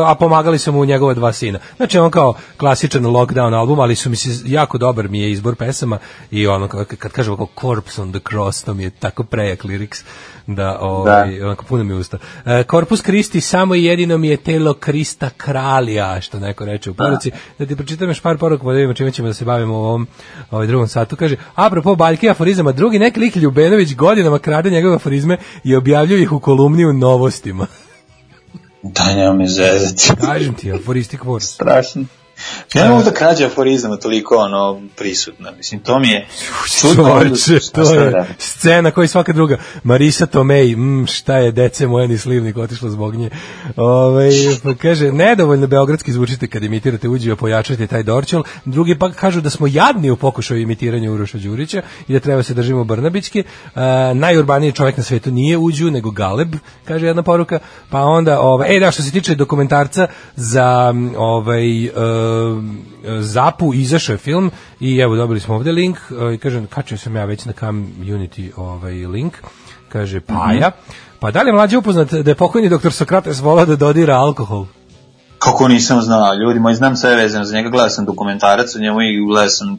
[0.09, 1.59] a pomagali su mu njegova dva sina.
[1.77, 5.55] Znači on kao klasičan lockdown album, ali su mi se jako dobar mi je izbor
[5.55, 5.99] pesama
[6.31, 10.05] i ono, kad kažem kao Corpse on the Cross, to mi je tako prejak lyrics
[10.47, 12.19] da, ovaj, onako puno mi usta.
[12.45, 16.95] E, Corpus Christi samo i jedino mi je telo Krista kralja, što neko reče u
[16.95, 17.31] poruci.
[17.59, 19.85] Da ti pročitam još par poruka, pa da vidimo čime ćemo da se bavimo u
[19.85, 20.07] ovom
[20.51, 21.17] ovaj drugom satu.
[21.17, 26.33] Kaže, apropo baljke aforizama, drugi neki lik Ljubenović godinama krade njegove aforizme i objavljuje ih
[26.33, 27.67] u kolumni u novostima.
[28.83, 30.11] Da, nema me zezati.
[30.21, 31.55] Kažem ti, aforistik wars.
[31.55, 32.05] Strašno.
[32.75, 35.51] Ja ne mogu da krađa aforizama toliko ono prisutna.
[35.51, 36.27] Mislim, to mi je
[36.81, 37.21] čudno.
[37.23, 38.35] Čoveče, to sad je radim?
[38.39, 39.59] scena koja i svaka druga.
[39.83, 43.31] Marisa Tomei, mm, šta je dece moje ni slivnik otišlo zbog nje.
[43.77, 44.31] Ove,
[44.63, 48.43] pa kaže, nedovoljno beogradski zvučite kad imitirate uđio, pojačajte taj dorčel.
[48.65, 52.55] Drugi pak kažu da smo jadni u pokušaju imitiranja Uroša Đurića i da treba se
[52.55, 53.41] držimo Brnabićki.
[53.41, 53.83] Uh,
[54.15, 57.59] najurbaniji čovjek na svetu nije uđu, nego Galeb, kaže jedna poruka.
[57.91, 60.07] Pa onda, ovaj, e da, što se tiče dokumentarca
[60.37, 61.91] za ovaj, e,
[63.21, 64.51] Zapu, izašao je film
[64.81, 68.51] i evo dobili smo ovde link e, i kažem, kačio sam ja već na community
[68.57, 69.35] ovaj link,
[69.89, 70.71] kaže Paja.
[71.21, 74.67] Pa da li je mlađe upoznat da je pokojni doktor Sokrates volao da dodira alkohol?
[75.39, 79.03] Kako nisam znao, ljudi moji, znam sve vezano za njega, gledao sam dokumentarac o njemu
[79.03, 79.79] i gledao sam,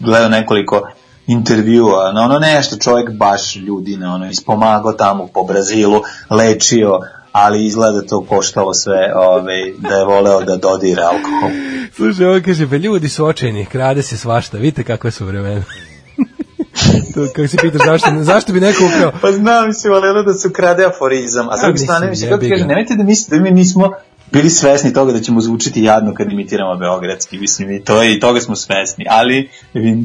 [0.00, 0.88] gledao nekoliko
[1.26, 7.00] intervjua, no ono nešto čovjek baš ljudina, ono, ispomagao tamo po Brazilu, lečio,
[7.36, 11.50] ali izgleda to koštalo sve, ove, da je voleo da dodira alkohol.
[11.92, 15.62] Slušaj, ovo kaže, pa ljudi su očajni, krade se svašta, vidite kakve su vremena.
[17.14, 19.12] to, kako se pitaš, zašto, zašto bi neko ukrao?
[19.20, 22.60] Pa znam se, volelo da se ukrade aforizam, a s druge strane, mislim, mislim, kako
[22.60, 22.66] ga.
[22.66, 23.92] nemojte da mislite da mi nismo
[24.32, 28.40] bili svesni toga da ćemo zvučiti jadno kad imitiramo beogradski, mislim, i, to, i toga
[28.40, 29.48] smo svesni, ali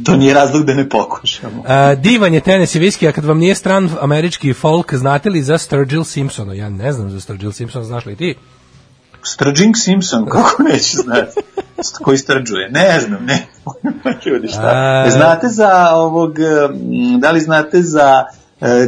[0.06, 1.64] to nije razlog da ne pokušamo.
[1.68, 5.42] A, divan je tenis i viski, a kad vam nije stran američki folk, znate li
[5.42, 6.54] za Sturgill Simpsona?
[6.54, 8.36] Ja ne znam za Sturgill Simpsona, znaš li ti?
[9.24, 11.40] Strđing Simpson, kako neće znati.
[12.04, 12.70] Koji strđuje?
[12.70, 13.48] Ne znam, ne.
[14.26, 14.72] Ljudi, šta?
[15.06, 16.36] A- Znate za ovog,
[17.20, 18.41] da li znate za e,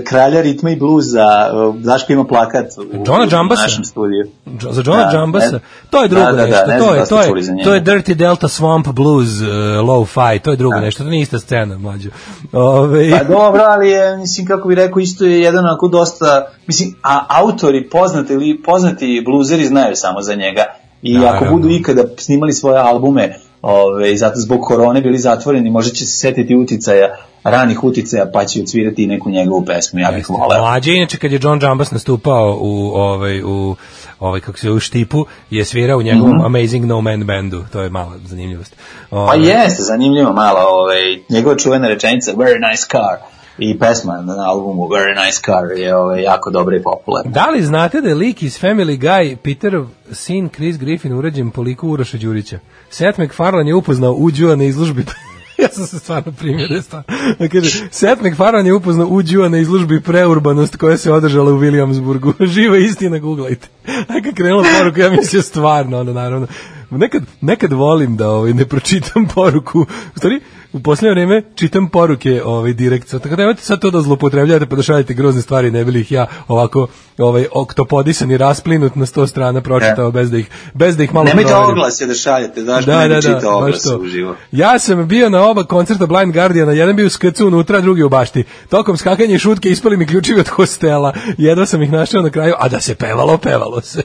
[0.05, 3.61] kralja ritma i bluza, e, Daško ima plakat u, Johna u Jambasa?
[3.61, 4.27] našem studiju.
[4.71, 5.59] Za Johna Da, Jambasa.
[5.89, 6.65] To je drugo Da, da, da, nešto.
[6.79, 7.63] to je da ste to je za njega.
[7.63, 9.47] to je Dirty Delta Swamp Blues uh,
[9.79, 11.03] low fi, to je drugo nešto.
[11.03, 12.09] To nije ista scena, mlađe.
[12.53, 16.95] Ove Pa dobro, ali je, mislim, kako bi rekao, isto je jedan onako dosta, mislim,
[17.03, 20.63] a autori poznati, ili poznati bluzeri znaju samo za njega.
[21.01, 21.37] I Naravno.
[21.37, 26.11] ako budu ikada snimali svoje albume, ove, zato zbog korone bili zatvoreni, možda će se
[26.11, 30.61] setiti uticaja, ranih uticaja, pa će odsvirati neku njegovu pesmu, ja bih voleo.
[30.61, 33.75] Mlađe, inače kad je John Jambas nastupao u ovaj u
[34.19, 37.63] ovaj kako se u štipu, je svirao u njegovom Amazing No Man bandu.
[37.71, 38.75] To je mala zanimljivost.
[38.75, 39.09] Mhm.
[39.09, 44.49] Pa Ovaj, jeste, zanimljivo malo, ovaj, njegova čuvena rečenica, very nice car, i pesma na
[44.49, 47.31] albumu Very Nice Car je ovaj, jako dobra i popularna.
[47.31, 51.61] Da li znate da je lik iz Family Guy Peterov sin Chris Griffin urađen po
[51.61, 52.59] liku Uroša Đurića?
[52.89, 55.05] Seth MacFarlane je upoznao Uđua na izložbi
[55.63, 57.05] ja sam se stvarno primjerio stvarno.
[57.39, 62.45] Da kaže, Seth MacFarlane je upoznao Uđua na izložbi preurbanost koja se održala u Williamsburgu.
[62.53, 63.67] Živa istina, googlajte.
[63.87, 66.47] A kad krenula poruka, ja mislio stvarno, ono naravno.
[66.89, 69.79] Nekad, nekad volim da ovaj, ne pročitam poruku.
[70.15, 70.41] U stvari,
[70.73, 73.07] u posljednje vreme čitam poruke ovaj, direkt.
[73.07, 75.99] Sad, Tako da nemojte sad to da zlopotrebljate pa da šaljete grozne stvari, ne bili
[75.99, 80.97] ih ja ovako ovaj, oktopodisan i rasplinut na sto strana pročitao bez da ih, bez
[80.97, 83.95] da ih malo Nemojte oglasje da šaljete, zašto Da, ne da, da, čitao baš oglase
[83.95, 84.35] uživo.
[84.51, 88.09] Ja sam bio na oba koncerta Blind Guardiana, jedan bio u skrcu unutra, drugi u
[88.09, 88.43] bašti.
[88.69, 91.13] Tokom skakanja i šutke ispali mi ključevi od hostela.
[91.37, 94.03] Jedva sam ih našao na kraju, a da se pevalo, pevalo se.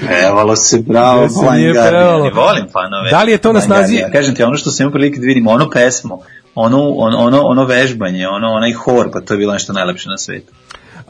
[0.00, 1.90] Pevalo se, bravo, nije Guardian.
[1.90, 2.24] pevalo.
[2.24, 3.10] Ne volim fanove.
[3.10, 4.12] Da li je to na snazi- Guardiana.
[4.12, 6.22] Kažem ti, ono što sam imao prilike da vidim, ono pesmu,
[6.54, 10.18] ono, ono, ono, ono vežbanje, ono, onaj hor, pa to je bilo nešto najlepše na
[10.18, 10.52] svetu.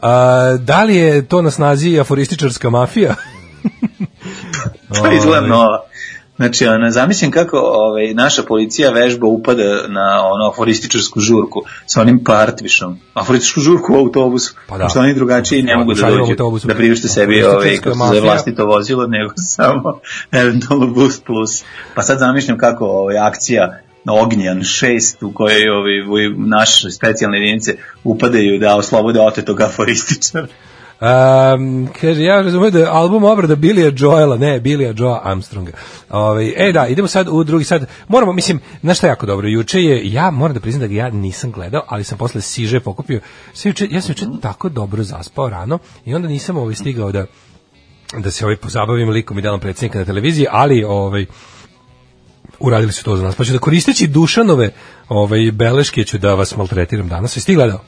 [0.01, 0.11] A,
[0.59, 3.15] da li je to na snazi aforističarska mafija?
[4.95, 5.79] To izgleda nova.
[6.41, 12.23] Znači, ona, zamislim kako ovaj, naša policija vežba upada na ono aforističarsku žurku sa onim
[12.23, 12.99] partvišom.
[13.13, 14.55] Aforističku žurku u autobusu.
[14.67, 14.83] Pa da.
[14.83, 16.67] Pošto oni drugačiji ne mogu da dođu autobusu.
[16.67, 18.33] da priušte sebi Aforističarska ovaj, kako se zove mafija.
[18.33, 19.99] vlastito vozilo, nego samo
[20.31, 21.63] eventualno boost plus.
[21.95, 27.77] Pa sad zamišljam kako ovaj, akcija Ognjan 6 u kojoj ovi, ovi naše specijalne jedinice
[28.03, 30.47] upadaju da oslobode otetog aforističara.
[31.01, 35.71] Um, kaže, ja razumijem da je album obrada Billy Joela, ne, Billy Joe Armstronga.
[36.09, 37.85] Ovaj, e da, idemo sad u drugi sad.
[38.07, 40.93] Moramo, mislim, znaš šta je jako dobro, juče je, ja moram da priznam da ga
[40.93, 43.19] ja nisam gledao, ali sam posle siže pokupio.
[43.53, 47.25] Sve juče, ja sam juče tako dobro zaspao rano i onda nisam ovaj stigao da
[48.17, 51.25] da se ovaj pozabavim likom i delom predsjednika na televiziji, ali ovaj
[52.59, 53.35] uradili su to za nas.
[53.35, 54.71] Pa ću da koristeći Dušanove
[55.09, 57.37] ovaj, beleške ću da vas maltretiram danas.
[57.37, 57.79] Jesi ti gledao?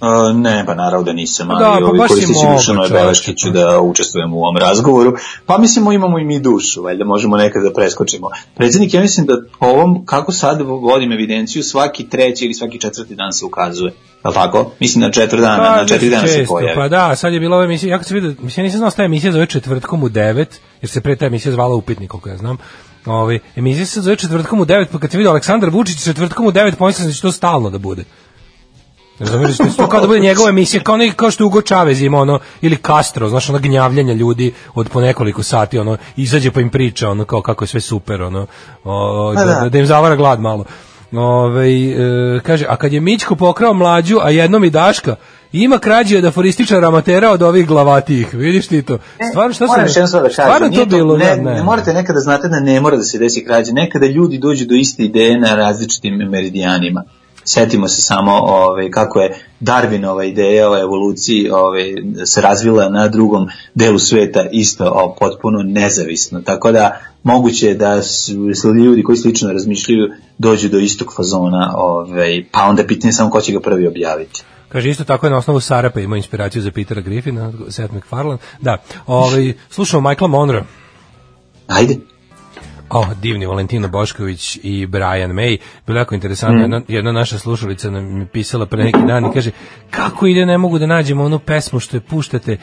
[0.00, 3.80] Uh, ne, pa naravno da nisam, ali Da, pa ovi dušanove čoveče, beleške ću da
[3.80, 5.12] učestvujem u ovom razgovoru.
[5.46, 8.30] Pa mislimo imamo i mi dušu, valjda možemo nekad da preskočimo.
[8.54, 13.32] Predsjednik, ja mislim da ovom, kako sad vodim evidenciju, svaki treći ili svaki četvrti dan
[13.32, 13.92] se ukazuje.
[14.24, 14.70] Je tako?
[14.80, 16.74] Mislim na četiri dana, na četiri dana se pojavi.
[16.74, 18.90] Pa da, sad je bila ova emisija, ja kad sam vidio, mislim, ja nisam znao
[18.90, 20.46] šta je emisija zove četvrtkom u 9,
[20.82, 22.56] jer se pre ta emisija zvala Upitnik, koliko ja znam.
[23.06, 26.52] Ovaj emisija se zove četvrtkom u 9, pa kad sam vidio Aleksandar Vučić četvrtkom u
[26.52, 28.04] 9, pomislio sam da će to stalno da bude.
[29.18, 31.62] Razumiješ, da će to kao da bude njegova emisija, kao, neki, kao što je Ugo
[31.62, 36.50] Čavez ima ono, ili Castro, znaš, ono gnjavljanja ljudi od po nekoliko sati, ono, izađe
[36.50, 38.46] pa im priča, ono, kao kako je sve super, ono,
[38.84, 39.60] o, da, Pa da.
[39.60, 40.64] da, da im zavara glad malo.
[41.12, 45.16] Ove, e, kaže, a kad je Mićko pokrao mlađu, a jednom i Daška,
[45.52, 48.98] ima krađe od aforističara amatera od ovih glavatijih, vidiš ti to?
[49.30, 50.00] Stvarno, šta E, Moram još sam...
[50.00, 52.80] jednu stvar da Stvarno nije to bilo, ne, da, ne, morate nekada znate da ne
[52.80, 57.04] mora da se desi krađe, nekada ljudi dođu do iste ideje na različitim meridijanima.
[57.48, 61.94] Setimo se samo ove, kako je Darwinova ideja o evoluciji ove,
[62.26, 66.40] se razvila na drugom delu sveta isto o, potpuno nezavisno.
[66.40, 72.44] Tako da moguće je da su, ljudi koji slično razmišljaju dođu do istog fazona, ove,
[72.50, 74.42] pa onda je pitanje samo ko će ga prvi objaviti.
[74.68, 78.38] Kaže, isto tako je na osnovu Sarapa imao inspiraciju za Petera Griffina, Seth MacFarlane.
[78.60, 80.64] Da, ovaj, slušamo Michaela Monroe.
[81.66, 81.96] Ajde.
[82.90, 85.58] O, divni Valentino Bošković i Brian May.
[85.86, 86.60] Bilo jako interesantno.
[86.60, 89.50] Jedna, jedna naša slušalica nam je pisala pre neki dan i kaže
[89.90, 92.56] kako ide, ne mogu da nađemo onu pesmu što je puštate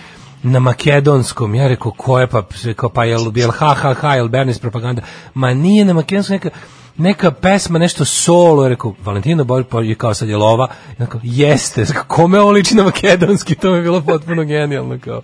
[0.44, 1.56] na makedonskom.
[1.56, 5.02] Ja rekao, ko je pa, rekao, pa jel, jel ha, ha, ha, jel Bernis propaganda?
[5.34, 6.50] Ma nije na makedonskom neka,
[6.98, 10.68] neka pesma, nešto solo, je rekao, Valentino pa je kao sad je lova,
[10.98, 15.22] rekao, jeste, kome ovo liči na makedonski, to mi je bilo potpuno genijalno, kao,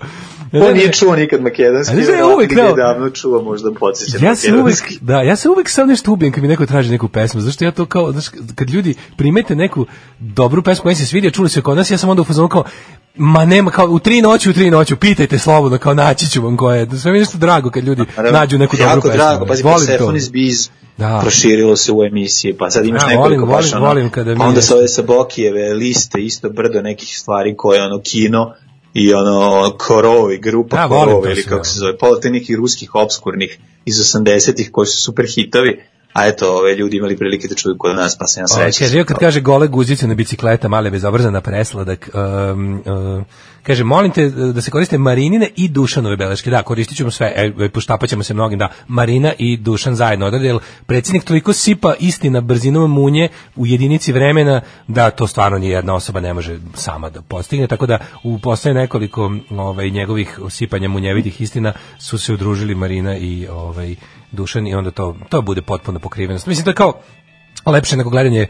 [0.54, 4.76] On nije čuo nikad makedonski, Ali uvek kao- davno čuo, možda podsjeća Ja se uvek,
[5.02, 7.72] da, ja se uvek sam nešto ubijem kad mi neko traži neku pesmu, zašto ja
[7.72, 9.86] to kao, znaš, kad ljudi primete neku
[10.20, 12.64] dobru pesmu koja se sviđa, čuli se kod nas, ja sam onda u fazonu kao,
[13.16, 16.58] ma nema, kao u tri noći, u tri noći, pitajte slobodno, kao naći ću vam
[16.58, 19.18] koje, sve mi je nešto drago kad ljudi nađu neku dobru jako pesmu.
[19.18, 19.94] drago, pazi, Volim to.
[19.94, 21.20] Persephone's Biz Da.
[21.22, 24.32] proširilo se u emisiji, pa sad imaš Ja, nekoliko volim, baš volim, ono, volim kada
[24.32, 28.02] mi pa onda je- se ove sa Bokijeve liste, isto brdo nekih stvari koje ono
[28.02, 28.54] kino
[28.93, 32.95] i ono Korovi, grupa Ja, volim Korovi ili kako se zove, pola te nekih ruskih
[32.95, 35.80] obskurnih iz 80-ih koji su super hitovi,
[36.14, 38.88] a eto, ove ljudi imali prilike da čuju kod nas, pa se ja srećam.
[38.88, 43.26] kaže, kad kaže gole guzice na bicikleta, male bezobrazana presladak, um, um,
[43.64, 46.49] kaže, molim te da se koriste Marinine i Dušanove beleške.
[46.49, 50.47] Da, koristit ćemo sve, e, poštapat ćemo se mnogim, da, Marina i Dušan zajedno odrade,
[50.47, 55.95] jer predsjednik toliko sipa istina brzinom munje u jedinici vremena, da to stvarno ni jedna
[55.95, 61.41] osoba ne može sama da postigne, tako da u posle nekoliko ovaj, njegovih sipanja munjevitih
[61.41, 63.95] istina su se udružili Marina i ovaj,
[64.31, 66.47] Dušan i onda to, to bude potpuno pokrivenost.
[66.47, 66.93] Mislim, to je kao
[67.65, 68.47] lepše nego gledanje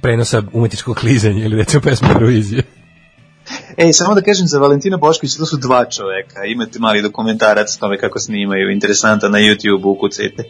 [0.00, 2.62] prenosa umetničkog klizanja ili recimo pesme Eurovizije.
[3.76, 6.44] Ej, samo da kažem za Valentina Boškovića, to su dva čoveka.
[6.44, 10.44] Imate mali dokumentarac o tome kako snimaju, interesantan na YouTube, ukucajte.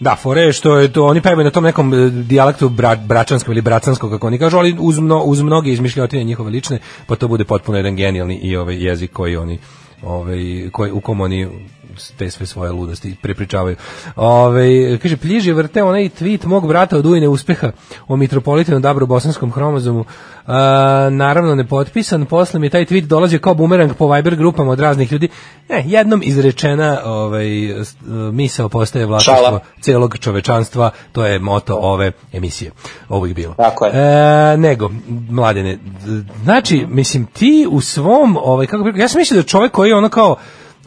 [0.00, 3.62] Da, fore što je to, oni pevaju na tom nekom e, dijalektu bra, bračanskom ili
[3.62, 7.44] bracanskog, kako oni kažu, ali uz, mno, uz mnoge izmišljotine njihove lične, pa to bude
[7.44, 9.58] potpuno jedan genijalni i ovaj jezik koji oni
[10.02, 11.48] ovaj koji u kom oni
[12.18, 13.76] te sve svoje ludosti prepričavaju.
[14.16, 17.72] Ovaj kaže pljiži vrte onaj tweet mog brata od ujne uspeha
[18.08, 20.04] o mitropolitanu Dabru bosanskom hromozomu.
[20.46, 24.80] A, naravno nepotpisan, posle mi je taj tweet dolazio kao bumerang po Viber grupama od
[24.80, 25.28] raznih ljudi.
[25.68, 27.46] Ne, jednom izrečena ovaj
[28.32, 32.70] misao postaje vlasništvo celog čovečanstva, to je moto ove emisije.
[33.08, 33.54] Ovih bilo.
[33.54, 33.92] Tako je.
[33.94, 34.90] E, nego,
[35.30, 35.78] mladene,
[36.44, 40.08] znači, mislim, ti u svom, ovaj, kako ja sam mislio da čovjek koji je ono
[40.08, 40.36] kao,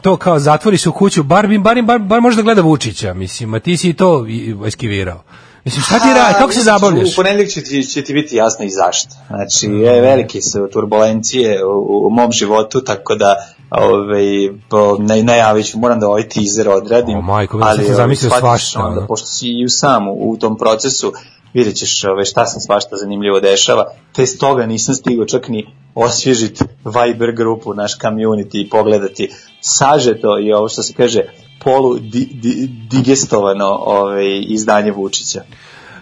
[0.02, 3.54] to kao zatvori se u kuću, bar, bar, bar, bar može da gleda Vučića, mislim,
[3.54, 4.26] a ti si to
[4.66, 5.22] eskivirao.
[5.64, 7.12] Mislim, šta ti radi, kako se zabavljaš?
[7.12, 9.10] U ponedeljak će ti, će ti biti jasno i zašto.
[9.26, 13.34] Znači, je, velike su turbulencije u, u mom životu, tako da
[13.70, 17.18] ovaj, po, naj, najavit ću, moram da ovaj teaser odradim.
[17.18, 20.58] O, majko, mila, sad sam ovaj, zamislio svašta, Onda, pošto si i sam u, tom
[20.58, 21.12] procesu,
[21.54, 25.66] vidjet ćeš ovaj, šta se svašta zanimljivo dešava, te s toga nisam stigao čak ni
[25.94, 29.30] osvježiti Viber grupu, naš community i pogledati
[29.60, 31.22] sažeto i ovo što se kaže
[31.64, 35.42] polu di, di, digestovano ovaj, izdanje Vučića.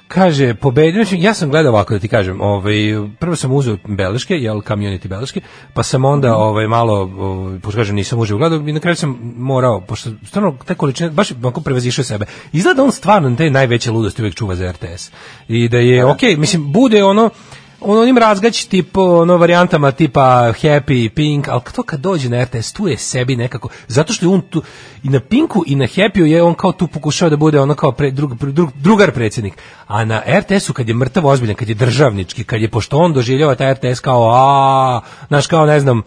[0.09, 2.75] Kaže, pobedio, ja sam gledao ovako da ti kažem, ovaj,
[3.19, 5.41] prvo sam uzeo beleške, jel, community beleške,
[5.75, 9.35] pa sam onda ovaj, malo, ovaj, pošto kažem, nisam uživo gledao i na kraju sam
[9.37, 12.27] morao, pošto stvarno te količine, baš onako prevazišao sebe.
[12.53, 15.11] Izgleda on stvarno te najveće ludosti uvek čuva za RTS.
[15.49, 17.31] I da je, okej, mislim, bude ono,
[17.81, 22.73] on onim razgać tip ono varijantama tipa Happy, Pink, ali to kad dođe na RTS
[22.73, 24.63] tu je sebi nekako zato što je on tu
[25.03, 27.93] i na Pinku i na Happy je on kao tu pokušao da bude ono kao
[27.93, 29.55] pre, drug, drug, drugar predsjednik
[29.87, 33.55] a na RTS-u kad je mrtav ozbiljan kad je državnički kad je pošto on doživljava
[33.55, 36.03] taj RTS kao a znaš kao ne znam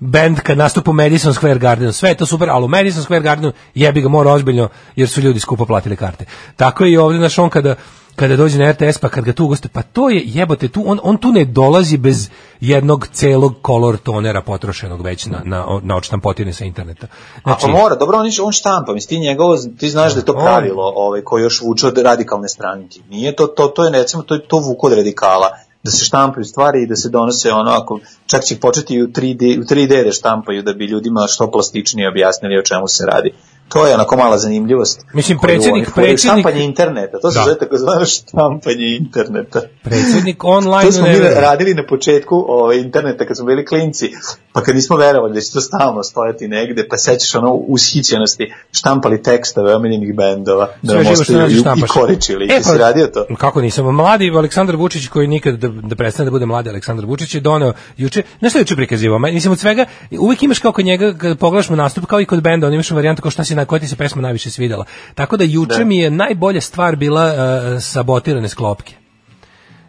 [0.00, 3.22] band kad nastupa u Madison Square Gardenu, sve je to super, ali u Madison Square
[3.22, 6.24] Gardenu jebi ga mora ozbiljno, jer su ljudi skupo platili karte.
[6.56, 7.74] Tako je i ovdje, znaš, on kada,
[8.16, 11.00] kada dođe na RTS, pa kad ga tu ugoste, pa to je jebote, tu, on,
[11.02, 12.28] on tu ne dolazi bez
[12.60, 17.06] jednog celog kolor tonera potrošenog već na, na, na odštampotine sa interneta.
[17.42, 20.32] Znači, A mora, dobro, on, on štampa, mislim, ti njegovo, ti znaš da je to
[20.32, 23.00] On- pravilo ovaj, koje još vuče od radikalne stranke.
[23.10, 25.50] Nije to, to, to je, recimo, to, to vuko od radikala
[25.82, 29.60] da se štampaju stvari i da se donose ono, ako čak će početi u 3D,
[29.60, 33.32] u 3D da štampaju da bi ljudima što plastičnije objasnili o čemu se radi.
[33.68, 35.00] To je onako mala zanimljivost.
[35.12, 37.44] Mislim, predsjednik- predsjednik- Štampanje interneta, to se Da.
[37.44, 39.60] zove takozvano štampanje interneta.
[39.82, 44.10] Predsjednik online To smo mi radili na početku ovaj, interneta kad smo bili klinci,
[44.52, 49.22] pa kad nismo verovali da će to stalno stojati negde, pa sećaš ono ushićenosti, štampali
[49.22, 52.44] tekstove omiljenih bendova, da nam ostaju i, i koričili.
[52.46, 53.26] E, E, si radio to?
[53.38, 53.86] Kako nisam?
[53.86, 57.72] Mladi Aleksandar Vučić koji nikad da, da prestane da bude mladi Aleksandar Vučić je doneo
[57.96, 59.18] juče, znaš što je juče prikazivao?
[59.18, 62.42] Mislim od svega, uvijek imaš kao kod njega, kada pogledaš mu nastup, kao i kod
[62.42, 64.84] benda, on imaš varijantu kao šta si na koja ti se pesma najviše svidela.
[65.14, 65.84] Tako da juče Da.
[65.84, 68.94] mi je najbolja stvar bila uh, sabotirane sklopke.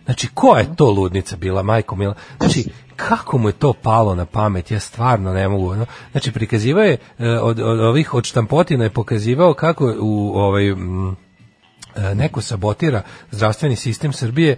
[0.06, 2.14] Znači, ko je to ludnica bila, majko mila?
[2.38, 2.66] Znači,
[2.96, 5.76] kako mu je to palo na pamet, ja stvarno ne mogu.
[5.76, 5.86] No?
[6.12, 11.10] Znači, prikazivao je, e, od, od ovih od štampotina je pokazivao kako u ovaj, mm,
[11.96, 14.58] e, neko sabotira zdravstveni sistem Srbije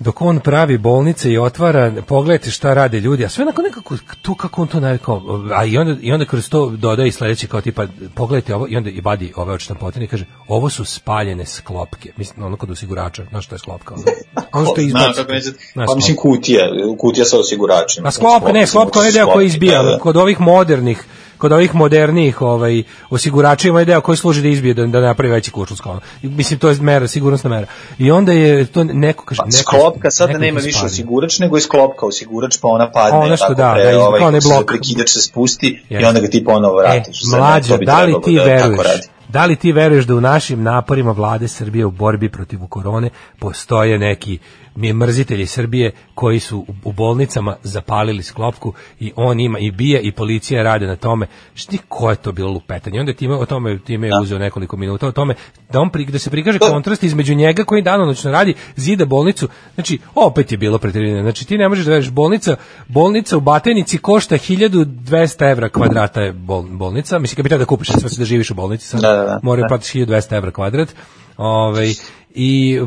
[0.00, 4.34] dok on pravi bolnice i otvara, pogledajte šta rade ljudi, a sve onako nekako, to
[4.34, 5.22] kako on to navikao,
[5.54, 8.76] a i onda, i onda kroz to dodaje i sledeće kao tipa, pogledajte ovo, i
[8.76, 12.70] onda i vadi ove od štampotine i kaže, ovo su spaljene sklopke, mislim, ono kod
[12.70, 13.94] osigurača, znaš što je sklopka?
[13.94, 14.04] Ono,
[14.52, 15.52] ono što Znam izbaci.
[15.86, 16.64] pa mislim kutija,
[16.98, 18.08] kutija sa osiguračima.
[18.08, 19.98] A sklopka, ne, sklopka je deo koji izbija, Da, da.
[19.98, 21.04] kod ovih modernih
[21.38, 25.50] kod ovih modernijih ovaj osigurača ima deo koji služi da izbije da, da napravi veći
[25.76, 26.00] sklon.
[26.22, 27.66] Mislim to je mera, sigurnosna mera.
[27.98, 31.56] I onda je to neko kaže Pa, neko sklopka sada neko nema više osigurač, nego
[31.56, 34.48] je sklopka osigurač, pa ona padne, Ono što tako da, pre, da, ovaj, kao se
[34.48, 34.66] blok.
[34.66, 36.08] prekidač se spusti i Jeste.
[36.08, 37.20] onda ga ti ponovo E, vratiš.
[37.22, 38.88] Sad, mlađo, da li ti da veruješ?
[39.28, 43.98] Da li ti veruješ da u našim naporima vlade Srbije u borbi protiv korone postoje
[43.98, 44.38] neki
[44.78, 50.12] mi mrzitelji Srbije koji su u, bolnicama zapalili sklopku i on ima i bije i
[50.12, 51.26] policija rade na tome.
[51.54, 53.00] Šti ko je to bilo lupetanje?
[53.00, 55.34] Onda time o tome time je uzeo nekoliko minuta o tome
[55.72, 59.48] da on pri, da se prikaže kontrast između njega koji danonoćno radi, zida bolnicu.
[59.74, 61.22] Znači opet je bilo preterivanje.
[61.22, 62.56] Znači ti ne možeš da veruješ bolnica,
[62.88, 67.18] bolnica u Batajnici košta 1200 evra kvadrata je bol, bolnica.
[67.18, 69.40] Mislim kad bi da kupiš sve da živiš u bolnici, sad Da, da, da.
[69.42, 69.68] mora Da.
[69.68, 70.94] platiš 1200 evra kvadrat.
[71.38, 71.94] Ovaj
[72.34, 72.80] i,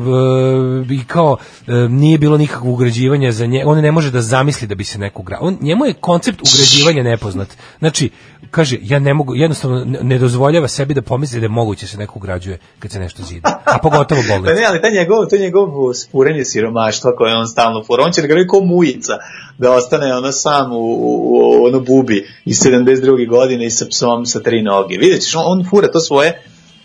[0.90, 4.74] i kao e, nije bilo nikakvog ugrađivanja za nje, on ne može da zamisli da
[4.74, 5.38] bi se neko ugra.
[5.40, 7.48] On njemu je koncept ugrađivanja nepoznat.
[7.78, 8.10] Znači,
[8.50, 12.18] kaže ja ne mogu jednostavno ne- dozvoljava sebi da pomisli da je moguće se neko
[12.18, 13.62] ugrađuje kad se nešto zida.
[13.64, 14.54] A pogotovo Pa bolnica.
[14.54, 18.26] ne, ali taj njegov, to njegovo spurenje siromaštva koje on stalno fura, on će da
[18.26, 19.12] ga kao mujica,
[19.58, 23.28] da ostane ono sam u, u, u ono bubi iz 72.
[23.28, 24.96] godine i sa psom sa tri noge.
[24.96, 26.42] Vidjet ćeš, on, on fura to svoje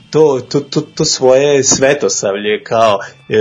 [0.09, 3.35] to, to, to, to svoje svetosavlje kao e,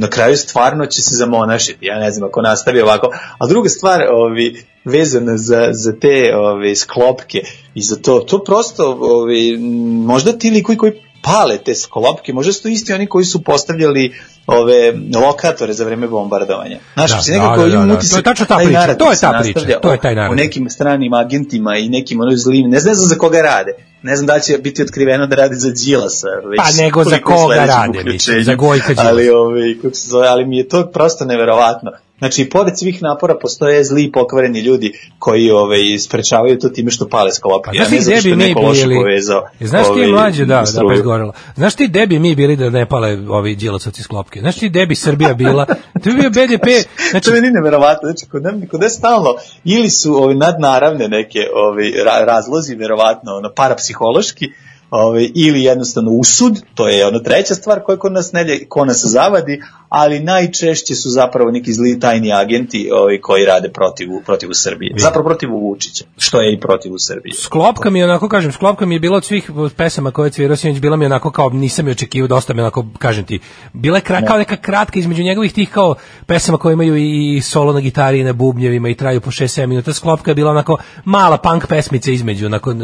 [0.00, 4.02] na kraju stvarno će se zamonašiti ja ne znam ako nastavi ovako a druga stvar
[4.10, 7.40] ovi, vezana za, za te ovi, sklopke
[7.74, 9.58] i za to to prosto ovi,
[10.06, 10.92] možda ti likovi koji
[11.24, 14.14] pale te sklopke, možda su to isti oni koji su postavljali
[14.46, 16.78] ove lokatore za vreme bombardovanja.
[16.94, 17.94] Znaš, Da, da, da, nekako da, da, da.
[17.94, 20.32] utisak To je tačno ta priča, to je se ta priča, to je taj narativ.
[20.32, 23.72] O nekim stranim agentima i nekim ono zlim, ne znam za koga rade.
[24.04, 26.28] Ne znam da će biti otkriveno da radi za Đilasa.
[26.28, 28.42] Već Pa nego za koga sledećem rade, mislim, uključenju.
[28.42, 29.08] za Gojka Đilasa.
[29.08, 31.90] Ali, ove, kako se zove, ali mi je to prosto neverovatno.
[32.18, 37.08] Znači, pored svih napora postoje zli i pokvareni ljudi koji ove, sprečavaju to time što
[37.08, 37.70] pale sklopke.
[37.70, 38.94] Pa ja znaš ne ti znam gde što bi je mi neko loše bili?
[38.94, 39.42] povezao.
[39.60, 40.88] Znaš ti ovaj, mlađe, da, da, struju.
[40.88, 41.32] pa izgorela.
[41.56, 44.40] Znaš ti gde bi mi bili da ne pale ovi džilasovci sklopke?
[44.40, 45.66] Znaš ti gde bi Srbija bila?
[46.02, 46.66] To bi bio BDP,
[47.10, 49.34] znači, to je neverovatno, znači kod nas, kod nas stalno
[49.64, 54.50] ili su ovi nadnaravne neke ovi ra, razlozi, verovatno ono parapsihološki,
[54.90, 59.04] Ove, ili jednostavno usud, to je ono treća stvar koja kod nas ne ko nas
[59.04, 59.62] zavadi,
[59.96, 64.94] ali najčešće su zapravo neki zli tajni agenti ovi, koji rade protiv, protiv Srbije.
[64.96, 67.34] Zapravo protiv Vučića, što je i protiv Srbije.
[67.34, 70.56] Sklopka mi je onako, kažem, Sklopka mi je bila od svih pesama koje je cvirao
[70.56, 73.38] sinoć, bila mi onako kao, nisam je očekivao, dosta mi onako, kažem ti,
[73.72, 75.94] bila je kra, kao neka kratka između njegovih tih kao
[76.26, 79.92] pesama koje imaju i solo na gitari i na bubnjevima i traju po 6-7 minuta.
[79.92, 82.74] Sklopka je bila onako mala punk pesmica između, onako,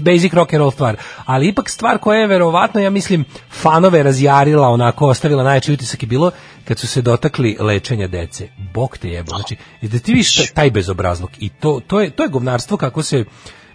[0.00, 0.96] basic rock and roll stvar.
[1.24, 6.06] Ali ipak stvar koja je verovatno, ja mislim, fanove razjarila, onako, ostavila najjači utisak je
[6.06, 6.25] bilo
[6.64, 8.48] kad su se dotakli lečenja dece.
[8.74, 9.28] Bog te jebo.
[9.28, 11.30] Znači, da ti vidiš taj- bezobrazluk.
[11.38, 13.24] I to, to, je, to je govnarstvo kako se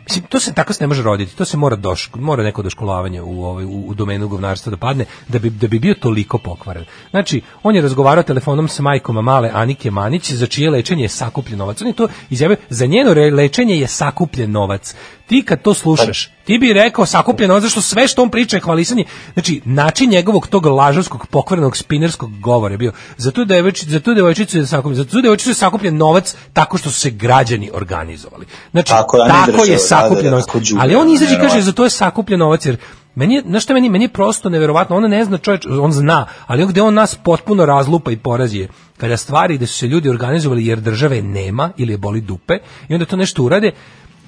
[0.03, 3.21] Mislim, to se tako se ne može roditi, to se mora doš, mora neko doškolavanje
[3.21, 6.85] u ovaj u, u domenu govnarstva da padne da bi da bi bio toliko pokvaren.
[7.09, 11.59] Znači, on je razgovarao telefonom sa majkom male Anike Manić za čije lečenje je sakupljen
[11.59, 11.81] novac.
[11.81, 14.95] On je to izjavio, za njeno lečenje je sakupljen novac.
[15.31, 18.61] Ti kad to slušaš, ti bi rekao sakupljen novac, zašto sve što on priča je
[18.61, 19.05] hvalisanje.
[19.33, 24.13] Znači, način njegovog tog lažovskog pokvarenog spinerskog govora je bio za tu devojčicu, za tu
[24.13, 28.45] devojčicu je sakupljen, za tu devojčicu je sakupljen novac tako što su se građani organizovali.
[28.71, 30.71] Znači, Tako je, a ne tako država, je da, sakupljen da, da, novac.
[30.79, 32.77] Ali on izađe i kaže za to je sakupljen novac jer
[33.15, 36.25] meni je, znaš šta meni, meni je prosto neverovatno, on ne zna čovječ, on zna,
[36.47, 38.67] ali on gde on nas potpuno razlupa i porazi je
[38.97, 42.57] kada stvari da su se ljudi organizovali jer države nema ili je boli dupe
[42.89, 43.71] i onda to nešto urade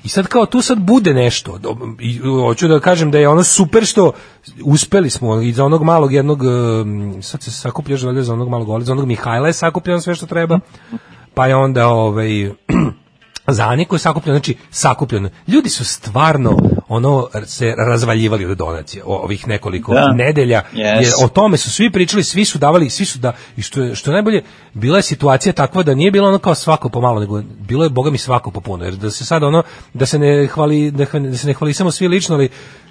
[0.04, 1.60] i sad kao tu sad bude nešto
[2.00, 4.12] i hoću da kažem da je ono super što
[4.64, 8.68] uspeli smo i za onog malog jednog um, sad se sakupljaš valjda za onog malog
[8.68, 10.60] gola, za onog Mihajla je sakupljeno sve što treba
[11.34, 12.52] pa je onda ovaj
[13.48, 15.30] za Aniku je sakupljeno, znači sakupljeno.
[15.48, 16.58] Ljudi su stvarno
[16.94, 20.12] ono se razvaljivali od donacije ovih nekoliko Da.
[20.12, 20.62] nedelja.
[20.74, 21.02] Yes.
[21.04, 23.96] Jer o tome su svi pričali, svi su davali, svi su da i što je
[23.96, 24.44] što je najbolje
[24.74, 28.12] bila je situacija takva da nije bilo ono kao svako pomalo, nego bilo je boga
[28.12, 28.86] mi svako po puno.
[28.86, 29.64] Jer da se sad ono
[29.94, 32.50] da se ne hvali da, da se ne hvali samo svi lično, ali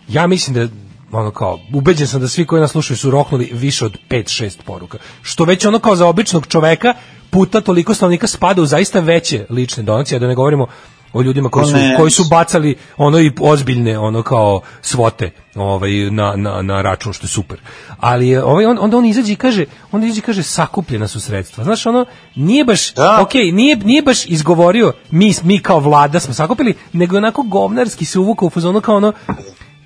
[0.09, 0.75] ja mislim da
[1.13, 4.99] ono kao, ubeđen sam da svi koji nas slušaju su roknuli više od 5-6 poruka.
[5.23, 6.95] Što već ono kao za običnog čoveka
[7.31, 10.67] puta toliko stanovnika spada u zaista veće lične donacije, da ne govorimo
[11.13, 11.95] o ljudima koji su, ne.
[11.97, 17.25] koji su bacali ono i ozbiljne ono kao svote ovaj na, na, na račun što
[17.25, 17.61] je super.
[18.01, 21.21] Ali je, ovaj on onda on izađe i kaže, on izađe i kaže sakupljena su
[21.21, 21.65] sredstva.
[21.65, 23.19] Znaš ono nije baš Da.
[23.23, 28.19] okej, nije nije baš izgovorio mi mi kao vlada smo sakupili, nego onako govnarski se
[28.19, 29.13] uvukao u fazonu kao ono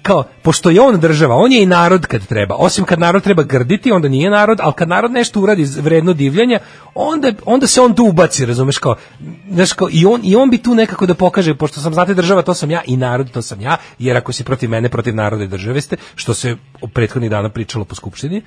[0.06, 2.54] kao, pošto je on država, on je i narod kad treba.
[2.54, 6.58] Osim kad narod treba grditi, onda nije narod, ali kad narod nešto uradi vredno divljanja,
[6.94, 8.96] onda, onda se on tu ubaci, razumeš, kao,
[9.50, 12.42] znaš, kao, i, on, i on bi tu nekako da pokaže, pošto sam, znate, država,
[12.42, 15.44] to sam ja, i narod, to sam ja, jer ako si protiv mene, protiv naroda
[15.44, 16.56] i države ste, što se
[16.92, 18.42] prethodnih dana pričalo po skupštini,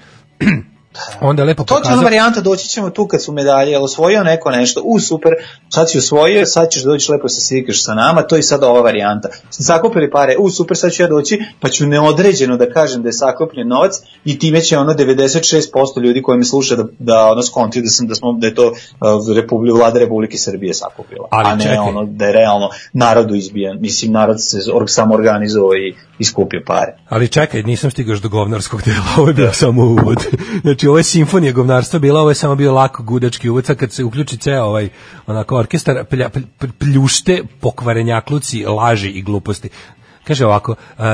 [1.22, 2.03] onda je lepo To ti je ona pokazao...
[2.03, 5.34] varijanta, doći ćemo tu kad su medalje, jel osvojio neko nešto, u super,
[5.70, 8.82] sad si osvojio, sad ćeš doći lepo se slikaš sa nama, to je sad ova
[8.82, 9.30] varijanta.
[9.49, 13.14] Sakupili pare, u super, sad ću ja doći, pa ću neodređeno da kažem da je
[13.14, 13.94] sakupljen novac
[14.26, 18.07] i time će ono 96% ljudi koji me sluša da, da ono skonti da, sam,
[18.07, 21.78] da, smo, da je to uh, Republi, vlada Republike Srbije sakupila, Ali a ne čekaj.
[21.78, 24.57] ono da je realno narodu izbijan, mislim narod se
[24.88, 26.94] samo organizovao i iskupio pare.
[27.10, 30.26] Ali čekaj, nisam stigao do govnarskog dela, ovo je bio samo uvod.
[30.62, 33.91] Znači, ovo je simfonija govnarstva bila, ovo je samo bio lako gudački uvod, sad kad
[33.91, 34.90] se uključi ceo ovaj
[35.28, 39.70] onako orkestar, plja, plj- plj- pljušte, pokvarenjakluci, laži i gluposti.
[40.24, 41.06] Kaže ovako, uh,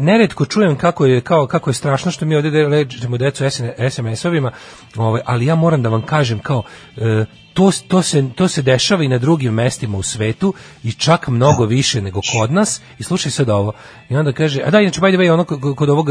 [0.00, 3.44] neretko čujem kako je kao kako je strašno što mi ovde de- lečimo decu
[3.90, 4.50] SMS-ovima,
[4.96, 6.62] ovaj, ali ja moram da vam kažem kao
[6.96, 11.28] e, to, to, se, to se dešava i na drugim mestima u svetu i čak
[11.28, 12.80] mnogo više nego kod nas.
[12.98, 13.72] I slušaj sad ovo.
[14.08, 15.44] I onda kaže, a da inače by the way ono
[15.74, 16.06] kod, ovog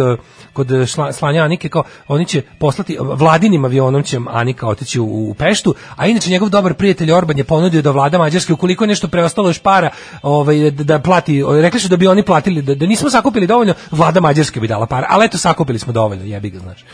[0.54, 5.34] kod šla- slanja Anike kao oni će poslati vladinim avionom će Anika otići u, u
[5.34, 9.08] Peštu a inače njegov dobar prijatelj Orban je ponudio da vlada Mađarske ukoliko je nešto
[9.08, 9.90] preostalo još para
[10.22, 13.74] ovaj, da, da plati, rekli su da bi oni platili da, da nismo sakupili dovoljno
[13.92, 16.86] vlada Mađarske bi dala para, ali eto sakupili smo dovoljno jebi ga znaš.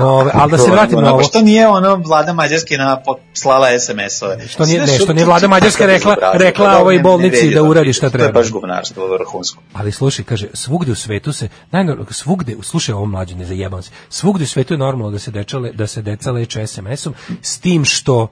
[0.00, 1.22] Ove, ali da se vratimo na Ono, ovo.
[1.22, 3.02] pa Što nije ono vlada Mađarske na
[3.32, 4.48] slala SMS-ove.
[4.48, 7.50] Što nije- ne, što to- nije to- vlada to- Mađarske kakav rekla- rekla ovoj bolnici
[7.50, 8.26] da to uradi šta To treba.
[8.26, 9.62] je baš govnarstvo vrhunsko.
[9.72, 13.90] Ali slušaj, kaže, svugde u svetu se, najnor, svugde, slušaj ovo mlađe, ne zajebam se,
[14.08, 17.84] svugde u svetu je normalno da se, dečale, da se deca leče SMS-om, s tim
[17.84, 18.28] što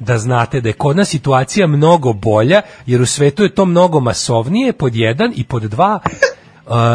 [0.00, 4.00] da znate da je kod nas situacija mnogo bolja, jer u svetu je to mnogo
[4.00, 6.00] masovnije, pod jedan i pod dva,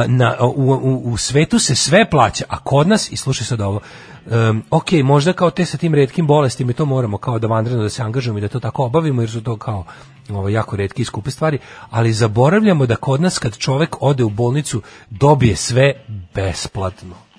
[0.07, 3.79] na, u, u, u svetu se sve plaća, a kod nas, i slušaj sad ovo,
[4.25, 7.83] um, ok, možda kao te sa tim redkim bolestima i to moramo kao da vanredno
[7.83, 9.85] da se angažujemo i da to tako obavimo, jer su to kao
[10.29, 14.29] ovo, jako redke i skupe stvari, ali zaboravljamo da kod nas kad čovek ode u
[14.29, 15.93] bolnicu dobije sve
[16.35, 17.30] besplatno.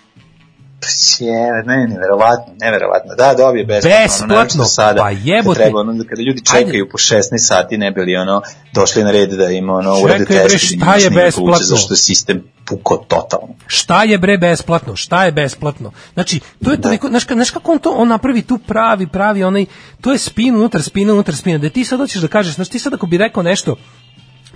[1.21, 1.33] Je,
[1.65, 3.15] ne, neverovatno, neverovatno.
[3.15, 3.91] Da, dobije besplatno.
[3.91, 5.47] ono, Besplatno, naročito sada, pa jebote.
[5.49, 6.91] Kad treba, ono, da kada ljudi čekaju Ajde.
[6.91, 8.43] po 16 sati, ne bili ono,
[8.75, 10.65] došli na red da im ono, urade Čekaj, bre, test.
[10.67, 11.67] šta je besplatno?
[11.67, 13.55] Zašto je sistem puko totalno.
[13.67, 14.97] Šta je bre besplatno?
[14.97, 15.93] Šta je besplatno?
[16.15, 19.45] Znači, to je toliko, znaš, ka- znaš kako on to, on napravi tu pravi, pravi
[19.45, 19.67] onaj,
[20.01, 22.79] to je spin unutar spina, unutar spina, da ti sad hoćeš da kažeš, znaš, ti
[22.79, 23.77] sad ako bi rekao nešto,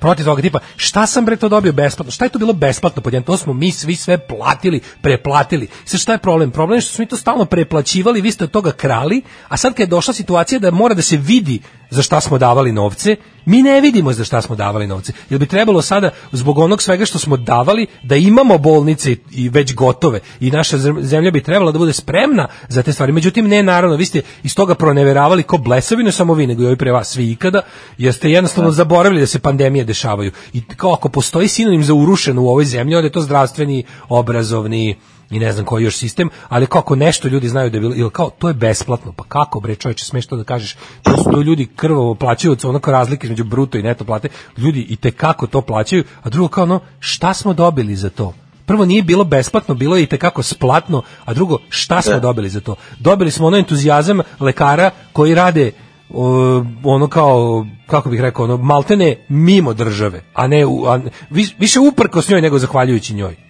[0.01, 2.11] protiv toga tipa šta sam bre to dobio besplatno?
[2.11, 3.27] Šta je to bilo besplatno pod jedan?
[3.27, 5.69] To smo mi svi sve platili preplatili.
[5.85, 6.51] Sad šta je problem?
[6.51, 9.73] Problem je što smo mi to stalno preplaćivali vi ste od toga krali a sad
[9.73, 11.61] kad je došla situacija da mora da se vidi
[11.91, 13.17] za šta smo davali novce
[13.47, 15.13] mi ne vidimo za šta smo davali novce.
[15.31, 19.75] Jer bi trebalo sada zbog onog svega što smo davali da imamo bolnice i- već
[19.75, 23.13] gotove i naša zem- zemlja bi trebala da bude spremna za te stvari.
[23.13, 26.67] Međutim ne naravno vi ste iz toga proneveravali ko blesavi ne samo vi nego i
[26.67, 27.63] ovi pre vas svi ikada
[27.99, 30.31] jer ste jednostavno zaboravili da se pandemije dešavaju.
[30.53, 34.97] I kao ako postoji sinonim za urušeno u ovoj zemlji onda je to zdravstveni obrazovni
[35.31, 38.11] i ne znam koji još sistem, ali kako nešto ljudi znaju da je bilo, ili
[38.11, 41.41] kao, to je besplatno, pa kako bre čovječe, smeš to da kažeš, to su to
[41.41, 45.47] ljudi krvavo plaćaju od onako razlike između bruto i neto plate, ljudi i te kako
[45.47, 48.35] to plaćaju, a drugo kao ono, šta smo dobili za to?
[48.67, 52.21] Prvo nije bilo besplatno, bilo je i tekako splatno, a drugo, šta smo Da.
[52.21, 52.75] dobili za to?
[52.99, 55.73] Dobili smo ono entuzijazam lekara koji rade
[56.11, 60.99] o, ono kao, kako bih rekao, ono, maltene mimo države, a ne, a,
[61.31, 63.46] vi- više uprkos njoj nego zahvaljujući njoj.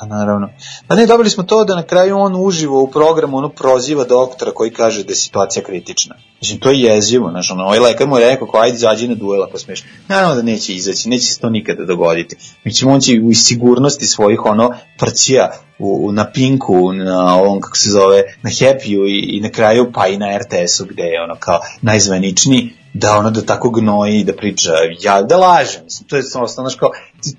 [0.00, 0.48] Pa naravno.
[0.88, 4.50] Pa ne, dobili smo to da na kraju on uživo u programu ono proziva doktora
[4.50, 6.14] koji kaže da je situacija kritična.
[6.40, 9.14] Mislim, to je jezivo, znaš, ono, ovaj lekar mu je rekao, kao, ajde, izađi na
[9.14, 9.84] duela, pa smiješ.
[10.08, 12.36] Naravno da neće izaći, neće se to nikada dogoditi.
[12.64, 17.76] Mislim, on će u sigurnosti svojih, ono, prcija u, u- na Pinku, na ovom, kako
[17.76, 21.34] se zove, na Happy-u i, i na kraju, pa i na RTS-u, gde je ono,
[21.38, 26.22] kao, najzvaničniji, da ono da tako gnoji da priča, ja da laže, mislim, to je
[26.22, 26.90] samo, znaš, kao,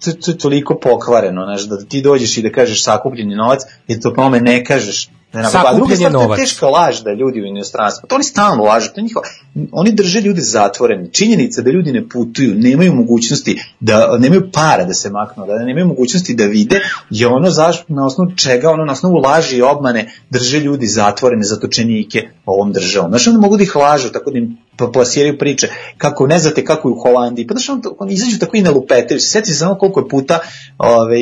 [0.03, 3.99] to, to je toliko pokvareno, znaš, da ti dođeš i da kažeš sakupljeni novac, i
[3.99, 6.39] to pome ne kažeš, Ne, ne, pa druga je to je novac.
[6.39, 8.07] teška laž da ljudi u inostranstvu.
[8.07, 9.25] To oni stalno lažu, to njihova.
[9.71, 11.11] Oni drže ljude zatvoreni.
[11.11, 15.87] Činjenica da ljudi ne putuju, nemaju mogućnosti da nemaju para da se maknu, da nemaju
[15.87, 20.11] mogućnosti da vide, je ono zašto na osnovu čega, ono na osnovu laži i obmane
[20.29, 23.11] drže ljudi zatvorene zatočenike ovom državom.
[23.11, 24.57] Znaš, onda mogu da ih lažu, tako da im
[24.93, 27.47] plasiraju priče kako ne znate kako je u Holandiji.
[27.47, 29.19] Pa znaš, on, on izađu tako i na lupetaju.
[29.19, 30.39] Sjeti se samo koliko je puta
[30.77, 31.19] ovaj,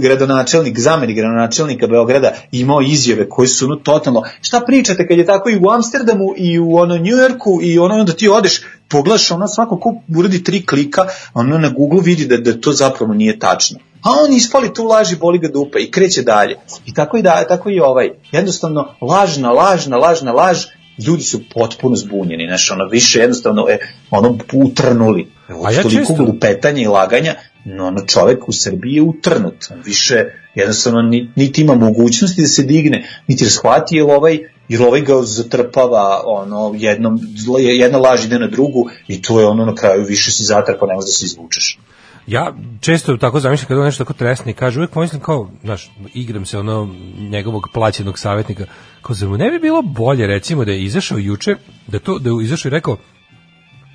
[0.00, 5.50] gradonačelnik, zamenik gradonačelnika Beograda imao izjave koje su ono totalno, šta pričate kad je tako
[5.50, 9.80] i u Amsterdamu i u ono Njujorku i ono onda ti odeš pogledaš ono svako
[9.80, 14.10] ko uradi tri klika ono na Google vidi da, da to zapravo nije tačno a
[14.24, 16.56] on ispali tu laž i boli ga dupa i kreće dalje.
[16.86, 18.10] I tako i, da, tako i ovaj.
[18.32, 20.64] Jednostavno, lažna, lažna, lažna laž,
[20.98, 23.78] ljudi su potpuno zbunjeni, znaš, ono, više jednostavno je,
[24.10, 25.28] ono, utrnuli.
[25.48, 29.54] Evo, A ja toliko često- lupetanja i laganja, no, ono, čovek u Srbiji je utrnut.
[29.70, 30.24] On više,
[30.54, 34.38] jednostavno, ni- niti ima mogućnosti da se digne, niti shvati, jer ovaj,
[34.68, 37.18] jer ovaj ga zatrpava, ono, jednom,
[37.56, 40.94] jedna laž ide na drugu i to je ono na kraju, više si zatrpao, ne
[40.94, 41.78] možeš da se izvučeš.
[42.26, 45.90] Ja često tako zamišljam kada on nešto tako tresne i kaže, uvijek pomislim kao, znaš,
[46.14, 48.64] igram se ono njegovog plaćenog savjetnika,
[49.02, 52.30] kao zar mu ne bi bilo bolje recimo da je izašao juče, da to da
[52.30, 52.96] je izašao i rekao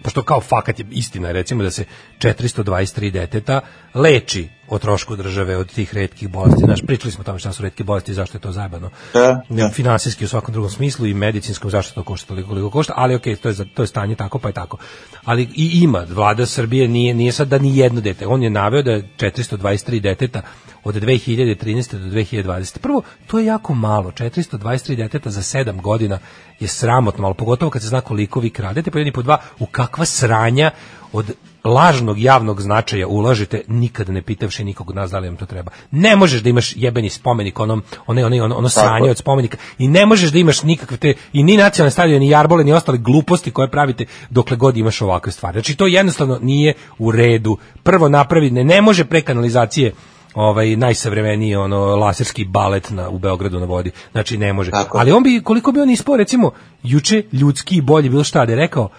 [0.04, 1.86] pošto kao fakat je istina recimo da se
[2.20, 3.62] 423 deteta
[3.94, 6.62] leči o trošku države od tih retkih bolesti.
[6.66, 8.90] Znaš, pričali smo o tome šta su retke bolesti i zašto je to zajebano.
[9.14, 9.70] Da, da.
[9.70, 13.36] Finansijski u svakom drugom smislu i medicinskom zašto to košta toliko koliko košta, ali okej,
[13.36, 14.78] to je za- to je stanje tako pa je tako.
[15.24, 18.28] Ali i ima vlada Srbije nije nije sad da ni jedno dete.
[18.28, 20.42] On je naveo da je 423 deteta
[20.84, 21.92] od 2013.
[21.94, 22.80] do 2020.
[22.80, 24.12] Prvo, to je jako malo.
[24.12, 26.20] 423 deteta za 7 godina
[26.60, 29.66] je sramotno, malo pogotovo kad se zna koliko vi kradete, pa jedni po dva, u
[29.66, 30.72] kakva sranja
[31.14, 31.32] od
[31.64, 35.72] lažnog javnog značaja ulažete nikada ne pitavši nikog od nas da li vam to treba.
[35.92, 39.88] Ne možeš da imaš jebeni spomenik onom one one ono, ono sranje od spomenika i
[39.88, 43.52] ne možeš da imaš nikakve te i ni nacionalne stadione ni jarbole ni ostale gluposti
[43.52, 45.56] koje pravite dokle god imaš ovakve stvari.
[45.56, 47.58] Znači to jednostavno nije u redu.
[47.84, 49.94] Prvo napravi ne, ne može pre kanalizacije
[50.34, 53.92] ovaj najsavremeniji ono laserski balet na u Beogradu na vodi.
[54.12, 54.72] Znači ne može.
[54.72, 54.98] Tako.
[54.98, 56.52] Ali on bi koliko bi on ispao recimo
[56.84, 58.90] juče ljudski i bolje bilo šta da je rekao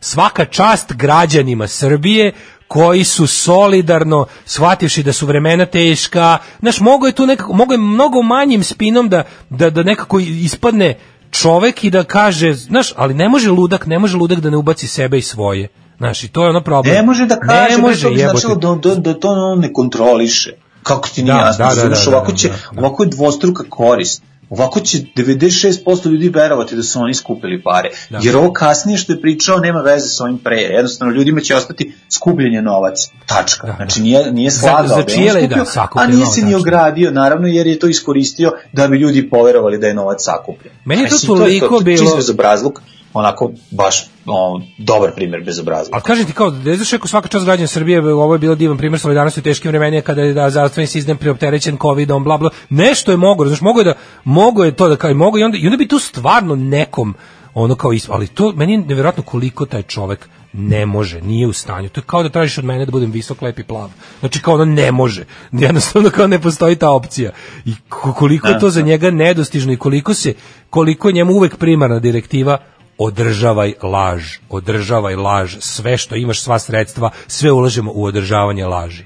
[0.00, 2.32] svaka čast građanima Srbije
[2.68, 7.78] koji su solidarno shvativši da su vremena teška, znaš, mogo je tu nekako, mogo je
[7.78, 10.98] mnogo manjim spinom da, da, da nekako ispadne
[11.30, 14.86] čovek i da kaže, znaš, ali ne može ludak, ne može ludak da ne ubaci
[14.86, 15.68] sebe i svoje.
[15.98, 16.94] Znaš, i to je ono problem.
[16.94, 18.38] Ne može da kaže, ne može, to jebote.
[18.38, 20.52] značilo da, da, da to ne kontroliše.
[20.82, 21.64] Kako ti nije Da, jasno?
[21.64, 22.80] da, da, da, da, ovako, da, će, da, da.
[22.80, 24.22] ovako je dvostruka korist.
[24.50, 25.74] Ovako će 96%
[26.06, 27.88] ljudi verovati da su oni skupili pare.
[28.10, 28.18] Da.
[28.22, 30.56] Jer ovo kasnije što je pričao nema veze sa ovim pre.
[30.56, 32.98] Jednostavno ljudima će ostati skupljenje novac.
[33.26, 33.66] Tačka.
[33.66, 33.76] Da, da.
[33.76, 36.46] Znači nije, nije Za- slagao za da li- skupio, da, sakupljen a nije se ni
[36.46, 36.58] tačno.
[36.58, 40.74] ogradio, naravno, jer je to iskoristio da bi ljudi poverovali da je novac sakupljen.
[40.84, 42.80] Meni je to toliko to, to, bilo- Čisto bezobrazluk,
[43.18, 45.96] onako baš o, dobar primjer bezobrazluka.
[45.96, 48.76] Ali kažem ti kao da je zašto svaka čast građana Srbije, ovo je bilo divan
[48.78, 52.50] primjer solidarnosti u teškim vremenima kada je da zdravstveni sistem preopterećen covidom, bla bla.
[52.70, 53.94] Nešto je mogo, znači mogo je da
[54.24, 57.14] mogo je to da kao i mogo i onda i onda bi tu stvarno nekom
[57.54, 61.52] ono kao is, ali to meni je nevjerojatno koliko taj čovek ne može, nije u
[61.52, 61.88] stanju.
[61.88, 63.90] To je kao da tražiš od mene da budem visok, lep i plav.
[64.20, 65.24] Znači kao ono ne može.
[65.52, 67.30] Jednostavno kao ne postoji ta opcija.
[67.64, 70.34] I ko- koliko je to za njega nedostižno i koliko se
[70.70, 72.58] koliko je njemu uvek primarna direktiva
[72.98, 79.04] održavaj laž, održavaj laž, sve što imaš, sva sredstva, sve ulažemo u održavanje laži.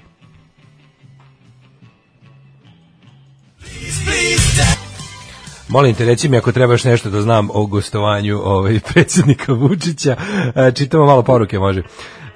[5.68, 10.16] Molim te, reci mi ako trebaš nešto da znam o gostovanju ovaj, predsjednika Vučića.
[10.54, 11.82] E, čitamo malo poruke, može.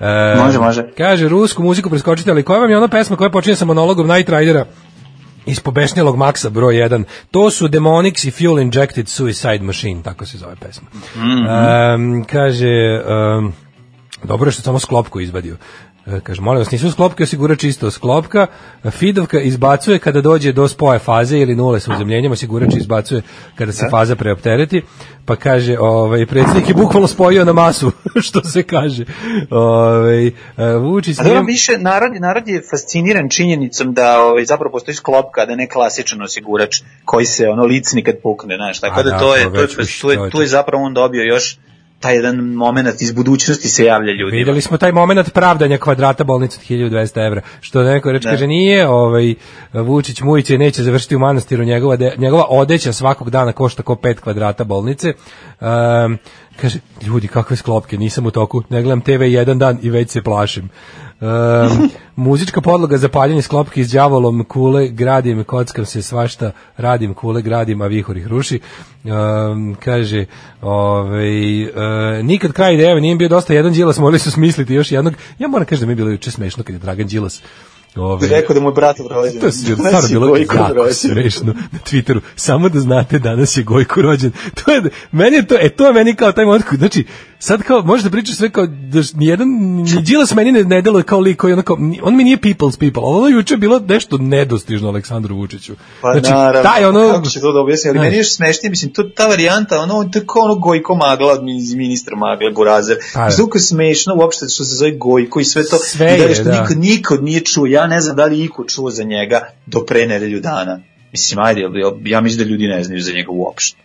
[0.01, 0.87] E, Može, može.
[0.97, 4.29] Kaže, rusku muziku preskočite, ali koja vam je ona pesma koja počinje sa monologom Night
[4.29, 4.67] Ridera
[5.47, 7.05] iz pobešnjelog Maxa broj 1.
[7.31, 10.89] To su Demonics i Fuel Injected Suicide Machine, tako se zove pesma.
[11.15, 13.53] Em, kaže, em,
[14.23, 15.57] dobro je što samo sklopku izvadio.
[16.07, 18.47] E, Kaže, molim vas, nisu sklopke osigurač isto sklopka,
[18.91, 23.23] Fidovka izbacuje kada dođe do spoje faze ili nule sa uzemljenjem, osigurač izbacuje
[23.55, 24.83] kada se faza preoptereti,
[25.25, 27.93] pa kaže, ovaj, predsjednik je bukvalno spojio na masu,
[28.27, 29.05] što se kaže.
[29.51, 30.33] Ovaj, e,
[30.81, 31.19] Vučić...
[31.19, 35.57] A dobro, nije- više narod, narod je fasciniran činjenicom da ovaj, zapravo postoji sklopka, da
[35.57, 39.25] ne klasičan osigurač koji se ono licni kad pukne, znaš, tako A da, da, to
[39.25, 39.67] to je, to je,
[40.01, 40.47] tu je, to je to.
[40.47, 41.59] zapravo on dobio još
[42.05, 44.39] taj jedan moment iz budućnosti se javlja ljudima.
[44.39, 47.41] Videli smo taj moment pravdanja kvadrata bolnice od 1200 evra.
[47.61, 48.31] Što neko reče, Da.
[48.31, 49.35] kaže, nije ovaj,
[49.73, 54.21] Vučić Mujić neće završiti u manastiru, njegova, de- njegova odeća svakog dana košta ko 5
[54.21, 55.13] kvadrata bolnice.
[55.61, 56.19] Um,
[56.61, 60.23] kaže, ljudi, kakve sklopke, nisam u toku, ne gledam TV jedan dan i već se
[60.23, 60.69] plašim.
[61.21, 67.43] Um, muzička podloga za paljenje sklopke iz đavolom kule gradim, kockam se svašta radim, kule
[67.43, 68.61] gradim, a vihor ih ruši
[69.05, 70.27] um, kaže
[70.63, 71.71] ovaj, uh,
[72.23, 75.67] nikad kraj ideje nije bio dosta jedan Đilas morali su smisliti još jednog ja moram
[75.67, 77.43] kažem da mi je bilo juče smešno kad je Dragan Đilas
[78.21, 79.41] Ti rekao da mu je brat rođen.
[79.41, 82.21] To je stvarno bilo jako smešno na Twitteru.
[82.37, 84.33] Samo da znate, danas je Gojko rođen.
[84.65, 84.83] To je,
[85.13, 87.05] meni je to, e, to je meni kao taj moment, znači,
[87.45, 91.03] sad kao, možeš da pričaš sve kao, da nijedan, ni Đilas meni ne, ne deluje
[91.05, 95.37] kao lik koji, ni- on mi nije people's people, ono juče bilo nešto nedostižno Aleksandru
[95.37, 95.75] Vučiću.
[96.01, 98.93] Pa znači, naravno, taj ono, kako će to da objasni, ali meni je smešnije, mislim,
[98.93, 102.97] to, ta varijanta, ono, je kao ono Gojko Magla od min- ministra Magle, Burazer.
[103.15, 105.77] Pa kako je smešno uopšte što se zove Gojko i sve to.
[105.79, 106.61] Sve I da je, što da.
[106.61, 110.07] Niko, niko nije čuo, ja ne znam da li iko čuo za njega do pre
[110.07, 110.81] nedelju dana.
[111.13, 111.61] Mislim, ajde,
[112.05, 113.77] ja mislim da ljudi ne znaju za njega uopšte.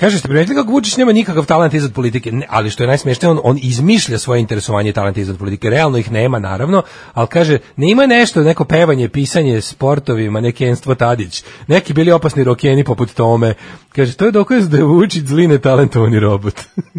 [0.00, 3.30] Kaže, ste primetili kako Vučić nema nikakav talent izad politike, ne, ali što je najsmešnije,
[3.30, 5.70] on, on izmišlja svoje interesovanje i talent izad politike.
[5.70, 6.82] Realno ih nema, naravno,
[7.14, 12.44] ali kaže, ne ima nešto, neko pevanje, pisanje sportovima, neki Enstvo Tadić, neki bili opasni
[12.44, 13.54] rokeni poput tome.
[13.92, 16.54] Kaže, to je dokaz da je Vučić zli netalentovani robot.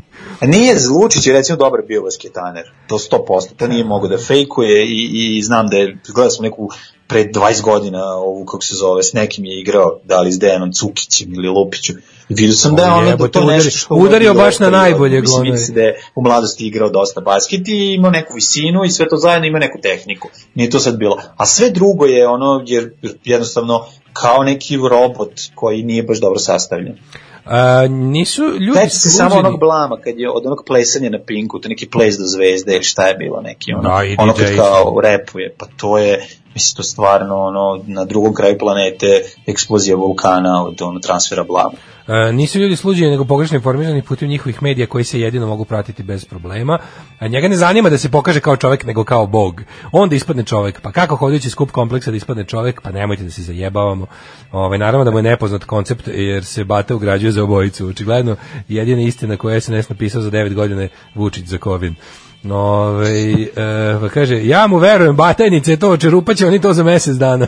[0.42, 5.38] Nije Lučić je recimo dobar bio basketaner, to 100%, to nije mogo da fejkuje i,
[5.38, 6.70] i znam da je, gledao sam neku
[7.08, 10.72] pre 20 godina ovu, kako se zove, s nekim je igrao, da li s Dejanom
[10.72, 11.94] Cukićem ili Lupiću.
[12.30, 15.44] Vidio sam da je ono da to nešto što udario baš na bilo najboljeg, Mislim,
[15.44, 19.10] vidi se da je u mladosti igrao dosta basket i imao neku visinu i sve
[19.10, 20.30] to zajedno ima neku tehniku.
[20.56, 21.18] Nije to sad bilo.
[21.38, 22.94] A sve drugo je ono, jer
[23.24, 26.98] jednostavno kao neki robot koji nije baš dobro sastavljen.
[27.46, 31.60] A, nisu ljudi Seća se samo onog blama kad je od onog plesanja na Pinku,
[31.60, 35.56] to neki ples do zvezde šta je bilo neki ono, Da, ono kad kao repuje,
[35.58, 41.00] pa to je mislim to stvarno ono na drugom kraju planete eksplozija vulkana od ono
[41.00, 41.78] transfera blama.
[42.10, 46.04] E, nisu ljudi sluđeni nego pogrešno informirani putem njihovih medija koji se jedino mogu pratiti
[46.04, 46.80] bez problema.
[47.20, 49.62] A njega ne zanima da se pokaže kao čovjek nego kao bog.
[49.92, 50.82] Onda ispadne čovjek.
[50.82, 52.82] Pa kako hodajući skup kompleksa da ispadne čovjek?
[52.82, 54.06] Pa nemojte da se zajebavamo.
[54.52, 57.88] Ovaj naravno da mu je nepoznat koncept jer se Bata ugrađuje za obojicu.
[57.88, 58.36] Očigledno
[58.68, 61.96] jedina istina koju je SNS napisao za 9 godina je Vučić za Kovin.
[62.44, 67.48] Ove, e, pa kaže, ja mu verujem, batajnice to, čerupaće oni to za mjesec dana.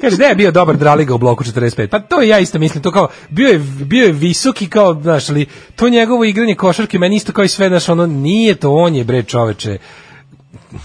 [0.00, 1.86] Kaže da je bio dobar Draliga u bloku 45.
[1.86, 5.46] Pa to ja isto mislim, to kao bio je bio je visoki kao, znaš, ali
[5.76, 9.04] to njegovo igranje košarke meni isto kao i sve, znaš, ono nije to on je
[9.04, 9.78] bre čoveče.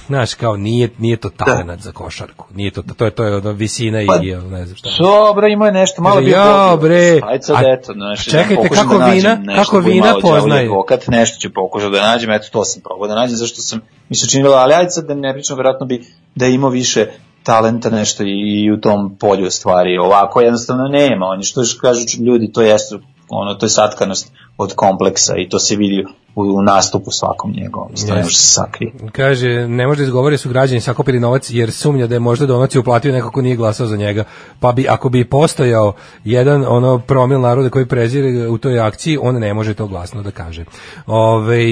[0.07, 2.45] Znaš, kao nije nije to talenat za košarku.
[2.53, 4.89] Nije to to je to je ono visina Pa, i ne znam šta.
[4.99, 8.98] Dobro, ima je nešto, malo bio ja, bre, Ajde sad, eto, znaš, čekajte, da kako
[8.98, 10.65] da vina- nešto kako vina poznaje?
[10.65, 13.80] Advokat, nešto ću pokušati da nađem, eto, to sam probao da nađem, zašto sam
[14.10, 17.07] mi se činilo, ali ajde sad da ne pričam, verovatno bi da je imao više
[17.44, 19.98] talenta nešto i, u tom polju stvari.
[19.98, 21.26] Ovako jednostavno nema.
[21.26, 22.95] Oni što kažu ljudi, to jeste
[23.30, 26.06] ono, to je satkanost od kompleksa i to se vidi
[26.38, 27.90] u, u nastupu svakom njegovom.
[27.94, 28.26] Isto ne Jeste.
[28.26, 28.94] može se sakrije.
[29.12, 32.82] Kaže, ne može da izgovori su građani sakopili novac jer sumnja da je možda donaciju
[32.82, 34.24] uplatio neko ko nije glasao za njega.
[34.60, 35.94] Pa bi, ako bi postojao
[36.24, 40.32] jedan ono promil naroda koji prezire u toj akciji, on ne može to glasno da
[40.32, 40.66] kaže.
[41.08, 41.64] Ove,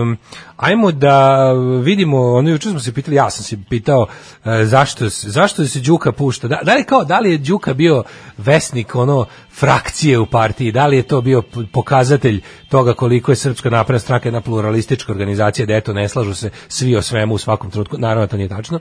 [0.00, 0.16] um,
[0.58, 1.52] ajmo da
[1.82, 4.06] vidimo, ono juče smo se pitali, ja sam se pitao
[4.44, 6.48] e, zašto, zašto se Đuka pušta.
[6.48, 8.04] Da, da li kao, da li je Đuka bio
[8.38, 13.70] vesnik ono frakcije u partiji, da li je to bio pokazatelj toga koliko je Srpska
[13.70, 17.70] napredna stranka jedna pluralistička organizacija, da eto ne slažu se svi o svemu u svakom
[17.70, 18.80] trenutku, naravno to nije tačno,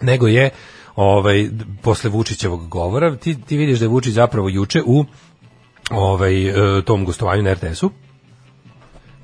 [0.00, 0.50] nego je
[0.96, 1.48] ovaj
[1.82, 5.04] posle Vučićevog govora, ti, ti vidiš da je Vučić zapravo juče u
[5.90, 7.90] ovaj e, tom gostovanju na RTS-u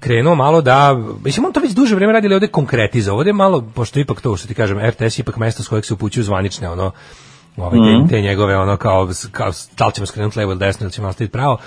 [0.00, 3.64] krenuo malo da, mislim on to već duže vreme radi, ali ovde konkretizao, ovde malo,
[3.74, 6.92] pošto ipak to što ti kažem, RTS ipak mesto s kojeg se upućuju zvanične, ono,
[7.56, 10.92] ovaj, te, te njegove, ono, kao, kao da li ćemo skrenuti levo ili desno, ili
[10.92, 11.58] ćemo nastaviti pravo,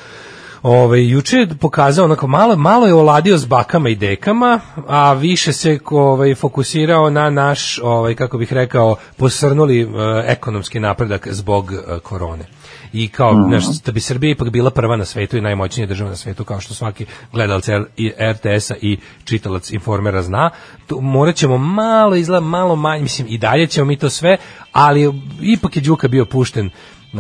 [0.64, 5.54] Ove, juče je pokazao onako malo malo je oladio s bakama i dekama, a više
[5.54, 9.88] se ovaj fokusirao na naš ovaj kako bih rekao posrnuli e,
[10.26, 12.46] ekonomski napredak zbog e, korone.
[12.94, 16.16] I kao znaš, da bi Srbija ipak bila prva na svetu i najmoćnija država na
[16.16, 17.66] svetu kao što svaki gledalac
[18.32, 20.50] RTS-a i čitalac informera zna,
[20.88, 24.38] tu morat ćemo malo izgleda malo manje, mislim i dalje ćemo mi to sve,
[24.72, 26.70] ali ipak je Đuka bio pušten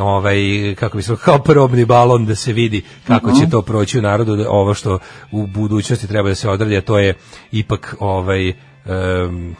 [0.01, 0.37] ovaj
[0.79, 4.35] kako bi se kao probni balon da se vidi kako će to proći u narodu
[4.35, 4.99] da ovo što
[5.31, 7.13] u budućnosti treba da se odradi a to je
[7.51, 9.55] ipak ovaj em,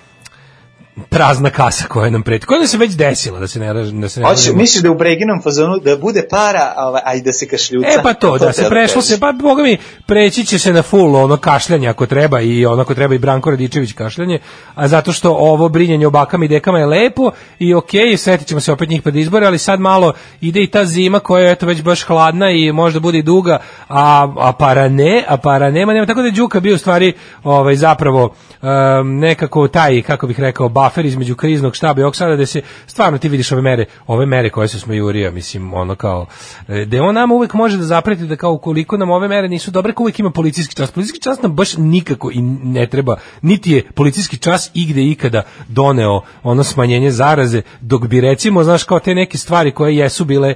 [1.10, 2.45] prazna kasa koja nam preti.
[2.45, 4.95] Koja nam se već desila, da se ne, da se ne Hoće, misliš da u
[4.95, 7.88] Breginom fazonu da bude para, ovaj, a i da se kašljuca?
[7.88, 11.15] E pa to, da se prešlo se, pa boga mi, preći će se na full
[11.15, 14.40] ono kašljanje ako treba i ono ako treba i Branko Radičević kašljanje,
[14.76, 18.61] a zato što ovo brinjenje o bakama i dekama je lepo i okej, setit ćemo
[18.61, 21.65] se opet njih pred izbore, ali sad malo ide i ta zima koja je eto
[21.65, 25.94] već baš hladna i možda bude i duga, a, a para ne, a para nema,
[25.94, 27.14] nema, tako da je Đuka bio u stvari
[27.44, 32.35] ovaj, zapravo um, nekako taj, kako bih rekao, buffer između kriznog štaba i ovog sada
[32.35, 35.95] da se stvarno ti vidiš ove mere, ove mere koje su smo jurija, mislim, ono
[35.95, 36.26] kao,
[36.68, 39.93] da on nama uvek može da zapreti da kao ukoliko nam ove mere nisu dobre,
[39.93, 40.91] kao uvek ima policijski čas.
[40.91, 46.22] Policijski čas nam baš nikako i ne treba, niti je policijski čas igde ikada doneo
[46.43, 50.55] ono smanjenje zaraze, dok bi recimo, znaš, kao te neke stvari koje jesu bile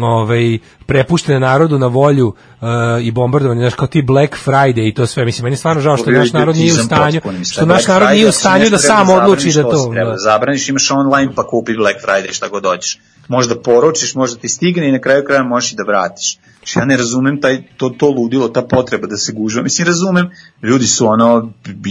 [0.00, 2.68] ovaj prepuštene narodu na volju uh,
[3.02, 5.96] i bombardovanje znaš kao ti Black Friday i to sve mislim meni je stvarno žao
[5.96, 7.20] što naš narod nije u stanju
[7.50, 10.16] što Black naš narod nije u stanju da sam odluči da to treba.
[10.16, 12.98] Zabraniš, imaš online pa kupi Black Friday šta god hoćeš.
[13.28, 16.38] Možda poručiš, možda ti stigne i na kraju kraja možeš i da vratiš.
[16.58, 19.62] Znači, ja ne razumem taj, to, to ludilo, ta potreba da se gužva.
[19.62, 20.30] Mislim, razumem,
[20.62, 21.90] ljudi su ono bi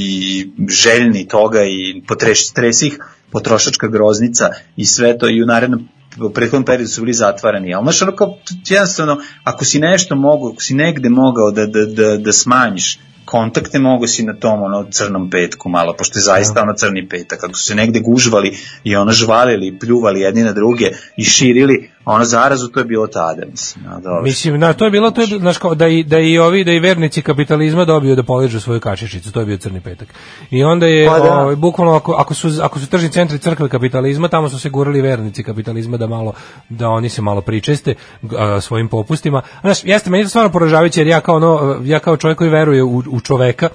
[0.69, 2.99] željni toga i potreš, stresi ih
[3.32, 5.88] potrošačka groznica i sve to i u narednom
[6.19, 8.38] u prethodnom periodu su bili zatvarani, ali znaš ono kao,
[8.69, 13.79] jednostavno, ako si nešto mogu, ako si negde mogao da, da, da, da smanjiš kontakte,
[13.79, 17.53] mogu si na tom ono crnom petku malo, pošto je zaista ono crni petak, ako
[17.53, 22.68] su se negde gužvali i ono žvalili, pljuvali jedni na druge i širili ono zarazu,
[22.68, 23.86] to je bilo tada, mislim.
[23.88, 24.22] A, dobro.
[24.22, 26.72] Mislim, na, to je bilo, to je, znaš, kao, da, i, da i ovi, da
[26.72, 30.07] i vernici kapitalizma dobiju da poližu svoju kašičicu, to je bio crni petak.
[30.49, 31.34] I onda je, Pa da.
[31.34, 35.02] ovaj, bukvalno, ako, ako, su, ako su tržni centri crkve kapitalizma, tamo su se gurali
[35.02, 36.34] vernici kapitalizma da malo,
[36.69, 37.95] da oni se malo pričeste
[38.38, 39.41] a, svojim popustima.
[39.61, 42.49] Znaš, jeste, meni je to stvarno poražavajuće, jer ja kao, ono, ja kao čovjek koji
[42.49, 43.69] veruje u, u čoveka,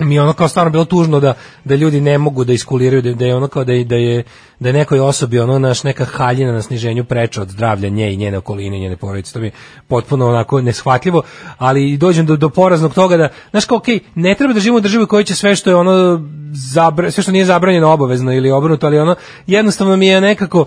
[0.00, 3.12] mi je ono kao stvarno bilo tužno da da ljudi ne mogu da iskuliraju da,
[3.12, 4.24] da je ono kao da je, da je
[4.58, 8.16] da je nekoj osobi ono naš neka haljina na sniženju preča od zdravlja nje i
[8.16, 9.32] njene okoline i njene porodice.
[9.32, 9.52] To mi je
[9.88, 11.22] potpuno onako neshvatljivo
[11.58, 14.80] ali dođem do, do poraznog toga da znaš kao okej ne treba da živimo u
[14.80, 16.20] državi koja će sve što je ono
[16.72, 19.14] zabra, sve što nije zabranjeno obavezno ili obrnuto ali ono
[19.46, 20.66] jednostavno mi je nekako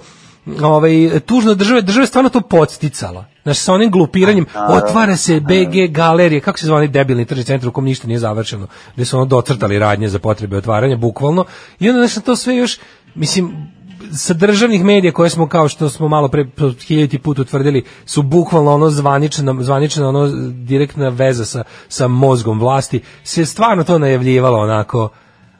[0.61, 3.25] ovaj tužno države države stvarno to podsticala.
[3.43, 7.71] Znaš, sa onim glupiranjem, otvara se BG galerije, kako se onaj debilni tržni centar u
[7.71, 11.45] kom ništa nije završeno, gde su ono docrtali radnje za potrebe otvaranja, bukvalno,
[11.79, 12.79] i onda nešto to sve još,
[13.15, 13.73] mislim,
[14.11, 18.21] sa državnih medija koje smo kao što smo malo pre po hiljaditi put utvrdili su
[18.21, 24.59] bukvalno ono zvanična zvanična ono direktna veza sa sa mozgom vlasti se stvarno to najavljivalo
[24.59, 25.09] onako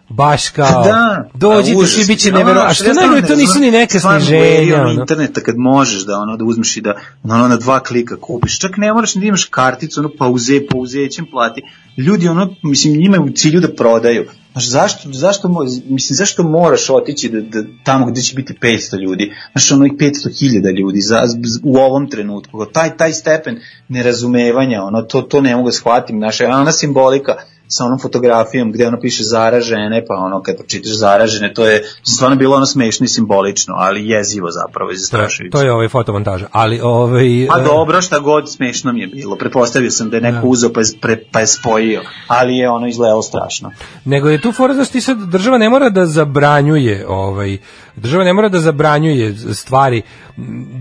[0.09, 1.91] baš kao da, dođite užas.
[1.91, 5.57] svi biće neverovatno a što ja najgore to nisu ni neka sniženja ono interneta kad
[5.57, 6.93] možeš da ono da uzmeš i da
[7.23, 8.59] ono na dva klika kupiš.
[8.59, 11.61] Čak ne moraš ni da imaš karticu, ono pauze, pauzećem plati.
[11.97, 14.25] Ljudi ono mislim njima je u cilju da prodaju.
[14.51, 15.47] Znaš, zašto, zašto,
[15.89, 19.33] mislim, zašto moraš otići da, da, tamo gde će biti 500 ljudi?
[19.51, 21.23] Znaš, ono i 500.000 ljudi za,
[21.63, 22.65] u ovom trenutku.
[22.65, 26.19] Taj, taj stepen nerazumevanja, ono, to, to ne mogu da shvatim.
[26.19, 27.35] Znaš, ona simbolika
[27.75, 32.35] sa onom fotografijom gde ono piše zaražene, pa ono kad pročitaš zaražene, to je stvarno
[32.35, 35.51] bilo ono smešno i simbolično, ali jezivo zapravo i To zastrašujuće.
[35.51, 39.35] to je ovaj fotomontaža ali ovaj Pa e, dobro, šta god smešno mi je bilo.
[39.37, 42.87] Pretpostavio sam da je neko uzeo pa je, pre, pa je spojio, ali je ono
[42.87, 43.71] izgledalo strašno.
[44.05, 47.57] nego je tu fora da ti sad država ne mora da zabranjuje ovaj
[47.95, 50.01] država ne mora da zabranjuje stvari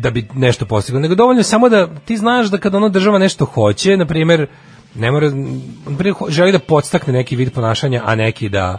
[0.01, 3.45] da bi nešto postigla nego dovoljno samo da ti znaš da kad ono država nešto
[3.45, 4.47] hoće na primjer
[4.95, 5.31] ne mora
[6.29, 8.79] želi da podstakne neki vid ponašanja a neki da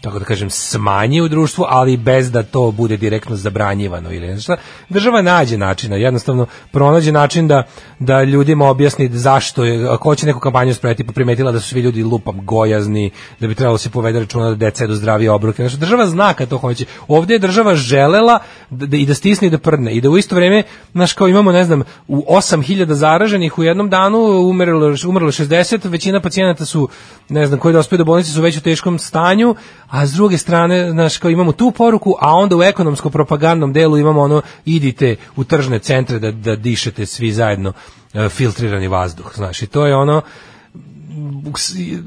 [0.00, 4.56] tako da kažem, smanji u društvu, ali bez da to bude direktno zabranjivano ili nešto.
[4.88, 7.62] Država nađe načina, jednostavno pronađe način da,
[7.98, 11.80] da ljudima objasni zašto je, ako hoće neku kampanju spreti, pa primetila da su svi
[11.80, 13.10] ljudi lupam gojazni,
[13.40, 15.62] da bi trebalo se povede računa da deca jedu zdravije obroke.
[15.62, 16.84] Znači, država zna kad to hoće.
[17.08, 18.38] Ovdje je država želela
[18.70, 20.62] da, da, i da stisne i da prdne i da u isto vrijeme,
[20.92, 24.18] znaš, kao imamo, ne znam, u 8000 zaraženih u jednom danu
[24.50, 26.88] umrlo, umrlo 60, većina pacijenata su,
[27.28, 29.54] ne znam, koji dospiju do bolnice su već u teškom stanju,
[29.90, 34.20] a s druge strane, znaš, kao imamo tu poruku, a onda u ekonomsko-propagandnom delu imamo
[34.20, 37.72] ono, idite u tržne centre da, da dišete svi zajedno
[38.14, 40.22] e, filtrirani vazduh, znaš, i to je ono,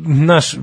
[0.05, 0.55] naš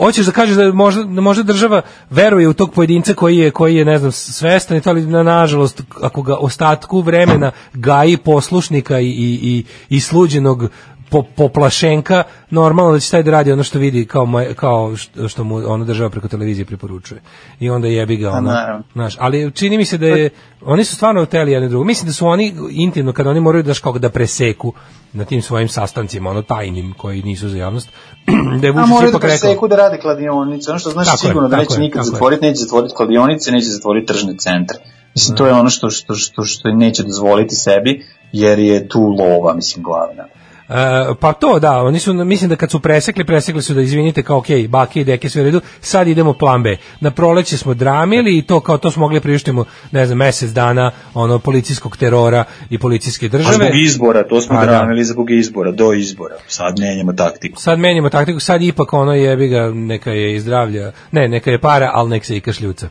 [0.00, 3.76] hoćeš da kažeš da možda, da možda država veruje u tog pojedinca koji je, koji
[3.76, 9.00] je ne znam, svestan i to, ali na, nažalost, ako ga ostatku vremena gaji poslušnika
[9.00, 10.68] i, i, i, i sluđenog
[11.10, 15.28] po, poplašenka, normalno da će taj da radi ono što vidi kao, moje, kao što,
[15.28, 17.20] što mu ono država preko televizije preporučuje.
[17.60, 18.40] I onda jebi ga ono.
[18.40, 18.84] naravno.
[18.92, 20.30] Znaš, ali čini mi se da je,
[20.64, 21.84] oni su stvarno hteli jedno drugo.
[21.84, 24.72] Mislim da su oni intimno, kada oni moraju daš kako da preseku
[25.12, 27.88] na tim svojim sastancima, ono tajnim, koji nisu za javnost,
[28.60, 31.06] da je A Vučić moraju da ipak rekao, preseku da rade kladionice, ono što znaš
[31.06, 32.10] Tako je, sigurno da tako neće je, nikad je.
[32.10, 34.78] zatvoriti, neće zatvoriti kladionice, neće zatvoriti tržne centre.
[35.14, 39.54] Mislim, to je ono što, što, što, što neće dozvoliti sebi, jer je tu lova,
[39.54, 40.24] mislim, glavna.
[40.68, 44.22] E, pa to da, oni su mislim da kad su presekli, presekli su da izvinite
[44.22, 46.76] kao okej, bake i deke sve u redu, sad idemo plan B.
[47.00, 50.90] Na proleće smo dramili i to kao to smo mogli priuštimo, ne znam, mesec dana
[51.14, 53.54] ono policijskog terora i policijske A države.
[53.54, 54.72] zbog izbora, to smo A, da.
[54.72, 56.36] dramili zbog izbora, do izbora.
[56.46, 57.60] Sad menjamo taktiku.
[57.60, 61.60] Sad menjamo taktiku, sad ipak ono jebi ga, neka je i zdravlja, ne, neka je
[61.60, 62.88] para, ali nek se i kašljuca.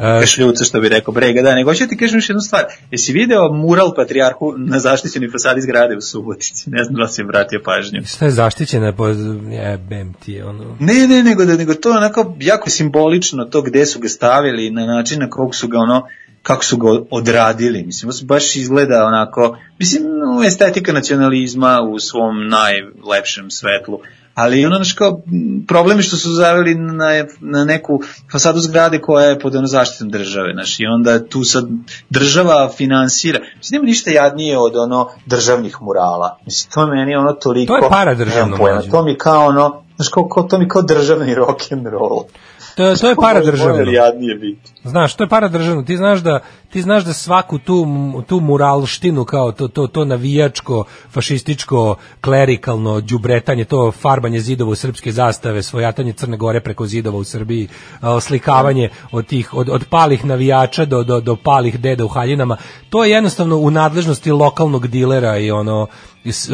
[0.00, 2.64] E, Kašljuca što bi rekao Brega, da, nego hoću ti kažem još jednu stvar.
[2.90, 6.70] Jesi video mural patrijarhu na zaštićenoj fasadi zgrade u Subotici?
[6.70, 8.00] Ne znam da li si vratio pažnju.
[8.06, 9.08] šta je zaštićena, po,
[9.50, 10.76] jebem ti je, ono...
[10.80, 14.70] Ne, ne, nego da nego to je onako jako simbolično to gde su ga stavili
[14.70, 16.06] na način na kog su ga ono
[16.42, 17.82] kako su ga odradili.
[17.82, 24.00] Mislim, baš- baš izgleda onako, mislim, no, estetika nacionalizma u svom najlepšem svetlu.
[24.40, 25.20] Ali ono, znaš, kao,
[25.68, 27.06] problem je što su zaveli na,
[27.40, 28.00] na neku
[28.32, 31.68] fasadu zgrade koja je pod ono zaštitom države, znaš, i onda tu sad
[32.10, 33.40] država finansira.
[33.56, 36.38] Mislim, nema ništa jadnije od ono državnih murala.
[36.46, 37.72] Mislim, to je meni ono toliko...
[37.72, 38.82] To je paradržavno, Nemam pojma.
[38.90, 42.22] To mi kao ono, znaš, kao, kao, to mi kao državni rock and roll.
[42.74, 43.14] To, to je
[43.92, 44.72] jadnije biti?
[44.84, 45.82] Znaš, to je paradržavno.
[45.82, 46.40] Ti znaš da
[46.70, 47.86] ti znaš da svaku tu
[48.26, 55.12] tu muralštinu kao to to to navijačko, fašističko, klerikalno đubretanje, to farbanje zidova u srpske
[55.12, 57.68] zastave, svojatanje Crne Gore preko zidova u Srbiji,
[58.02, 62.56] oslikavanje od tih od, od palih navijača do, do, do palih deda u haljinama,
[62.90, 65.86] to je jednostavno u nadležnosti lokalnog dilera i ono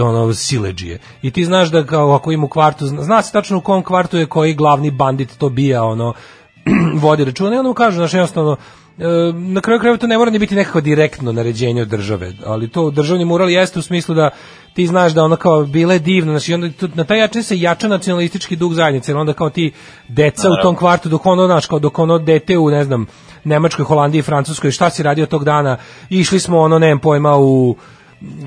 [0.02, 0.98] ono siledžije.
[1.22, 3.82] I ti znaš da kao ako ima u kvartu, zna, zna se tačno u kom
[3.82, 6.14] kvartu je koji glavni bandit to bija, ono
[7.02, 8.56] vodi računa i onda mu kažu, znaš, jednostavno,
[8.98, 12.68] e, na kraju krajeva to ne mora ni biti nekako direktno naređenje od države, ali
[12.68, 14.30] to državni mural jeste u smislu da
[14.74, 17.88] ti znaš da ono kao bile divno, znači onda tu, na taj način se jača
[17.88, 19.72] nacionalistički dug zajednice, jer onda kao ti
[20.08, 23.06] deca u tom kvartu dok ono, znaš, kao dok ono dete u, ne znam,
[23.44, 25.76] Nemačkoj, Holandiji, Francuskoj, šta si radio tog dana,
[26.10, 27.76] išli smo ono, nemam pojma, u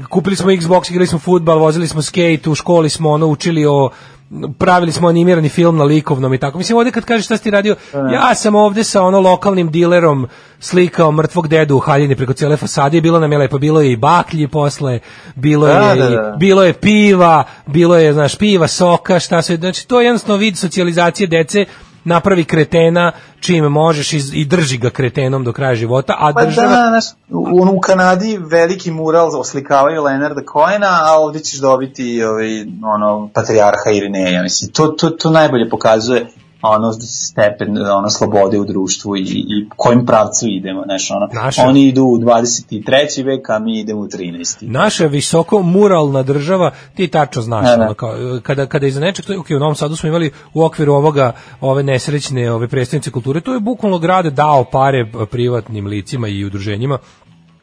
[0.09, 3.89] kupili smo Xbox, igrali smo fudbal, vozili smo skate, u školi smo ono učili o
[4.57, 6.57] pravili smo animirani film na likovnom i tako.
[6.57, 7.75] Mislim, ovde kad kažeš šta si ti radio,
[8.13, 10.27] ja sam ovde sa ono lokalnim dilerom
[10.59, 13.91] slikao mrtvog dedu u haljini preko cijele fasade i bilo nam je lepo, bilo je
[13.91, 14.99] i baklji posle,
[15.35, 16.35] bilo Da, je, da, i- da.
[16.39, 20.57] bilo je piva, bilo je, znaš, piva, soka, šta sve, znači to je jednostavno vid
[20.57, 21.65] socijalizacije dece,
[22.09, 26.67] napravi kretena čim možeš i, i drži ga kretenom do kraja života, a Pa država...
[26.67, 32.65] da, znaš, u, u Kanadi veliki mural oslikavaju Leonarda Cohena, a ovdje ćeš dobiti ovaj,
[32.83, 34.43] ono, patrijarha Irineja.
[34.43, 36.27] Mislim, to, to, to najbolje pokazuje
[36.61, 41.83] ono stepen ono slobode u društvu i, i kojim pravcu idemo, znaš, ono, Naše- oni
[41.83, 43.23] idu u 23.
[43.23, 44.57] vek, a mi idemo u 13.
[44.61, 47.83] Naša visoko muralna država, ti tačno znaš, Da, da.
[47.83, 48.13] ono, kao,
[48.43, 51.31] kada, kada iza nečeg, to je, ok, u Novom Sadu smo imali u okviru ovoga,
[51.61, 56.97] ove nesrećne ove predstavnice kulture, to je bukvalno grad dao pare privatnim licima i udruženjima,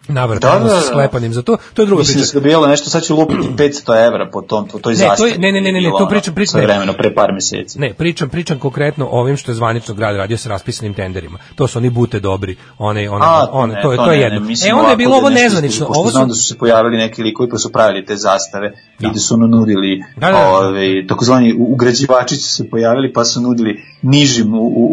[0.08, 0.80] navrtano Da, da, da.
[0.82, 2.26] sklepanim za to, to je druga Mislim da priča.
[2.28, 5.38] su dobijalo nešto, sad ću lupiti 500 evra po, tom, po toj Ne, to je-
[5.38, 7.78] ne, ne, ne, ne, ne, to Bilo, pričam- pričam- vremeno, pre par meseci.
[7.78, 11.38] Ne, pričam, pričam konkretno o ovim što je zvanično grad radio sa raspisanim tenderima.
[11.54, 14.22] To su oni bute dobri, one, one, A, one, ne, to, je, to je ne,
[14.22, 14.40] jedno.
[14.40, 15.86] Ne, mislim e, onda je bilo da ovo nezvanično.
[15.88, 19.06] Ovo znam su, da su se pojavili neki likovi pa su pravili te zastave i
[19.06, 20.48] da su ono nudili, Da, da, da.
[20.48, 24.84] Ove, takozvani ugrađivači su se pojavili pa su nudili nižim u, u,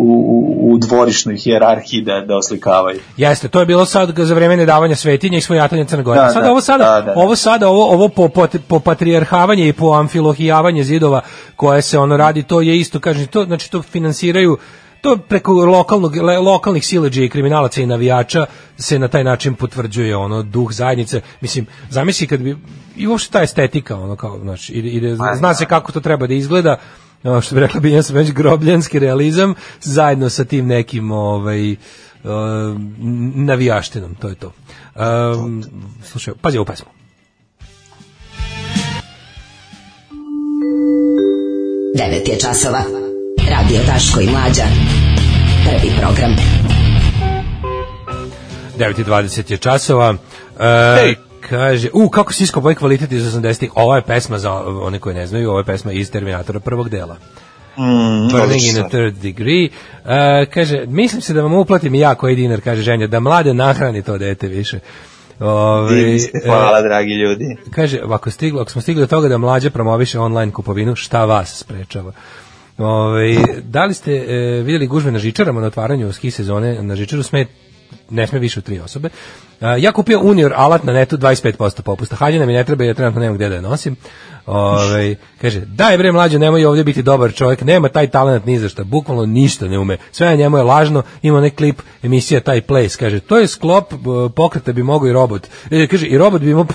[0.64, 3.00] u, u dvorišnoj hijerarhiji da, da oslikavaju.
[3.18, 6.20] Jeste, to je bilo sad za vreme nedavanja svetinja i svojatanja Crne Gore.
[6.20, 7.14] Da, sada da, ovo sada, da, da.
[7.16, 11.22] ovo sada ovo ovo po, po, po patrijarhavanje i po amfilohijavanje zidova
[11.56, 14.58] koje se ono radi, to je isto kažem, to znači to finansiraju
[15.02, 18.46] to preko lokalnog le- lokalnih siledžija i kriminalaca i navijača
[18.78, 21.22] se na taj način potvrđuje ono duh zajednice.
[21.42, 22.58] Mislim, zamisli kad bi
[22.96, 26.34] i uopšte ta estetika ono kao znači ide, ide zna se kako to treba da
[26.34, 26.78] izgleda
[27.24, 31.72] ono što bi rekla bi ja sam već grobljanski realizam zajedno sa tim nekim ovaj
[31.72, 31.78] uh,
[33.36, 34.52] navijaštinom, to je to.
[34.96, 35.64] Um,
[36.04, 36.90] slušaj, pazi ovu pesmu.
[41.96, 42.84] 9 je časova.
[43.50, 44.64] Radio Daško i Mlađa.
[45.66, 46.36] Prvi program.
[48.78, 50.10] 9.20 je časova.
[50.12, 50.18] Uh,
[51.06, 51.16] Ej.
[51.50, 53.72] kaže, u, kako si iskopao kvalitet iz 80-ih.
[53.76, 57.18] Ova je pesma, za one koji ne znaju, ova je pesma iz Terminatora prvog dela.
[57.78, 59.70] Mm, Burning in a third degree.
[60.04, 60.10] Uh,
[60.54, 64.18] kaže, mislim se da vam uplatim ja koji dinar, kaže ženja, da mlade nahrani to
[64.18, 64.80] dete više.
[65.40, 67.46] Ove, Divni ste, hvala, e, dragi ljudi.
[67.72, 71.60] Kaže, ako, stiglo, ako smo stigli do toga da mlađa promoviše online kupovinu, šta vas
[71.60, 72.12] sprečava?
[72.78, 77.24] Ove, da li ste e, vidjeli gužve na žičarama na otvaranju ski sezone na žičaru
[77.24, 77.46] sme
[78.10, 79.10] ne sme više od tri osobe.
[79.80, 82.16] Ja kupio Unior alat na netu 25% popusta.
[82.16, 83.96] Haljina mi ne treba, ja trenutno nemam gde da je nosim.
[84.46, 88.70] Ove, kaže, daj bre mlađo, nemoj ovdje biti dobar čovjek, nema taj talent ni za
[88.70, 89.98] šta, bukvalno ništa ne ume.
[90.12, 93.94] Sve na njemu je lažno, ima onaj klip emisija taj place, kaže, to je sklop
[93.94, 93.96] e,
[94.36, 95.48] pokreta bi mogao i robot.
[95.72, 96.66] E, kaže, i robot bi imao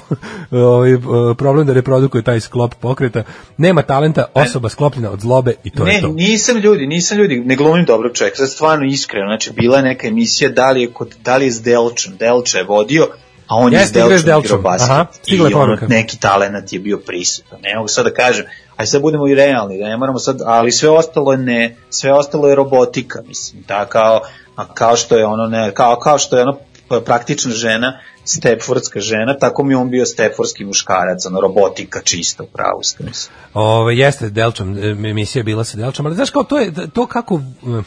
[0.51, 0.99] ovaj, e,
[1.39, 3.23] problem da reprodukuje taj sklop pokreta.
[3.57, 6.09] Nema talenta, osoba sklopljena od zlobe i to ne, je to.
[6.09, 10.07] nisam ljudi, nisam ljudi, ne glumim dobrog čovjeka, sad stvarno iskreno, znači bila je neka
[10.07, 13.09] emisija, da li je, kod, da li je s Delčom, Delča je vodio,
[13.47, 14.45] a on je Jeste, igra s Delčom.
[14.45, 14.91] igrao basket.
[14.91, 17.59] Aha, je I ono, neki talenat je bio prisutan.
[17.63, 18.45] Ne mogu sad da kažem,
[18.77, 22.13] aj sad budemo i realni, da ne moramo sad, ali sve ostalo je ne, sve
[22.13, 24.21] ostalo je robotika, mislim, da kao,
[24.57, 26.59] a kao što je ono, ne, kao, kao što je ono
[27.05, 32.83] praktična žena, stepfordska žena, tako mi je on bio stepfordski muškarac, ono, robotika čisto, pravo
[32.83, 33.35] ste, mislim.
[33.55, 37.07] Ove, jeste Delčom, e, emisija je bila sa Delčom, ali znaš kao to je to
[37.07, 37.83] kako e,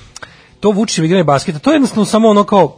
[0.60, 2.78] to Vučićev igranje basketa, to je jednostavno samo ono kao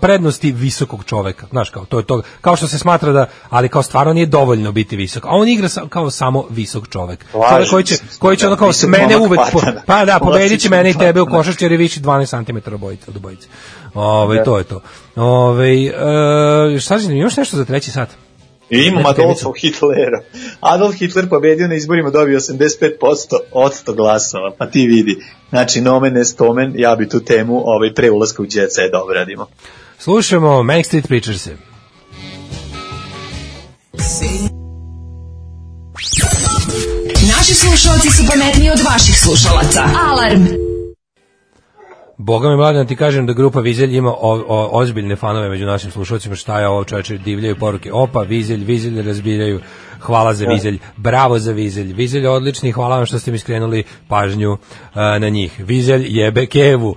[0.00, 3.82] prednosti visokog čoveka, znaš kao to je to kao što se smatra da ali kao
[3.82, 5.24] stvarno nije dovoljno biti visok.
[5.24, 7.24] A on igra sa, kao samo visok čovek.
[7.32, 9.82] Čovek koji će koji će da, ono kao mene uvek po, patana.
[9.86, 13.04] pa da pobedit će mene i tebe u košarci jer je viši 12 cm obojica
[13.08, 13.48] od obojice.
[13.94, 14.44] Ove, Da.
[14.44, 14.80] to je to.
[15.16, 18.25] Ove, e, šta znači, imaš nešto za treći sat?
[18.70, 20.22] I imam Ne, Adolfa Hitlera.
[20.60, 25.16] Adolf Hitler pobedio na izborima, dobio 85% od 100 glasova, pa ti vidi.
[25.50, 29.02] Znači, nomen est omen, ja bi tu temu ovaj, pre ulaska u djeca je da
[29.02, 29.46] obradimo.
[29.98, 31.48] Slušamo Mank Street Preachers.
[37.36, 39.82] Naši slušalci su pametniji od vaših slušalaca.
[40.10, 40.65] Alarm!
[42.18, 45.66] Boga mi mladen, da ti kažem da grupa Vizelj ima o, o, ozbiljne fanove među
[45.66, 49.60] našim slušalcima, šta je ovo čoveče, divljaju poruke, opa, Vizelj, Vizelj razbiraju,
[50.00, 54.52] hvala za Vizelj, bravo za Vizelj, Vizelj odlični, hvala vam što ste mi skrenuli pažnju
[54.52, 54.58] uh,
[54.94, 56.96] na njih, Vizelj jebe kevu, uh,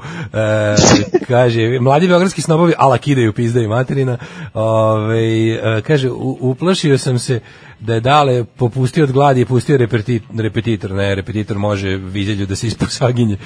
[1.28, 4.18] kaže, mladi beogradski snobovi ala kidaju pizdaju materina,
[4.54, 6.10] Ove, uh, kaže,
[6.40, 7.40] uplašio sam se
[7.80, 12.56] da je dale popustio od gladi i pustio repeti, repetitor, ne, repetitor može Vizelju da
[12.56, 13.38] se isposaginje.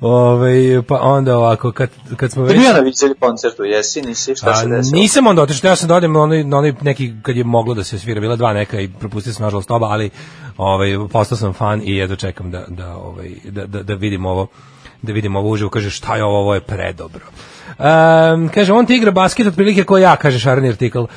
[0.00, 2.58] Ove, pa onda ovako, kad, kad smo već...
[2.58, 5.00] bio na Vizelju koncertu, jesi, nisi, šta A, se desilo?
[5.00, 7.74] nisam onda otišao, ja sam da odem na onaj, na onaj neki, kad je moglo
[7.74, 10.10] da se svira, bila dva neka i propustio sam nažalost oba, ali
[10.56, 14.46] ovaj, postao sam fan i jedno čekam da, da, ovaj, da, da, da vidim ovo
[15.02, 17.24] da vidim ovo uživo, kaže šta je ovo, ovo je predobro.
[17.78, 20.98] Um, kaže, on ti igra basket otprilike kao ja, kaže šarni artikl.
[20.98, 21.08] Uh,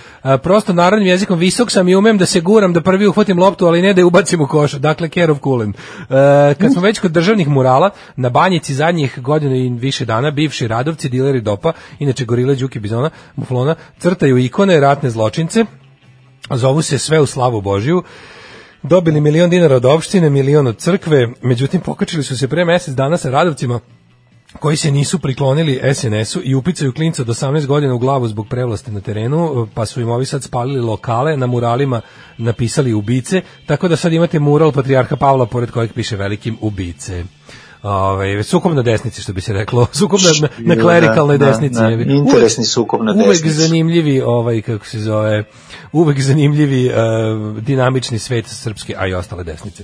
[0.43, 3.81] prosto narodnim jezikom visok sam i umem da se guram, da prvi uhvatim loptu, ali
[3.81, 4.71] ne da je ubacim u koš.
[4.71, 5.69] Dakle, care of coolen.
[5.69, 6.15] Uh,
[6.59, 11.09] kad smo već kod državnih murala, na banjici zadnjih godinu i više dana, bivši radovci,
[11.09, 15.65] dileri dopa, inače gorile, đuki, bizona, muflona, crtaju ikone, ratne zločince,
[16.49, 18.03] zovu se sve u slavu Božiju,
[18.83, 23.17] dobili milion dinara od opštine, milion od crkve, međutim pokačili su se pre mesec dana
[23.17, 23.79] sa radovcima
[24.59, 28.91] koji se nisu priklonili SNS-u i upicaju klinca do 18 godina u glavu zbog prevlasti
[28.91, 32.01] na terenu, pa su im ovi sad spalili lokale, na muralima
[32.37, 37.23] napisali ubice, tako da sad imate mural Patrijarha Pavla pored kojeg piše velikim ubice.
[37.85, 39.87] Ove, sukob na desnici, što bi se reklo.
[39.99, 41.75] Sukob na, na, na klerikalnoj Da, desnici.
[41.75, 42.13] da, jebi.
[42.13, 43.49] interesni sukob na Uvek desnici.
[43.51, 45.43] zanimljivi, ovaj, kako se zove,
[45.91, 46.93] uvek zanimljivi uh,
[47.57, 49.83] dinamični svet srpske, a i ostale desnice.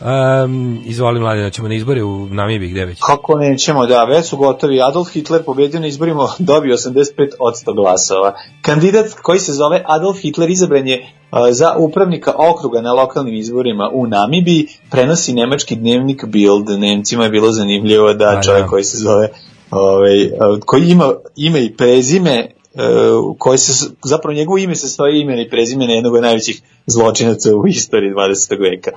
[0.00, 2.98] Um, izvoli mladina, ćemo na izbore u Namibiji, gde već?
[3.00, 4.82] Kako nećemo, da, već su gotovi.
[4.82, 7.04] Adolf Hitler pobedio na izborima, dobio 85
[7.38, 8.34] od 100 glasova.
[8.62, 11.00] Kandidat koji se zove Adolf Hitler izabran je
[11.32, 16.68] uh, za upravnika okruga na lokalnim izborima u Namibiji, prenosi nemački dnevnik Bild.
[16.70, 18.68] Nemcima je bilo zanimljivo da Pa, čovjek da.
[18.68, 19.28] koji se zove
[19.70, 20.30] ovaj, uh,
[20.66, 25.50] koji ima ime i prezime uh, koje se, zapravo njegovo ime se stoji ime i
[25.50, 28.60] prezime na jednog od najvećih zločinaca u istoriji 20.
[28.60, 28.90] veka.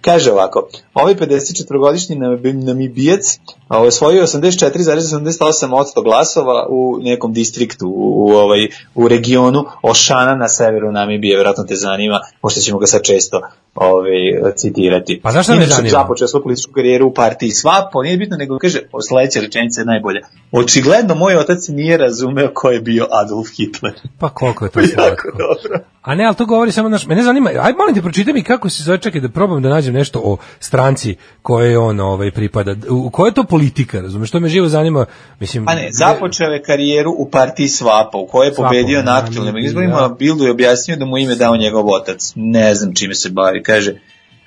[0.00, 3.38] Kaže ovako, ovaj 54-godišnji Namib- namibijac
[3.76, 10.34] ovaj, osvojio 84,88 od 100 glasova u nekom distriktu u, u, ovaj, u regionu Ošana
[10.34, 13.40] na severu Namibije, verovatno te zanima, pošto ćemo ga sad često
[13.74, 14.12] ovaj,
[14.56, 15.20] citirati.
[15.22, 15.90] Pa me Inače, zanima?
[15.90, 18.78] započeo svoju političku karijeru u partiji SWAPO, nije bitno nego kaže,
[19.08, 20.20] sledeća rečenica je najbolja.
[20.52, 23.92] Očigledno moj otac nije razumeo ko je bio Adolf Hitler.
[24.18, 25.28] Pa koliko je to slatko.
[25.30, 25.84] dobro.
[26.02, 28.70] A ne, ali to govori samo naš, mene zanima, aj molim te pročitaj mi kako
[28.70, 32.74] se zove, čekaj da probam da nađem nešto o stranci koje on ovaj pripada.
[32.90, 34.28] U koja je to politika, razumeš?
[34.28, 35.06] Što me živo zanima,
[35.40, 35.66] mislim.
[35.66, 39.54] Pa ne, započeo je karijeru u partiji SWAPA, u kojoj je pobedio da, na aktualnim
[39.54, 39.60] da.
[39.60, 42.32] izborima, Bildu je objasnio da mu ime dao njegov otac.
[42.36, 43.94] Ne znam čime se bavi, kaže.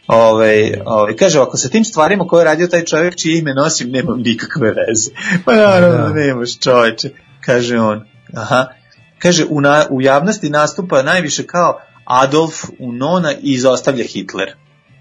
[0.07, 3.89] Ove, ove, kaže, ako sa tim stvarima koje je radio taj čovjek čije ime nosim,
[3.91, 5.11] nemam nikakve veze.
[5.45, 6.03] Pa naravno Da.
[6.03, 7.09] da nemaš čoveče,
[7.41, 8.05] kaže on.
[8.33, 8.67] Aha.
[9.19, 14.55] kaže, u, na, u javnosti nastupa najviše kao Adolf Unona i izostavlja Hitler.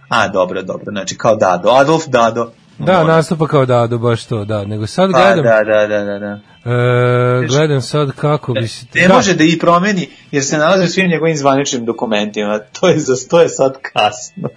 [0.09, 1.71] A, dobro, dobro, znači kao Dado.
[1.71, 2.53] Adolf Dado.
[2.83, 4.65] Da, nastupa kao Dado, baš to, da.
[4.65, 6.39] Nego sad Pa, gledam, da, da, da, da, da.
[6.67, 8.87] e, gledam sad kako bi se...
[8.95, 9.15] Ne da.
[9.15, 12.59] može da i promeni, jer se nalazi u svim njegovim zvaničnim dokumentima.
[12.81, 14.49] To je, za, to je sad kasno.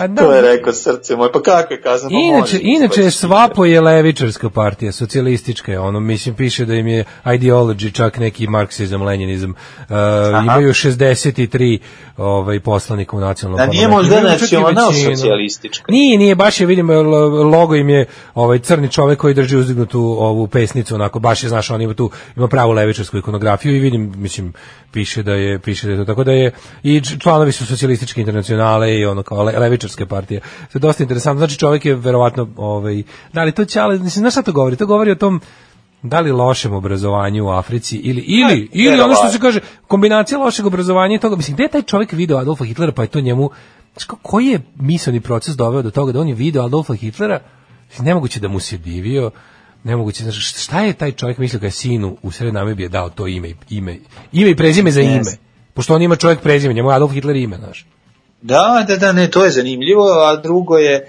[0.00, 0.22] A da.
[0.22, 1.32] to je rekao srce moje.
[1.32, 2.08] Pa kako je kasno?
[2.08, 6.74] Pa Inače, može, inače pa- Svapo je levičarska partija, socijalistička je, ono, mislim, piše da
[6.74, 9.50] im je ideology čak neki marksizam, lenjinizam.
[9.50, 9.96] Uh,
[10.42, 11.78] imaju 63
[12.16, 13.96] ovaj, poslanika u nacionalnom Da nije parlamentu.
[14.04, 15.16] možda Imaju čak i nacional većinu.
[15.16, 15.84] socijalistička.
[15.88, 20.00] Nije, nije, baš je, vidim, lo- logo im je ovaj crni čovek koji drži uzdignutu
[20.00, 24.12] ovu pesnicu, onako, baš je, znaš, on ima tu, ima pravu levičarsku ikonografiju i vidim,
[24.16, 24.52] mislim,
[24.92, 28.98] piše da je, piše da je to, tako da je, i članovi su socijalističke internacionale
[28.98, 30.40] i ono kao le, levičarske partije.
[30.40, 34.32] To je dosta interesantno, znači čovek je verovatno, ovaj, da li to ali, mislim, znaš
[34.32, 34.76] šta to govori?
[34.76, 35.40] To govori o tom,
[36.02, 40.66] da li lošem obrazovanju u Africi ili ili ili ono što se kaže kombinacija lošeg
[40.66, 41.36] obrazovanja i toga.
[41.36, 43.50] Mislim gde je taj čovjek video Adolfa Hitlera pa je to njemu
[44.22, 47.40] koji je misaoni proces doveo do toga da on je video Adolfa Hitlera
[47.98, 49.30] nemoguće da mu se divio
[49.84, 53.26] nemoguće znaš šta je taj čovjek mislio kad je sinu u sred Namibije dao to
[53.26, 53.96] ime ime
[54.32, 55.36] ime i prezime za ime Jeste.
[55.74, 57.86] pošto on ima čovjek prezime njemu je Adolf Hitler ime znaš
[58.42, 61.06] Da, da, da, ne, to je zanimljivo, a drugo je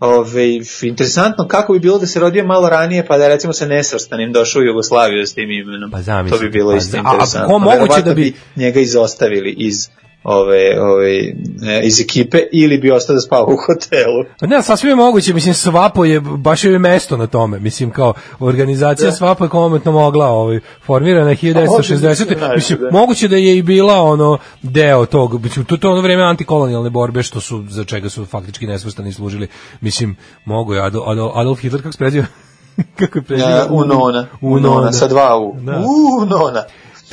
[0.00, 0.44] ove,
[0.82, 4.60] interesantno kako bi bilo da se rodio malo ranije, pa da recimo sa nesvrstanim došao
[4.60, 5.90] u Jugoslaviju s tim imenom.
[5.90, 7.48] Pa zamisli, to bi bilo pa isto za- a- a interesantno.
[7.48, 9.88] ko moguće da bi- njega izostavili iz
[10.24, 11.18] ove, ove,
[11.66, 14.24] e, iz ekipe ili bi ostao da spava u hotelu.
[14.40, 18.14] Pa ne, sasvim je moguće, mislim, Svapo je, baš je mesto na tome, mislim, kao
[18.40, 21.68] organizacija Svapo je komentno mogla, ovaj, formirana je 1960.
[21.68, 22.90] Može, Mislim, da.
[22.90, 27.22] moguće da je i bila ono deo tog, mislim, to, to ono vreme antikolonijalne borbe,
[27.22, 29.48] što su, za čega su faktički nesvrstani služili,
[29.80, 32.26] mislim, mogu je Adolf, Adolf, Adolf Hitler, kako se preziva?
[32.98, 33.50] kako je preziva?
[33.50, 35.56] Ja, Unona, Unona, sa dva U.
[35.60, 35.82] Da.
[36.22, 36.64] Unona.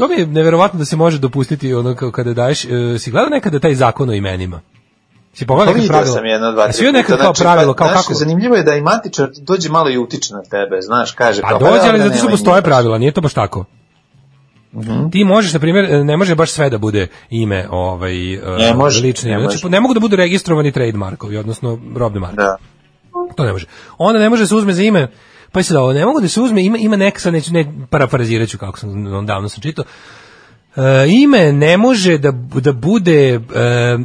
[0.02, 3.30] To mi je neverovatno da se može dopustiti ono kao kada daješ, e, si gledao
[3.30, 4.62] nekada taj zakon o imenima?
[5.34, 6.16] Si pogledao Pa neka vidio pravila?
[6.16, 8.14] sam jedno, dva, tri nekad kao Znači, pravilo, pa, kao znaš, kako?
[8.14, 11.42] Zanimljivo je da i matičar dođe malo i utiče na tebe, znaš, kaže.
[11.42, 13.66] Pa kao, dođe, da, ali zato što postoje pravila, nije to baš tako.
[15.12, 19.04] Ti možeš, na primjer, ne može baš sve da bude ime ovaj, e, Ne može,
[19.04, 19.44] lično ne ime.
[19.44, 19.72] Znači, može.
[19.72, 22.36] ne mogu da budu registrovani trademarkovi, odnosno robne marke.
[22.36, 22.58] Da.
[23.36, 23.66] To ne može.
[23.98, 25.08] Onda ne može da se uzme za ime,
[25.52, 28.50] pa sad ovo, ne mogu da se uzme, ima, ima neka, sad neću, ne, parafrazirat
[28.50, 29.86] ću kako sam, davno sam čitao,
[30.76, 33.40] E, ime ne može da, da bude e,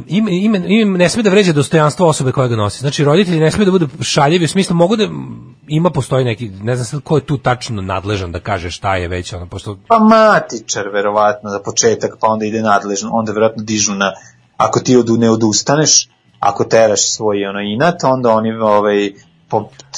[0.07, 2.79] ime, ime, ime ne sme da vređa dostojanstvo osobe koja ga nosi.
[2.79, 5.07] Znači roditelji ne sme da budu šaljivi u smislu mogu da
[5.67, 9.07] ima postoji neki ne znam sad ko je tu tačno nadležan da kaže šta je
[9.07, 13.93] već ono pošto Pa matičar, verovatno, za početak, pa onda ide nadležno, onda verovatno dižu
[13.93, 14.13] na,
[14.57, 16.09] ako ti od, ne odustaneš,
[16.39, 19.11] ako teraš svoj ono inat, onda oni ovaj,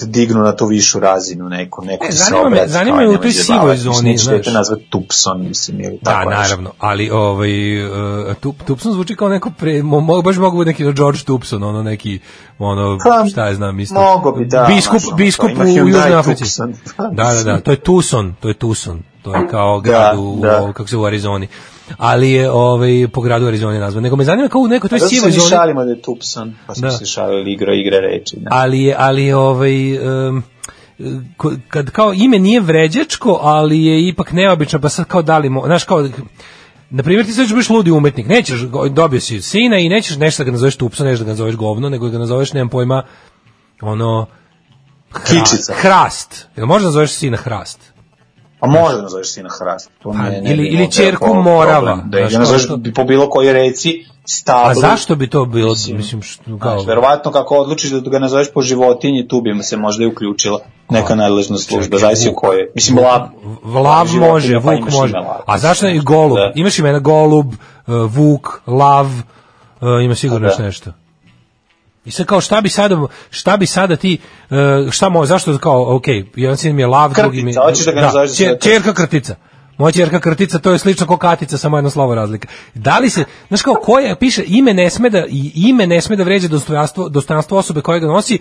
[0.04, 3.72] dignu na tu višu razinu neku, neku E, zanima me- zanima me u toj sivoj
[3.72, 4.38] Mislim, zoni, neće znaš.
[4.38, 6.42] dete nazvati Tupson, mislim, ili Da, tako nešto.
[6.42, 7.50] naravno, ali ovaj
[7.84, 7.92] uh,
[8.36, 12.20] tup, Tupson zvuči kao neko pre, mo, baš mogu biti neki George Tupson, ono neki
[12.60, 13.96] ono Pa, šta je znam isto.
[13.96, 16.62] mogo bi, da, Biskup, ono, biskup u Južnoj Africi.
[17.12, 19.02] Da, da, da, to je Tucson, to je Tucson.
[19.22, 20.62] To je kao grad u, da.
[20.62, 21.48] u, kako se u Arizoni.
[21.98, 24.04] Ali je ovaj po gradu Arizoni nazvan.
[24.04, 25.50] Nego me zanima kao u nekoj toj sivoj zoni.
[25.50, 26.92] šalimo da je Tupson, pa smo Da.
[26.92, 28.36] se šalili igro igre reči.
[28.40, 28.50] Da.
[28.52, 29.72] ali je ali je ovaj
[31.38, 35.50] ko- kad kao ime nije vređačko, ali je ipak neobično, pa sad kao da li,
[35.50, 36.10] mo- znaš kao,
[36.90, 38.60] na primjer ti sad biti ludi umetnik, nećeš,
[38.92, 41.90] dobio si sina i nećeš nešto da ga nazoveš tupso, nešto da ga nazoveš govno,
[41.90, 43.04] nego da ga nazoveš, nemam pojma,
[43.82, 44.26] ono,
[45.12, 45.74] hra- Kičica.
[45.74, 47.89] hrast, jel možda nazoveš sina hrast?
[48.60, 49.92] A može da nazoveš sina hrast.
[50.04, 51.44] To Pa, ne, ne ili- ili ćerku problem.
[51.44, 52.04] Morava.
[52.06, 54.72] Da je nazoveš po bilo kojoj reci stablu.
[54.72, 58.20] A zašto bi to bilo, Mislim, mislim, što, kao, Znaš, verovatno kako odlučiš da ga
[58.20, 60.60] nazoveš po životinji, tu bi se možda i uključila
[60.90, 62.72] neka nadležna služba, zavisi u kojoj.
[62.76, 63.22] Mislim, lav.
[63.84, 65.14] Lav može, pa vuk može.
[65.46, 66.38] A zašto ne i golub?
[66.38, 66.52] Da.
[66.56, 67.56] Imaš imena golub, uh,
[67.88, 70.64] vuk, lav, uh, ima sigurno da.
[70.64, 70.92] nešto.
[72.06, 74.18] I sad kao šta bi sada šta bi sada ti
[74.50, 74.58] uh,
[74.92, 77.86] šta mo zašto kao ok jedan sin mi je lav Krtica, drugi mi je hoćeš
[77.86, 78.70] da ga sve to?
[78.70, 79.36] ćerka krtica.
[79.78, 82.48] Moja ćerka krtica to je slično kao katica samo jedno slovo razlika.
[82.74, 86.24] Da li se znaš kao koje piše ime ne sme da ime ne sme da
[86.24, 88.40] vređa dostojanstvo dostojanstvo osobe koja ga nosi.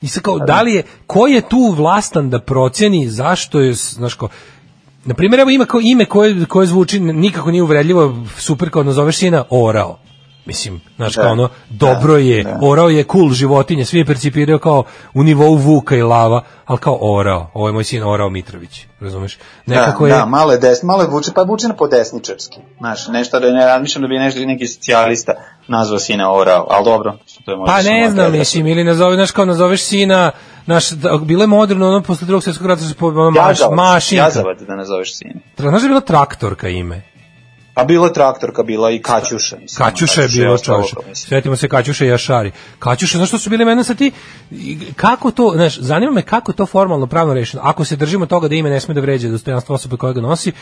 [0.00, 4.14] I sad kao da li je ko je tu vlastan da proceni zašto je znaš
[4.14, 4.28] kao
[5.04, 9.16] na primjer evo ima kao ime koje koje zvuči nikako nije uvredljivo super kao nazoveš
[9.16, 9.98] sina orao
[10.46, 12.58] Mislim, znaš, Da, kao ono, dobro je, da.
[12.62, 16.98] orao je cool životinje, svi je percipirao kao u nivou vuka i lava, ali kao
[17.00, 19.38] orao, ovo je moj sin Orao Mitrović, razumeš?
[19.66, 22.56] Nekako da, je, da, malo je desno, malo je vuče, pa vuče na podesničarski.
[22.78, 25.32] Znaš, nešto da ne razmišljam da bi nešto neki socijalista
[25.68, 29.30] nazvao sina orao, ali dobro, to je možda pa ne znam, mislim, ili nazove, znaš,
[29.30, 30.30] kao nazoveš sina,
[30.64, 34.24] znaš, da, bilo je moderno, ono, posle drugog svjetskog rata, se po- ono, maš, mašinka.
[34.24, 35.40] jazavac da nazoveš sina.
[35.56, 37.02] Znaš da je bila traktorka ime?
[37.76, 39.56] A bila je traktorka, bila i Kaćuša.
[39.62, 41.08] Mislim, Kaćuša je ostalo, čovječe.
[41.08, 41.28] mislim.
[41.28, 42.52] Sjetimo se Kaćuša i Jašari.
[42.78, 44.12] Kaćuša, znaš što su bili mene sa ti?
[44.96, 47.62] Kako to, znaš, zanima me kako je to formalno pravno rešeno.
[47.64, 50.52] Ako se držimo toga da ime ne sme da vređe dostojanstvo osobe koja ga nosi,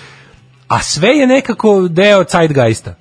[0.68, 2.94] a sve je nekako deo zeitgeista.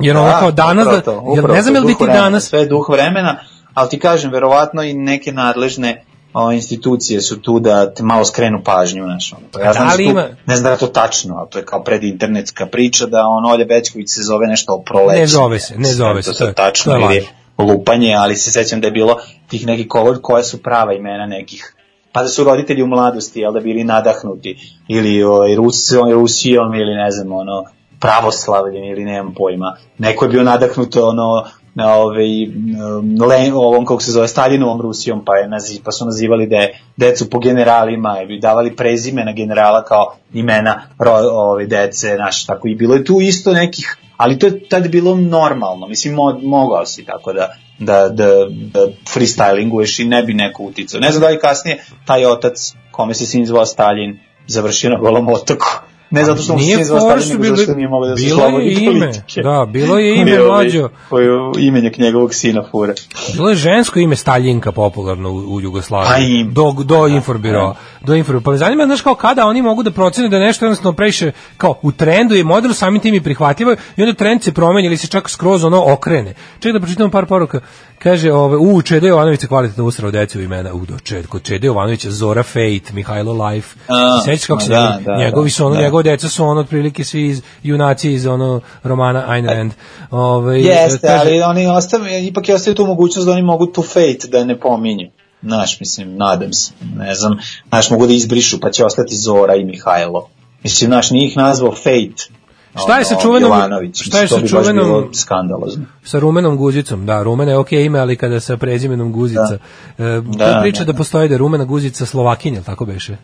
[0.00, 1.98] Jer ono kao danas, upravo da, to, jel upravo ne znam to, jel bi duh
[1.98, 3.36] ti vremena, danas, Sve je duh vremena,
[3.74, 8.62] ali ti kažem, verovatno i neke nadležne o, institucije su tu da te malo skrenu
[8.64, 9.46] pažnju, znaš, ono.
[9.52, 11.48] Pa ja znam Da da li tu, ima- ne znam da je to tačno, ali
[11.50, 15.20] to je kao predinternetska priča da on Olja Bećković se zove nešto o proleću.
[15.20, 17.26] Ne zove se, ne zove se, To to je- tačno, to je ili
[17.60, 19.16] lupanje, ali se sećam da je bilo
[19.48, 21.74] tih nekih kolor koja su prava imena nekih
[22.12, 24.56] pa da su roditelji u mladosti, jel da bili nadahnuti,
[24.88, 27.64] ili o, Rusijom, Rusijom, ili ne znam, ono,
[28.00, 29.76] pravoslavljem, ili nemam pojma.
[29.98, 31.44] Neko je bio nadahnut, ono,
[31.86, 36.46] ovaj, um, le, ovom, kako se zove, Stalinovom Rusijom, pa, je naziv, pa su nazivali
[36.46, 42.46] de, decu po generalima, i davali prezime na generala kao imena ro, ove, dece, naš,
[42.46, 46.38] tako i bilo je tu isto nekih, ali to je tad bilo normalno, mislim, mo,
[46.42, 51.00] mogao si tako da, da, da, da freestylinguješ i ne bi neko uticao.
[51.00, 55.28] Ne znam da li kasnije taj otac, kome se sin zvao Stalin, završio na golom
[55.28, 55.66] otoku.
[56.10, 56.94] Ne zato što mu se što
[57.38, 59.42] nego zato što nije mogao da se slobodi ime, politike.
[59.42, 60.88] da, bilo je ime, ovaj- mlađo.
[61.08, 62.94] Koji je imenjak njegovog sina fura.
[63.34, 66.08] Bilo je žensko ime Staljinka popularno u, u Jugoslaviji.
[66.10, 66.54] Pa im.
[66.54, 67.74] Do, do Inforbiro.
[68.00, 68.44] Do Inforbiro.
[68.44, 71.32] Pa me zanima, znaš, kao kada oni mogu da procene da je nešto jednostavno previše,
[71.56, 74.96] kao u trendu je model, samim tim i prihvatljivo i onda trend se promeni ili
[74.96, 76.34] se čak skroz ono okrene.
[76.58, 77.60] Čekaj da pročitam par poruka.
[78.02, 80.74] Kaže, ove, u, Čede Jovanović se kvalitetno usrao decu imena.
[80.74, 83.76] U, Čed, kod Čede Jovanovića, Zora Fate, Mihajlo Life.
[83.88, 85.80] A, Sećaš kako se da, da, njegovi su ono, da.
[85.80, 89.72] njegove deca su ono otprilike svi iz, junaci iz ono romana Ayn Rand.
[90.10, 93.82] Ove, Jeste, kaže- ali oni ostave, ipak je ostaje tu mogućnost da oni mogu tu
[93.82, 95.10] fate da ne pominju.
[95.42, 97.38] Znaš, mislim, nadam se, ne znam,
[97.68, 100.28] znaš, mogu da izbrišu, pa će ostati Zora i Mihajlo.
[100.62, 102.37] Mislim, znaš, nije ih nazvao Fate.
[102.74, 105.84] Šta je sa čuvenom- Jovanović, šta je sa čuvenom- skandalozno.
[106.04, 109.58] sa rumenom guzicom, da, rumena je okej ime, ali kada sa prezimenom guzica.
[109.88, 110.96] E, to Da, priča da, da.
[110.96, 113.16] postoji da rumena guzica Slovakinja, tako beše?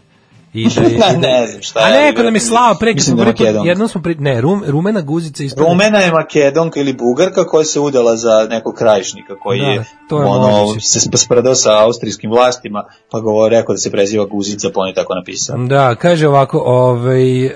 [0.54, 3.00] I da je, i da, Ne znam šta A je, neko nam je slao pre,
[3.00, 3.68] smo da Makedonka.
[3.68, 5.68] jednom smo pri, ne, rum, rumena guzica ispada.
[5.68, 10.18] Rumena je Makedonka ili Bugarka koja se udala za nekog krajišnika koji Da, je, to
[10.18, 10.80] je ono, moguće.
[10.80, 14.94] se spredao sa austrijskim vlastima, pa govore, rekao da se preziva Guzica, pa on je
[14.94, 15.56] tako napisao.
[15.58, 17.50] Da, kaže ovako, ovaj, e,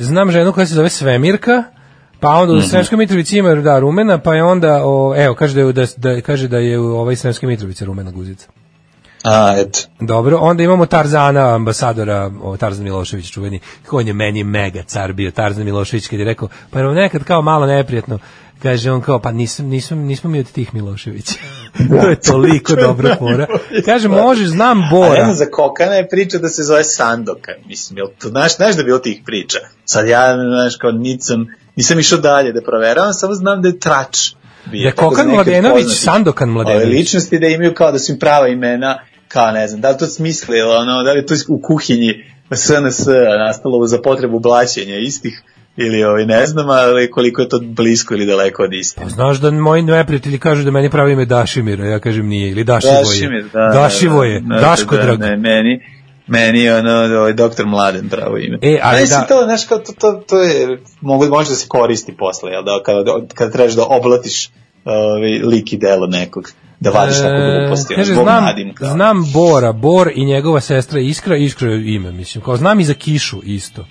[0.00, 1.62] znam ženu koja se zove Svemirka,
[2.20, 2.64] pa onda Mhm.
[2.64, 5.86] u Sremskoj Mitrovici ima da rumena, pa je onda o, evo kaže da je da,
[5.96, 8.48] da kaže da je u ovaj Sremske Mitrovice rumena guzica.
[9.24, 9.78] A, eto.
[10.00, 15.30] Dobro, onda imamo Tarzana, ambasadora, o, Tarzan Milošević čuveni, on je meni mega car bio,
[15.30, 18.18] Tarzan Milošević, kad je rekao, pa je nekad kao malo neprijatno,
[18.62, 21.34] kaže on kao, pa nisam, nisam, nismo mi od tih Miloševića.
[21.90, 23.46] to je toliko dobra fora.
[23.84, 25.34] Kaže, možeš, znam A ne Bora.
[25.34, 28.84] za Kokana je priča da se zove Sandokan, mislim, jel to, znaš, znaš da je
[28.84, 29.58] bilo tih priča?
[29.84, 31.46] Sad ja, znaš, kao nisam,
[31.76, 34.16] nisam išao dalje da proveravam, samo znam da je trač.
[34.70, 34.82] bio.
[34.82, 36.86] Da je Kokan neke Mladenović, poznati, Sandokan Mladenović.
[36.86, 39.98] Ove ličnosti da imaju kao da su im prava imena, kao ne znam, da li
[39.98, 42.14] to smislilo, ono, da li to u kuhinji
[42.54, 43.06] SNS
[43.38, 45.42] nastalo za potrebu blaćenja istih,
[45.76, 49.06] ili ovaj, ne znam, ali koliko je to blisko ili daleko od istine.
[49.06, 52.50] Pa znaš da moji neprijatelji kažu da meni pravi ime Dašimir, a ja kažem nije,
[52.50, 53.02] ili Dašivo je.
[53.04, 53.70] Dašimir, da.
[53.74, 55.20] Dašivo je, da, da, Daško da, drag.
[55.20, 55.80] Ne, meni,
[56.26, 58.58] meni je ono, ovaj, doktor Mladen pravo ime.
[58.62, 61.68] E, ali Mislim, da- to, znaš, kao, to, to, to je, mogu, može da se
[61.68, 64.50] koristi posle, jel da, kada, kada trebaš da oblatiš
[64.84, 68.88] ovaj, lik i delo nekog, da vadiš tako gluposti, E, kaže, znam, nadim, kao.
[68.88, 72.94] znam Bora, Bor i njegova sestra Iskra, Iskra je ime, mislim, kao znam i za
[72.94, 73.86] Kišu isto.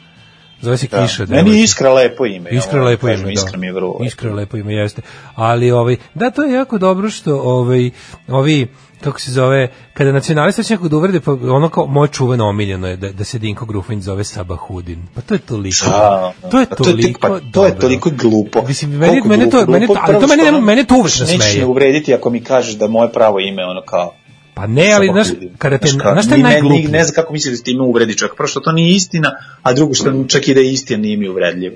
[0.61, 1.07] Zove se Da.
[1.07, 1.21] Kiša.
[1.21, 1.57] Meni devojka.
[1.57, 2.49] je Iskra lepo ime.
[2.49, 3.41] Iskra lepo kažem, ime, da.
[3.41, 4.03] Iskra mi je vrlo lepo.
[4.03, 5.01] Iskra lepo ime jeste.
[5.35, 7.89] Ali ovaj da to je jako dobro što ovaj
[8.27, 8.67] ovi
[9.01, 12.87] kako se zove, kada nacionalisti će nekog da uvrede, pa ono kao moje čuveno omiljeno
[12.87, 15.07] je da, da se Dinko Grufanj zove Sabahudin.
[15.15, 15.85] Pa to je toliko.
[15.85, 17.19] Da, to je pa to je toliko.
[17.21, 18.63] pa to je toliko glupo.
[18.67, 21.13] Mislim, meni, Koliko mene to, glupo, mene to, glupo, ali to mene, mene to uvek
[21.19, 24.13] ne Nećeš me uvrediti ako mi kažeš da moje pravo ime, ono kao,
[24.59, 25.27] Pa ne, ali znaš,
[25.57, 26.89] kada te, Znaš znaš šta je ni meni- najgluplje?
[26.89, 28.35] Ne znam kako misliš da ti ime uvredi čovjek.
[28.35, 29.31] Prvo što to nije istina,
[29.63, 31.75] a drugo što čak i da je istina nije mi uvredljivo.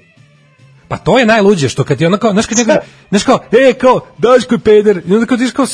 [0.87, 2.79] Pa to je najluđe što kad ti ona kao, znaš kad njega,
[3.09, 5.65] znaš kao, e, kao, Daško je peder, i onda kao ti kao,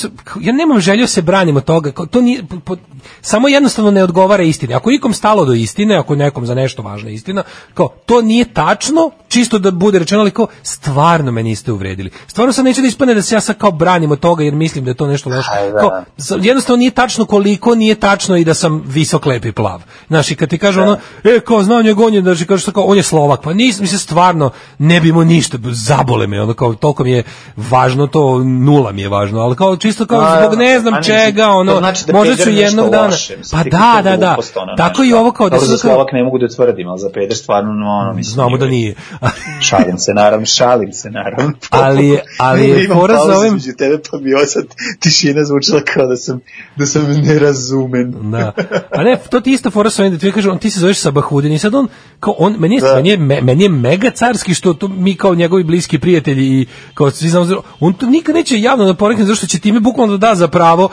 [0.42, 2.78] ja nemam želju da se branim od toga, kao, to nije, po, po-
[3.22, 4.74] samo jednostavno ne odgovara istini.
[4.74, 8.22] Ako je ikom stalo do istine, ako je nekom za nešto važna istina, kao, to
[8.22, 12.12] nije tačno, čisto da bude rečeno, ali kao, stvarno me niste uvredili.
[12.28, 14.86] Stvarno sam neće da ispane da se ja sad kao branim od toga, jer mislim
[14.86, 15.50] da je to nešto loše.
[15.74, 15.80] Da.
[15.80, 16.04] Kao,
[16.40, 19.82] jednostavno nije tačno koliko nije tačno i da sam visok, lep i plav.
[20.08, 22.72] Znaš, i kad ti kaže ono, e, kao, znam njeg, on je, znači, kaže što
[22.72, 26.42] kao, on je Slovak, pa nis, mi se stvarno, ne bi mu ništa, zabole me,
[26.42, 27.24] ono, kao, toliko mi je
[27.56, 31.04] važno to, nula mi je važno, ali kao, čisto kao, A, zbog ne znam a
[31.04, 34.38] čega, ono, znači da možda ću nešto jednog dana, loše, mislim, pa da, da, da,
[34.78, 37.38] tako i ovo kao da Dobro, za Slovak ne mogu da tvrdim, ali za peder
[37.38, 38.96] stvarno, no, ono, mislim, Znamo da nije.
[39.62, 41.54] Šalim se, naravno, šalim se, naravno.
[41.70, 44.64] Ali ali je fora za ovim- između tebe, pa mi je sad
[45.00, 46.40] tišina zvučila kao da sam,
[46.76, 48.32] da sam nerazumen.
[48.32, 48.52] Da.
[48.92, 51.00] A ne, to ti isto fora sa ovim da ti kaže, on ti se zoveš
[51.00, 51.88] Sabahudin i sad on,
[52.20, 52.96] kao on, meni je, Da.
[52.96, 56.66] meni je, me- meni je mega carski što to mi kao njegovi bliski prijatelji i
[56.94, 57.48] kao svi znamo,
[57.80, 60.86] on to nikad neće javno da porekne zašto će time bukvalno da da za pravo
[60.86, 60.90] uh,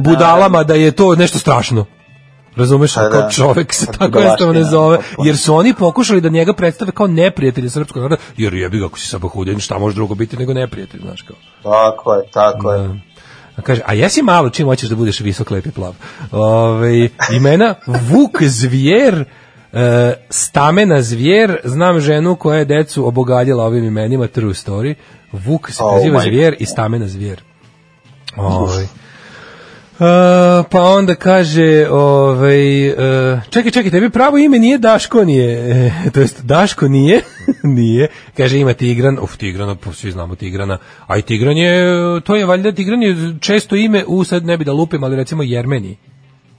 [0.00, 1.86] budalama da je to nešto strašno.
[2.56, 3.30] Razumeš, Pa kao da.
[3.30, 5.26] čovek se Pa tako jednostavno ne zove, potpuno.
[5.26, 8.98] jer su oni pokušali da njega predstave kao neprijatelja srpskog naroda, jer jebi ga ako
[8.98, 11.36] si Sabahudin, šta može drugo biti nego neprijatelj, znaš kao.
[11.62, 12.88] Tako je, tako je.
[12.88, 12.94] Da.
[13.56, 15.94] A kaže, a jesi malo čim hoćeš da budeš visok, lep i plav.
[16.32, 19.24] Ove, imena Vuk Zvijer,
[19.72, 24.94] e, Stamena Zvijer, znam ženu koja je decu obogaljila ovim imenima, true story.
[25.32, 27.42] Vuk se Oh, Zvijer i Stamena Zvijer.
[28.36, 28.88] Ove.
[29.94, 30.00] Uh,
[30.70, 32.96] pa onda kaže, ovaj, uh,
[33.50, 35.70] čekaj, čekaj, tebi pravo ime nije Daško, nije,
[36.06, 37.20] e, to jest Daško nije,
[37.62, 42.36] nije, kaže ima Tigran, uf, Tigrana, pa svi znamo Tigrana, a i Tigran je, to
[42.36, 45.96] je valjda, Tigran je često ime, u sad ne bi da lupim, ali recimo Jermeni.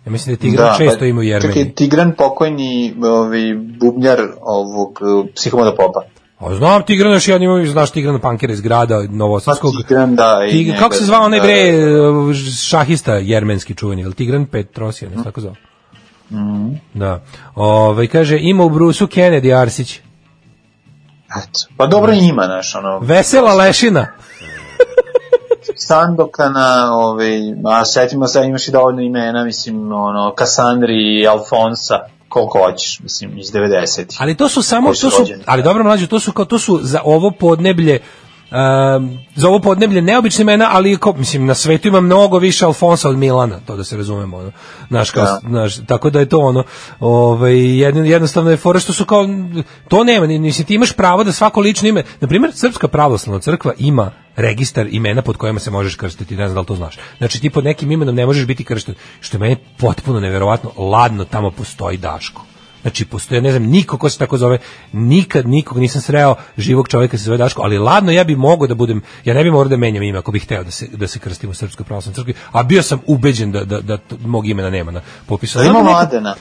[0.06, 1.54] Ja mislim da je Tigran često pa, ima u Jermeni.
[1.54, 6.02] Čekaj, Tigran pokojni ovaj, bubnjar ovog uh, psihomoda popa.
[6.40, 9.74] A znam Tigran još jedan ima, znaš Tigran Pankera iz grada Novosadskog.
[9.82, 12.34] Pa Tigran, da, i Tig- kako se zvao onaj da, bre da,
[12.70, 15.24] šahista jermenski čuveni, ili Tigran Petrosijan, mm.
[15.24, 15.56] tako zvao?
[16.32, 16.74] Mhm.
[16.94, 17.24] Da.
[17.56, 20.00] Ove, kaže, ima u Brusu Kennedy Arsić.
[21.38, 21.60] Eto.
[21.78, 24.08] Pa dobro ima, naš, ono, Vesela lešina.
[25.76, 32.00] Sandokana, ovaj, a setimo se, imaš i dovoljno imena, mislim, ono, Kassandri, Alfonsa,
[32.36, 34.18] koliko hoćeš, mislim, iz 90-ih.
[34.20, 37.02] Ali to su samo, to su, ali dobro mlađe, to su kao, to su za
[37.06, 38.00] ovo podneblje,
[38.56, 43.10] Um, za ovo podneblje neobične imena, ali kao, mislim, na svetu ima mnogo više Alfonsa
[43.10, 44.52] od Milana, to da se razumemo, ono,
[44.90, 45.40] naš, kao, Da.
[45.50, 46.64] naš, tako da je to ono,
[47.00, 49.28] ovaj, jedno, jednostavno je fora što su kao,
[49.88, 53.74] to nema, nisi ti imaš pravo da svako lično ime, na primjer, Srpska pravoslavna crkva
[53.78, 56.98] ima registar imena pod kojima se možeš krstiti, ne znam da li to znaš.
[57.18, 61.26] Znači ti pod nekim imenom ne možeš biti kršten, što je meni potpuno neverovatno, ladno
[61.26, 62.46] tamo postoji Daško.
[62.86, 64.58] Znači, postoje, ne znam, niko ko se tako zove,
[64.94, 68.76] nikad nikog nisam sreo živog čovjeka se zove Daško, ali ladno ja bi mogao da
[68.76, 71.20] budem, ja ne bi morao da menjam ime ako bih hteo da se, da se
[71.20, 74.92] krstim u Srpskoj pravoslavnoj crkvi, a bio sam ubeđen da, da, da mog imena nema
[74.92, 75.60] na popisu.
[75.60, 76.36] Da ima Mladena,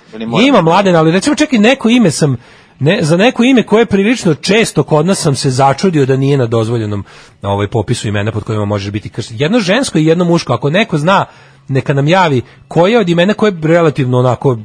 [0.47, 2.37] Ima mladena, ali recimo čekaj, neko ime sam,
[2.79, 6.39] ne, za neko ime koje je prilično često kod nas sam se začudio da nije
[6.39, 7.05] na dozvoljenom
[7.43, 9.37] na ovaj popisu imena pod kojima možeš biti kršten.
[9.41, 11.27] Jedno žensko i jedno muško, ako neko zna,
[11.69, 14.59] neka nam javi koje od imena koje je relativno onako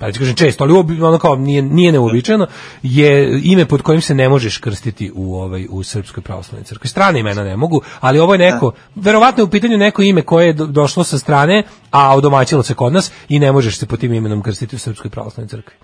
[0.00, 2.46] pa kažem često, ali ono kao nije, nije neuobičajeno,
[2.82, 6.88] je ime pod kojim se ne možeš krstiti u ovaj u srpskoj pravoslavnoj crkvi.
[6.88, 10.46] Strane imena ne mogu, ali ovo je neko, verovatno je u pitanju neko ime koje
[10.46, 14.00] je do- došlo sa strane, a odomaćilo se kod nas i ne možeš se pod
[14.00, 15.74] tim imenom krstiti u srpskoj pravoslavnoj crkvi.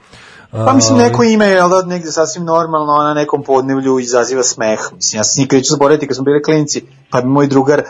[0.52, 4.81] Pa mislim, neko ime je da, negde sasvim normalno, na nekom podnevlju izaziva smeh.
[4.97, 7.82] Mislim, ja se nikad neću zaboraviti kad smo bili klinci, pa bi moj drugar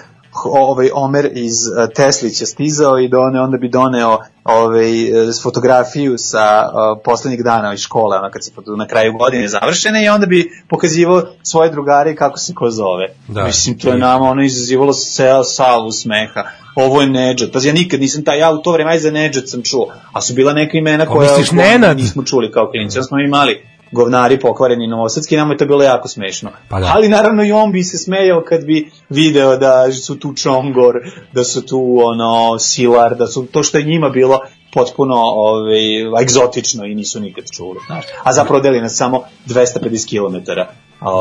[0.45, 6.65] ovaj Omer iz uh, Teslića stizao i done, onda bi doneo ovaj, eh, fotografiju sa
[6.67, 10.51] uh, poslednjeg dana iz škole, ono kad se na kraju godine završene i onda bi
[10.69, 13.09] pokazivao svoje drugare kako se ko zove.
[13.29, 13.45] Da.
[13.45, 16.45] Mislim, to je nama ono izazivalo ceo salvu smeha.
[16.75, 17.53] Ovo je Nedžad.
[17.53, 19.89] Pazi, ja nikad nisam taj, ja u to vreme aj za Nedžad sam čuo.
[20.13, 22.99] A su bila neka imena Ko koja misliš, koja nismo čuli kao klinci.
[22.99, 26.51] Onda smo imali govnari pokvareni novosadski, nama je to bilo jako smešno.
[26.69, 26.93] Pa da.
[26.95, 30.95] Ali naravno i on bi se smejao kad bi video da su tu Čongor,
[31.33, 34.41] da su tu ono Silar, da su to što je njima bilo
[34.75, 35.79] potpuno ovaj,
[36.23, 37.79] egzotično i nisu nikad čuli.
[37.87, 38.05] Znaš.
[38.25, 40.51] A zapravo deli nas samo 250 km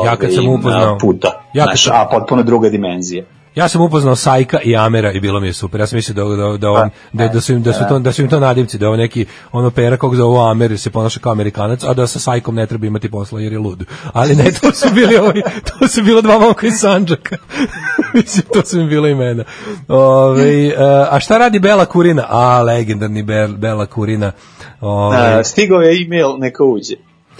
[0.06, 1.28] Ja kad sam upoznao- puta.
[1.54, 3.24] ja kad Znaš, sam- a potpuno druga dimenzija.
[3.54, 5.80] Ja sam upoznao Sajka i Amera i bilo mi je super.
[5.80, 8.12] Ja sam mislio da da da on, da, da su im da su to da
[8.12, 11.20] su im to nadimci, da ovo neki ono pera kog zove Amer jer se ponaša
[11.20, 13.84] kao Amerikanac, a da sa Sajkom ne treba imati posla jer je lud.
[14.12, 17.36] Ali ne, to su bili ovi, to su bilo dva momka iz Sandžaka.
[18.14, 19.44] Mislim, to su mi bila imena.
[19.88, 20.72] Ove,
[21.10, 22.26] a šta radi Bela Kurina?
[22.28, 24.32] A, legendarni Bel, Bela Kurina.
[24.80, 26.94] Ove, A, stigao je e-mail, neka uđe.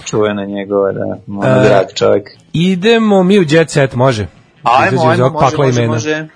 [0.05, 2.28] Čuvena njegova, da, moj E, drag čovjek.
[2.52, 4.26] idemo mi u Jet Set, može?
[4.62, 6.28] Ajmo, ajmo, može, može, može.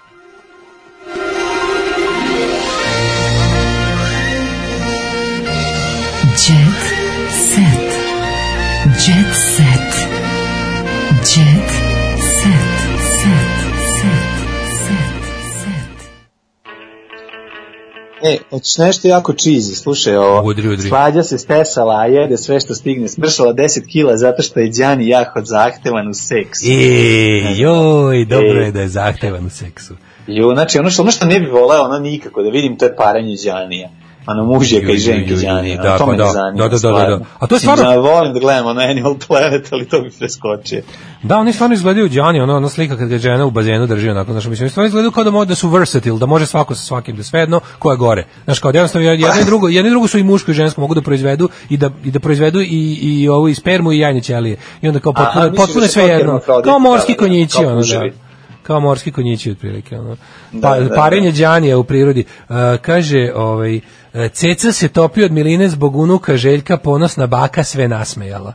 [18.23, 20.43] E, hoćeš nešto jako cheesy, slušaj ovo.
[20.49, 20.89] Udri, udri.
[20.89, 23.09] Svađa se stesala, a jede sve što stigne.
[23.09, 26.65] Smršala 10 kila zato što je Đani jako zahtevan u seksu.
[26.71, 28.65] E, joj, dobro E.
[28.65, 29.95] je da je zahtevan u seksu.
[30.27, 32.97] Jo, znači ono što, ono što ne bi voleo, ono nikako da vidim, to je
[32.97, 33.89] paranje Đanija.
[34.27, 36.59] Ono mužjaka i ju, ženke Đani, da, ono, to pa me da, zanima.
[36.59, 36.79] da, da, da, da.
[36.79, 37.21] stvarno.
[37.39, 40.83] A to je stvarno- Ja volim da gledam ono Animal Planet, ali to mi preskoči.
[41.23, 44.33] Da, oni stvarno izgledaju Đani, ono, ona slika kad ga žena u bazenu drži onako,
[44.33, 47.17] znaš, mislim, stvarno izgledaju kao da, mo, da su versatile, da može svako sa svakim,
[47.17, 48.27] da sve jedno ko je gore.
[48.45, 50.81] Znaš, kao da jednostavno jedno i drugo, jedno i drugo su i muško i žensko
[50.81, 54.21] mogu da proizvedu i da i da proizvedu i i ovu i spermu i jajne
[54.21, 54.57] ćelije.
[54.83, 56.41] I onda kao potpuno potpuno da su sve jedno.
[56.65, 58.26] Kao morski da, da, da, konjići, ono da.
[58.67, 60.17] Kao morski konjići otprilike, ono.
[60.53, 60.95] Da, Pa, da, da.
[60.95, 62.25] parenje đanija u prirodi.
[62.49, 63.77] Uh, kaže, ovaj,
[64.15, 68.53] e, Ceca se topi od miline zbog unuka Željka, ponosna baka sve nasmejala.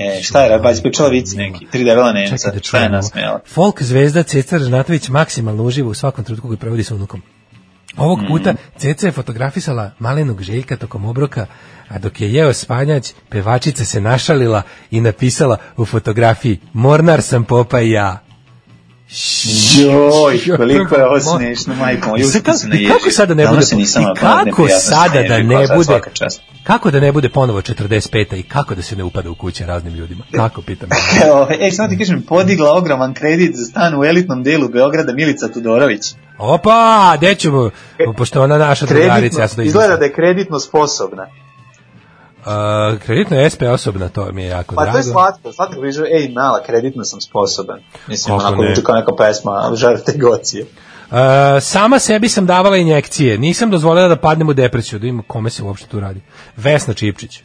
[0.00, 3.40] E, šta je, ba, ispričala vic neki, tri debela nemca, Čekaj da šta je nasmejala?
[3.46, 7.22] Folk zvezda Ceca Ražnatović maksimalno uživa u svakom trenutku koji provodi sa unukom.
[7.96, 8.26] Ovog Mhm.
[8.28, 11.46] puta Ceca je fotografisala malenog Željka tokom obroka,
[11.88, 17.80] a dok je jeo spanjać, pevačica se našalila i napisala u fotografiji Mornar sam popa
[17.80, 18.25] i ja.
[19.78, 22.94] Joj, koliko je ovo smešno, majko, moja, sam I naježio.
[22.94, 26.00] kako sada da ne bude se nisam i napadao, kako sada da ne bude
[26.62, 29.94] kako da ne bude ponovo 45 i kako da se ne upada u kuće raznim
[29.94, 30.88] ljudima kako pitam
[31.26, 35.48] Evo, E, samo ti kažem, podigla ogroman kredit za stan u elitnom delu Beograda Milica
[35.48, 36.14] Tudorović.
[36.38, 37.70] opa gde ćemo
[38.16, 41.26] pošto ona naša drugarica ja izgleda da je kreditno sposobna.
[42.46, 42.52] Uh,
[42.98, 44.92] kreditno SP osobna, to mi je jako Pa drago.
[44.92, 47.78] to je slatko, slatko kaže, ej, mala, kreditno sam sposoban.
[48.08, 48.74] Mislim, Kako onako ne?
[48.84, 50.66] kao neka pesma, žar tegocije.
[51.10, 51.16] Uh,
[51.60, 55.62] sama sebi sam davala injekcije, nisam dozvolila da padnem u depresiju, da imam kome se
[55.62, 56.20] uopšte tu radi.
[56.56, 57.40] Vesna Čipčić.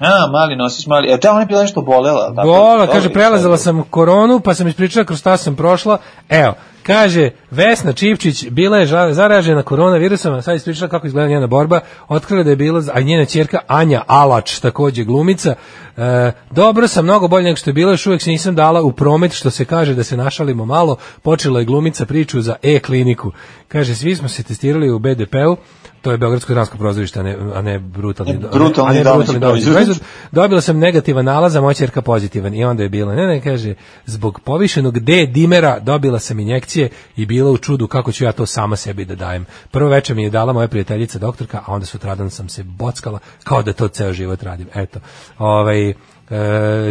[0.00, 1.08] A, mali nosiš mali.
[1.08, 2.34] Evo, te ona je bila nešto bolela.
[2.36, 2.46] tako?
[2.48, 3.56] Bola, Dobro, kaže, prelazala dobro.
[3.56, 5.98] sam koronu, pa sam ispričala kroz šta sam prošla.
[6.28, 11.80] Evo, kaže, Vesna Čipčić bila je zaražena koronavirusom, a sad ispričala kako izgleda njena borba,
[12.08, 15.54] otkrila da je bila, a njena ćerka Anja Alač, takođe glumica,
[15.96, 18.92] e, dobro sam, mnogo bolje nego što je bila, još uvijek se nisam dala u
[18.92, 23.32] promet, što se kaže da se našalimo malo, počela je glumica priču za e-kliniku.
[23.68, 25.56] Kaže, svi smo se testirali u BDP-u,
[26.02, 29.32] to je Beogradsko dramsko prozorište, a ne, a ne brutalni, Ne, brutalni a ne domaći
[29.32, 30.00] brutalni domaći proizvod.
[30.32, 32.54] Dobila sam negativan nalaz, a moja ćerka pozitivan.
[32.54, 33.74] I onda je bila, ne, ne, kaže,
[34.06, 36.40] zbog povišenog D dimera dobila sam
[36.72, 39.46] injekcije i bila u čudu kako ću ja to sama sebi da dajem.
[39.70, 43.62] Prvo večer mi je dala moja prijateljica doktorka, a onda sutradan sam se bockala kao
[43.62, 44.68] da to ceo život radim.
[44.74, 45.00] Eto,
[45.38, 45.94] ovaj, e,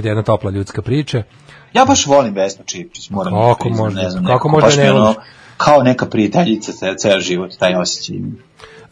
[0.03, 1.23] jedna topla ljudska priča.
[1.73, 4.91] Ja baš volim Vesnu Čipčić, moram Kako da možda- ne znam, kako nekako, možda ne
[4.91, 5.15] ono?
[5.57, 8.15] Kao neka prijateljica ce, ceo život, taj osjećaj.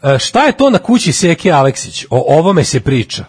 [0.04, 2.06] E, šta je to na kući Seke Aleksić?
[2.10, 3.24] O ovome se priča.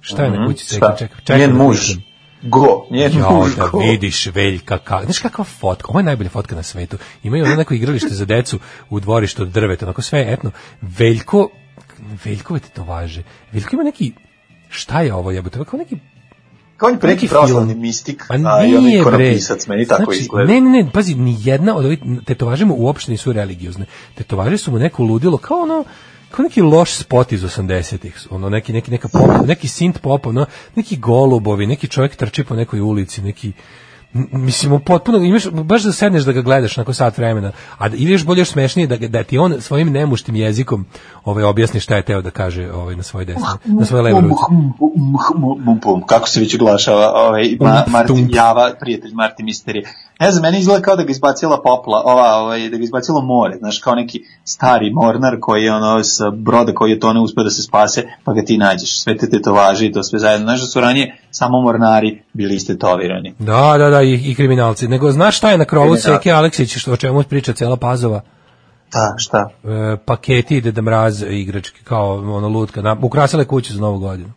[0.00, 0.86] Šta je na kući Seke?
[0.98, 1.78] Čekaj, čekaj Njen da muž.
[1.88, 2.09] pitam.
[2.42, 3.78] Go, njen Ja, muž, da go.
[3.78, 6.98] vidiš Veljka, ka, znaš kakva fotka, ovo je najbolja fotka na svetu.
[7.22, 8.58] Imaju ono neko igralište za decu
[8.90, 10.50] u dvorištu od drveta, onako sve etno.
[10.80, 11.48] Veljko,
[12.24, 13.22] Veljkove tetovaže.
[13.52, 14.12] Veljko ima neki,
[14.68, 15.96] šta je ovo jebote, kao neki
[16.76, 20.52] Kao on neki pravoslavni mistik, Pa a i onaj ikonopisac, meni tako Znači, izgleda.
[20.52, 23.86] Ne, ne, ne, pazi, ni jedna od ovih tetovaže mu uopšte nisu religiozne.
[24.14, 25.84] Tetovaže su mu neko ludilo, kao ono,
[26.30, 30.46] kao neki loš spot iz 80-ih, ono neki neki neka pop, neki synth pop, ono,
[30.76, 33.52] neki golubovi, neki čovjek trči po nekoj ulici, neki
[34.14, 37.96] M- Mislim, potpuno, imaš, baš da sedneš da ga gledaš nakon sat vremena, a da,
[37.96, 40.86] ili još bolje još smešnije da, da ti on svojim nemuštim jezikom
[41.24, 44.42] ovaj, objasni šta je teo da kaže ovaj, na svoj desnoj, na svojoj levoj ruci.
[46.06, 48.28] Kako se već oglašava ovaj, Ma, Martin.
[48.32, 49.88] Java, prijatelj Martin Misterije.
[50.20, 53.56] Ne znam, meni izgleda kao da ga izbacila popla, ova, ovaj, da ga izbacilo more,
[53.56, 57.50] znaš, kao neki stari mornar koji je ono, sa broda koji je tone uspeo da
[57.50, 59.02] se spase, pa ga ti nađeš.
[59.02, 60.46] Sve te tetovaže i to sve zajedno.
[60.46, 63.34] Znaš da su ranije samo mornari bili istetovirani.
[63.38, 64.88] Da, da, da, i, i kriminalci.
[64.88, 66.18] Nego, znaš šta je na krovu Kriminal.
[66.18, 68.20] Seke Aleksić, što o čemu priča cela Pazova?
[68.92, 69.50] Da, šta?
[69.64, 72.82] E, paketi i Deda Mraz igrački, kao ono lutka.
[72.82, 74.32] Na, ukrasile kuću za novu godinu.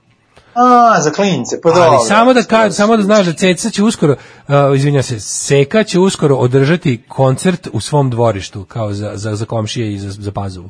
[0.55, 1.83] A, za klince, pa dobro.
[1.83, 4.15] Ali samo da, ka, samo da znaš da Ceca će uskoro,
[4.47, 9.45] uh, izvinja se, Seka će uskoro održati koncert u svom dvorištu, kao za, za, za
[9.45, 10.69] komšije i za, za Pazovu.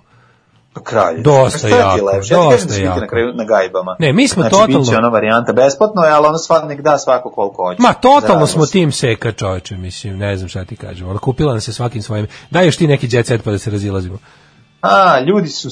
[0.84, 1.22] kralje.
[1.22, 2.34] Dosta A šta ti je jako, lepše?
[2.34, 3.00] Ja kažem dosta da jako.
[3.00, 3.96] na kraju na gajbama.
[4.00, 6.98] Ne, mi smo znači, totalno- Biće ona varijanta besplatno, je, ali ono sva, nek da
[6.98, 7.82] svako koliko hoće.
[7.82, 11.10] Ma, totalno smo tim Seka, čoveče, mislim, ne znam šta ti kažem.
[11.10, 12.28] Ona kupila nam se svakim svojim.
[12.50, 14.18] Daj još ti neki jet set pa da se razilazimo.
[14.84, 15.70] A, ljudi su,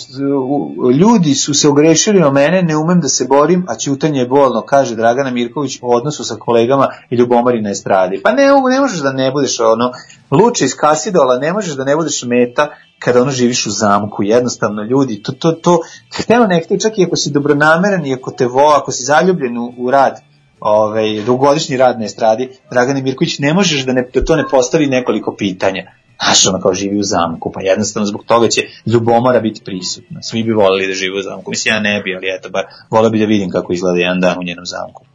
[0.99, 4.61] ljudi su se ogrešili o mene, ne umem da se borim, a ćutanje je bolno,
[4.61, 8.21] kaže Dragana Mirković u odnosu sa kolegama i ljubomari na estradi.
[8.23, 9.91] Pa ne, ne možeš da ne budeš ono,
[10.31, 12.69] luče iz kasidola, ne možeš da ne budeš meta
[12.99, 15.79] kada ono živiš u zamku, jednostavno ljudi, to, to, to,
[16.17, 19.57] hteno ne hteo, čak i ako si dobronameran i ako te vo, ako si zaljubljen
[19.57, 20.21] u, u rad,
[20.59, 24.87] ovaj, dugogodišnji rad na estradi, Dragana Mirković, ne možeš da, ne, da to ne postavi
[24.87, 26.00] nekoliko pitanja.
[26.23, 30.21] Znaš, ono kao živi u zamku, pa jednostavno zbog toga će ljubomora biti prisutna.
[30.21, 31.51] Svi bi volili da žive u zamku.
[31.51, 34.39] Mislim, ja ne bi, ali eto, bar volio bi da vidim kako izgleda jedan dan
[34.39, 35.05] u njenom zamku.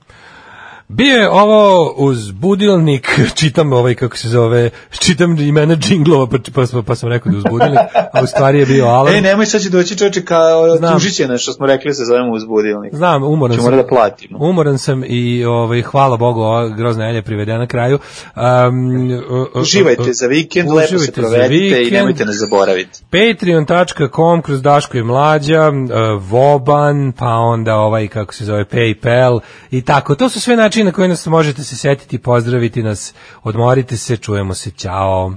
[0.88, 3.08] Bio je ovo uz budilnik,
[3.40, 7.44] čitam ovaj kako se zove, čitam imena džinglova, pa, pa, pa sam rekao da uz
[7.50, 7.78] budilnik,
[8.12, 9.14] a u stvari je bio alarm.
[9.14, 10.92] Ej, nemoj sad će doći čoveče kao Znam.
[10.92, 12.94] tužit će nas što smo rekli se zovemo uzbudilnik.
[12.94, 13.76] Znam, umoran Ćemo sam.
[13.76, 14.38] da platimo.
[14.40, 17.98] Umoran sam i ovaj hvala Bogu ova grozna nelja privedena na kraju.
[18.36, 19.20] Um,
[19.54, 23.00] Uživajte za vikend, lepo se provedite i nemojte nas zaboraviti.
[23.10, 29.40] Patreon.com kroz Daško i Mlađa, uh, Voban, pa onda ovaj, kako se zove, Paypal
[29.70, 30.14] i tako.
[30.14, 34.55] To su sve načine na koje nas možete se setiti, pozdraviti nas, odmorite se, čujemo
[34.55, 35.32] se, ćao.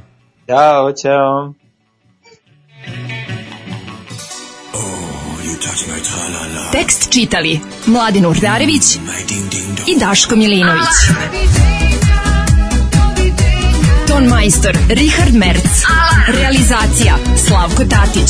[0.47, 1.53] Ćao, ćao.
[6.71, 8.95] Tekst čitali Mladin Urdarević
[9.87, 10.87] i Daško Milinović.
[14.07, 15.83] Ton majstor Richard Merc.
[16.27, 17.15] Realizacija
[17.47, 18.29] Slavko Tatić.